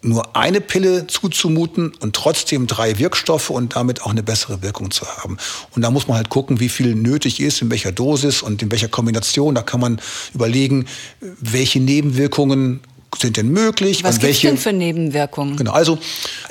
nur 0.00 0.36
eine 0.36 0.60
Pille 0.60 1.06
zuzumuten 1.06 1.92
und 2.00 2.14
trotzdem 2.14 2.66
drei 2.66 2.98
Wirkstoffe 2.98 3.50
und 3.50 3.74
damit 3.74 4.02
auch 4.02 4.10
eine 4.10 4.22
bessere 4.22 4.62
Wirkung 4.62 4.90
zu 4.90 5.06
haben. 5.06 5.38
Und 5.74 5.82
da 5.82 5.90
muss 5.90 6.06
man 6.06 6.16
halt 6.16 6.28
gucken, 6.28 6.60
wie 6.60 6.68
viel 6.68 6.94
nötig 6.94 7.40
ist, 7.40 7.62
in 7.62 7.70
welcher 7.70 7.90
Dosis 7.90 8.42
und 8.42 8.62
in 8.62 8.70
welcher 8.70 8.88
Kombination. 8.88 9.54
Da 9.54 9.62
kann 9.62 9.80
man 9.80 10.00
überlegen, 10.34 10.86
welche 11.20 11.80
Nebenwirkungen 11.80 12.80
sind 13.16 13.36
denn 13.36 13.48
möglich? 13.48 14.04
Was 14.04 14.18
gibt 14.18 14.42
denn 14.42 14.58
für 14.58 14.72
Nebenwirkungen? 14.72 15.56
Genau, 15.56 15.72
also 15.72 15.98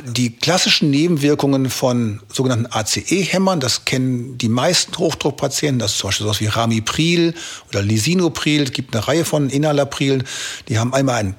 die 0.04 0.32
klassischen 0.36 0.90
Nebenwirkungen 0.90 1.70
von 1.70 2.20
sogenannten 2.32 2.66
ACE-Hämmern, 2.66 3.60
das 3.60 3.86
kennen 3.86 4.38
die 4.38 4.50
meisten 4.50 4.98
Hochdruckpatienten, 4.98 5.80
das 5.80 5.94
ist 5.94 6.00
zum 6.00 6.10
Beispiel 6.10 6.26
sowas 6.26 6.42
wie 6.42 6.48
Ramipril 6.48 7.36
oder 7.70 7.82
Lisinopril, 7.82 8.64
es 8.64 8.72
gibt 8.72 8.96
eine 8.96 9.08
Reihe 9.08 9.24
von 9.24 9.50
Inhalapril, 9.50 10.24
die 10.68 10.80
haben 10.80 10.94
einmal 10.94 11.16
ein 11.16 11.36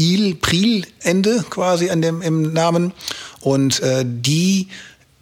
Il, 0.00 0.34
Pril-Ende 0.36 1.44
quasi 1.50 1.90
an 1.90 2.00
dem, 2.00 2.22
im 2.22 2.54
Namen. 2.54 2.92
Und 3.40 3.80
äh, 3.80 4.04
die, 4.06 4.68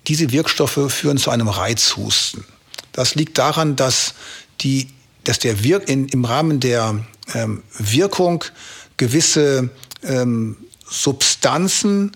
diese 0.07 0.31
Wirkstoffe 0.31 0.93
führen 0.93 1.19
zu 1.19 1.31
einem 1.31 1.49
Reizhusten. 1.49 2.45
Das 2.93 3.17
liegt 3.17 3.39
daran, 3.39 3.75
dass, 3.75 4.15
die, 4.61 4.89
dass 5.25 5.41
der 5.41 5.65
Wirk 5.65 5.89
in, 5.89 6.07
im 6.09 6.25
Rahmen 6.25 6.61
der 6.61 7.05
ähm, 7.35 7.65
Wirkung 7.77 8.45
gewisse 8.97 9.71
ähm, 10.05 10.57
Substanzen 10.89 12.13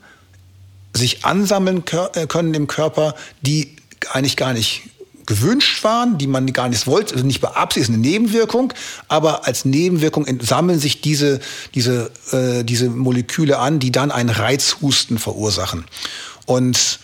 sich 0.95 1.25
ansammeln 1.25 1.83
äh, 2.15 2.27
können 2.27 2.55
im 2.55 2.69
Körper, 2.69 3.17
die 3.41 3.77
eigentlich 4.11 4.37
gar 4.37 4.53
nicht 4.53 4.83
gewünscht 5.33 5.83
waren, 5.83 6.19
die 6.19 6.27
man 6.27 6.53
gar 6.53 6.69
nicht 6.69 6.87
wollte, 6.87 7.15
also 7.15 7.27
nicht 7.27 7.41
beabsichtigt, 7.41 7.89
ist 7.89 7.95
eine 7.95 8.07
Nebenwirkung, 8.07 8.75
aber 9.09 9.47
als 9.47 9.65
Nebenwirkung 9.65 10.27
sammeln 10.43 10.79
sich 10.79 11.01
diese, 11.01 11.41
diese, 11.75 12.11
äh, 12.33 12.65
diese 12.65 12.91
Moleküle 12.91 13.59
an, 13.59 13.79
die 13.79 13.91
dann 13.91 14.11
einen 14.11 14.29
Reizhusten 14.29 15.19
verursachen. 15.19 15.85
Und 16.45 16.99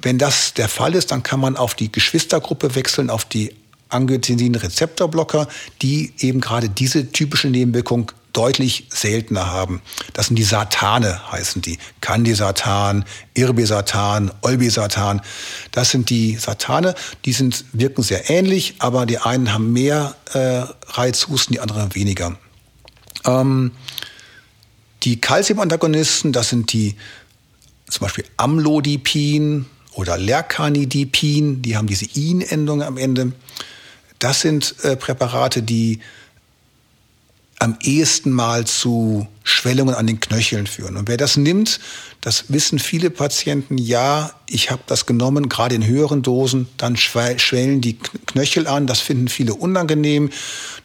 wenn 0.00 0.16
das 0.16 0.54
der 0.54 0.68
Fall 0.68 0.94
ist, 0.94 1.10
dann 1.10 1.24
kann 1.24 1.40
man 1.40 1.56
auf 1.56 1.74
die 1.74 1.90
Geschwistergruppe 1.90 2.76
wechseln, 2.76 3.10
auf 3.10 3.24
die 3.24 3.52
Angiotensin-Rezeptorblocker, 3.88 5.48
die 5.82 6.12
eben 6.20 6.40
gerade 6.40 6.68
diese 6.68 7.10
typische 7.10 7.48
Nebenwirkung 7.48 8.12
deutlich 8.32 8.86
seltener 8.90 9.46
haben. 9.46 9.82
Das 10.12 10.26
sind 10.26 10.36
die 10.36 10.44
Satane, 10.44 11.20
heißen 11.30 11.62
die. 11.62 11.78
Candisatan, 12.00 13.04
Irbesatan. 13.34 14.30
Das 15.70 15.90
sind 15.90 16.10
die 16.10 16.36
Satane. 16.36 16.94
Die 17.24 17.32
sind, 17.32 17.64
wirken 17.72 18.02
sehr 18.02 18.30
ähnlich, 18.30 18.76
aber 18.78 19.06
die 19.06 19.18
einen 19.18 19.52
haben 19.52 19.72
mehr 19.72 20.14
äh, 20.32 20.64
Reizhusten, 20.92 21.54
die 21.54 21.60
anderen 21.60 21.94
weniger. 21.94 22.36
Ähm, 23.24 23.72
die 25.02 25.20
Calciumantagonisten, 25.20 26.32
das 26.32 26.48
sind 26.48 26.72
die 26.72 26.96
zum 27.88 28.06
Beispiel 28.06 28.24
Amlodipin 28.36 29.66
oder 29.94 30.16
Lercanidipin, 30.16 31.60
die 31.60 31.76
haben 31.76 31.86
diese 31.86 32.06
In-Endung 32.06 32.82
am 32.82 32.96
Ende. 32.96 33.32
Das 34.18 34.40
sind 34.40 34.76
äh, 34.82 34.96
Präparate, 34.96 35.62
die 35.62 36.00
am 37.62 37.78
ehesten 37.80 38.32
mal 38.32 38.66
zu 38.66 39.28
Schwellungen 39.44 39.94
an 39.94 40.08
den 40.08 40.18
Knöcheln 40.18 40.66
führen. 40.66 40.96
Und 40.96 41.06
wer 41.06 41.16
das 41.16 41.36
nimmt, 41.36 41.78
das 42.20 42.46
wissen 42.48 42.80
viele 42.80 43.08
Patienten, 43.08 43.78
ja, 43.78 44.32
ich 44.48 44.72
habe 44.72 44.82
das 44.88 45.06
genommen, 45.06 45.48
gerade 45.48 45.76
in 45.76 45.86
höheren 45.86 46.22
Dosen, 46.22 46.66
dann 46.76 46.96
schwellen 46.96 47.80
die 47.80 47.98
Knöchel 48.26 48.66
an, 48.66 48.88
das 48.88 48.98
finden 48.98 49.28
viele 49.28 49.54
unangenehm. 49.54 50.30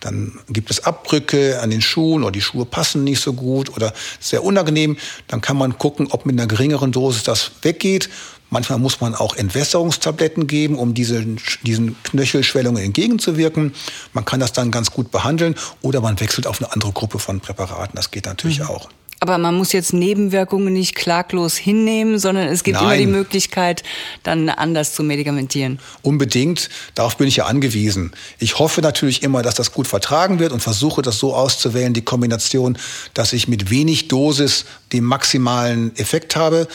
Dann 0.02 0.38
gibt 0.50 0.70
es 0.70 0.84
Abbrücke 0.84 1.62
an 1.62 1.72
den 1.72 1.82
Schuhen 1.82 2.22
oder 2.22 2.32
die 2.32 2.42
Schuhe 2.42 2.66
passen 2.66 3.04
nicht 3.04 3.22
so 3.22 3.34
gut 3.34 3.76
oder 3.76 3.92
sehr 4.20 4.44
unangenehm. 4.44 4.98
Dann 5.28 5.42
kann 5.42 5.58
man 5.58 5.80
gucken, 5.80 6.10
ob 6.12 6.28
mit 6.28 6.38
einer 6.38 6.48
geringeren 6.48 6.92
Dosis 6.92 7.24
das 7.24 7.54
weggeht. 7.64 8.08
Manchmal 8.50 8.80
muss 8.80 9.02
man 9.02 9.14
auch 9.14 9.36
Entwässerungstabletten 9.36 10.48
geben, 10.48 10.78
um 10.78 10.94
diese, 10.94 11.26
diesen 11.64 12.02
Knöchelschwellungen 12.04 12.84
entgegenzuwirken. 12.84 13.74
Man 14.14 14.26
kann 14.26 14.40
das 14.40 14.54
dann 14.54 14.72
ganz 14.72 14.92
gut 14.92 15.12
behandeln 15.12 15.56
oder 15.82 16.02
man 16.02 16.20
wechselt 16.20 16.48
auf 16.48 16.62
eine 16.62 16.72
andere 16.72 16.92
Gruppe 16.94 17.20
von 17.20 17.40
Präparaten. 17.40 17.96
Das 17.96 18.12
geht 18.12 18.26
natürlich 18.26 18.60
mhm. 18.60 18.68
auch. 18.68 18.90
Aber 19.20 19.38
man 19.40 19.56
muss 19.56 19.72
jetzt 19.72 19.94
Nebenwirkungen 19.94 20.72
nicht 20.74 20.94
klaglos 20.94 21.58
hinnehmen, 21.58 22.20
sondern 22.20 22.48
es 22.50 22.64
gibt 22.64 22.76
Nein. 22.76 22.86
immer 22.86 22.98
die 22.98 23.08
Möglichkeit, 23.08 23.84
dann 24.22 24.50
anders 24.50 24.94
zu 24.94 25.02
medikamentieren. 25.02 25.80
Unbedingt. 26.04 26.70
Darauf 26.94 27.18
bin 27.18 27.28
ich 27.28 27.38
ja 27.38 27.46
angewiesen. 27.46 28.12
Ich 28.38 28.60
hoffe 28.60 28.82
natürlich 28.82 29.24
immer, 29.24 29.42
dass 29.42 29.56
das 29.56 29.72
gut 29.72 29.88
vertragen 29.88 30.38
wird 30.38 30.52
und 30.52 30.60
versuche 30.60 31.02
das 31.02 31.18
so 31.18 31.34
auszuwählen, 31.34 31.94
die 31.94 32.04
Kombination, 32.04 32.78
dass 33.16 33.34
ich 33.34 33.48
mit 33.48 33.72
wenig 33.72 34.08
Dosis 34.08 34.66
den 34.94 35.04
maximalen 35.04 35.96
Effekt 35.96 36.36
habe. 36.36 36.68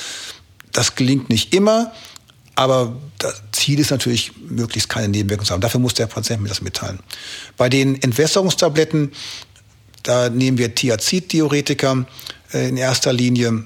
Das 0.72 0.94
gelingt 0.94 1.28
nicht 1.28 1.54
immer, 1.54 1.92
aber 2.54 2.96
das 3.18 3.42
Ziel 3.52 3.78
ist 3.78 3.90
natürlich, 3.90 4.32
möglichst 4.48 4.88
keine 4.88 5.08
Nebenwirkungen 5.08 5.46
zu 5.46 5.54
haben. 5.54 5.60
Dafür 5.60 5.80
muss 5.80 5.94
der 5.94 6.06
Patient 6.06 6.42
mir 6.42 6.48
das 6.48 6.60
mitteilen. 6.60 6.98
Bei 7.56 7.68
den 7.68 8.00
Entwässerungstabletten, 8.02 9.12
da 10.02 10.28
nehmen 10.28 10.58
wir 10.58 10.74
Thiazid-Diuretika 10.74 12.06
äh, 12.52 12.68
in 12.68 12.76
erster 12.76 13.12
Linie. 13.12 13.64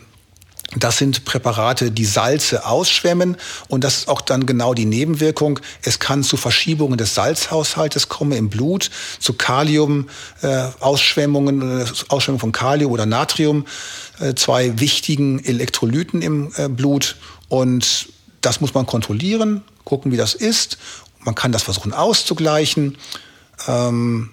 Das 0.78 0.98
sind 0.98 1.24
Präparate, 1.24 1.90
die 1.90 2.04
Salze 2.04 2.66
ausschwemmen 2.66 3.38
und 3.68 3.82
das 3.82 3.96
ist 3.98 4.08
auch 4.08 4.20
dann 4.20 4.44
genau 4.44 4.74
die 4.74 4.84
Nebenwirkung. 4.84 5.58
Es 5.82 5.98
kann 5.98 6.22
zu 6.22 6.36
Verschiebungen 6.36 6.98
des 6.98 7.14
Salzhaushaltes 7.14 8.10
kommen 8.10 8.32
im 8.32 8.50
Blut, 8.50 8.90
zu 9.18 9.32
Kalium-Ausschwemmungen, 9.32 11.80
äh, 11.80 11.86
Ausschwemmung 12.08 12.40
von 12.40 12.52
Kalium 12.52 12.92
oder 12.92 13.06
Natrium, 13.06 13.64
äh, 14.20 14.34
zwei 14.34 14.78
wichtigen 14.78 15.42
Elektrolyten 15.42 16.20
im 16.20 16.52
äh, 16.56 16.68
Blut 16.68 17.16
und 17.48 18.10
das 18.42 18.60
muss 18.60 18.74
man 18.74 18.84
kontrollieren, 18.84 19.64
gucken, 19.84 20.12
wie 20.12 20.18
das 20.18 20.34
ist. 20.34 20.76
Man 21.20 21.34
kann 21.34 21.52
das 21.52 21.62
versuchen 21.62 21.94
auszugleichen, 21.94 22.98
ähm, 23.66 24.28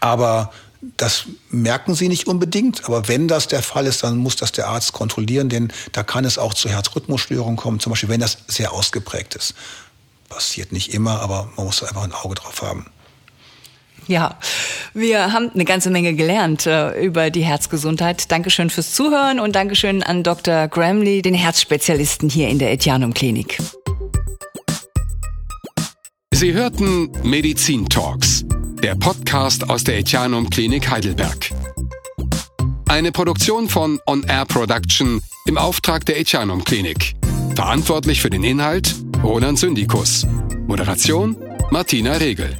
aber 0.00 0.50
das 0.96 1.24
merken 1.50 1.94
sie 1.94 2.08
nicht 2.08 2.26
unbedingt, 2.26 2.84
aber 2.84 3.08
wenn 3.08 3.28
das 3.28 3.48
der 3.48 3.62
Fall 3.62 3.86
ist, 3.86 4.02
dann 4.02 4.16
muss 4.16 4.36
das 4.36 4.52
der 4.52 4.68
Arzt 4.68 4.92
kontrollieren, 4.92 5.48
denn 5.48 5.72
da 5.92 6.02
kann 6.02 6.24
es 6.24 6.38
auch 6.38 6.54
zu 6.54 6.68
Herzrhythmusstörungen 6.68 7.56
kommen, 7.56 7.80
zum 7.80 7.90
Beispiel 7.90 8.08
wenn 8.08 8.20
das 8.20 8.38
sehr 8.46 8.72
ausgeprägt 8.72 9.34
ist. 9.34 9.54
Passiert 10.28 10.72
nicht 10.72 10.92
immer, 10.94 11.20
aber 11.20 11.50
man 11.56 11.66
muss 11.66 11.82
einfach 11.82 12.04
ein 12.04 12.12
Auge 12.12 12.34
drauf 12.34 12.62
haben. 12.62 12.86
Ja, 14.06 14.38
wir 14.92 15.32
haben 15.32 15.50
eine 15.54 15.64
ganze 15.64 15.90
Menge 15.90 16.14
gelernt 16.14 16.66
äh, 16.66 17.00
über 17.02 17.30
die 17.30 17.42
Herzgesundheit. 17.42 18.30
Dankeschön 18.30 18.68
fürs 18.68 18.92
Zuhören 18.92 19.40
und 19.40 19.56
Dankeschön 19.56 20.02
an 20.02 20.22
Dr. 20.22 20.68
Gramley, 20.68 21.22
den 21.22 21.34
Herzspezialisten 21.34 22.28
hier 22.28 22.48
in 22.48 22.58
der 22.58 22.70
Etianum 22.72 23.14
Klinik. 23.14 23.58
Sie 26.34 26.52
hörten 26.52 27.10
Medizin 27.22 27.88
Talks, 27.88 28.44
der 28.82 28.94
Podcast 28.94 29.68
aus 29.68 29.84
der 29.84 29.98
Etianum 29.98 30.50
Klinik 30.50 30.90
Heidelberg. 30.90 31.50
Eine 32.88 33.12
Produktion 33.12 33.68
von 33.68 34.00
On 34.06 34.22
Air 34.24 34.44
Production 34.44 35.20
im 35.46 35.58
Auftrag 35.58 36.04
der 36.06 36.18
Etianum 36.18 36.64
Klinik. 36.64 37.14
Verantwortlich 37.54 38.20
für 38.20 38.30
den 38.30 38.44
Inhalt 38.44 38.94
Roland 39.22 39.58
Syndikus. 39.58 40.26
Moderation 40.66 41.36
Martina 41.70 42.14
Regel. 42.14 42.56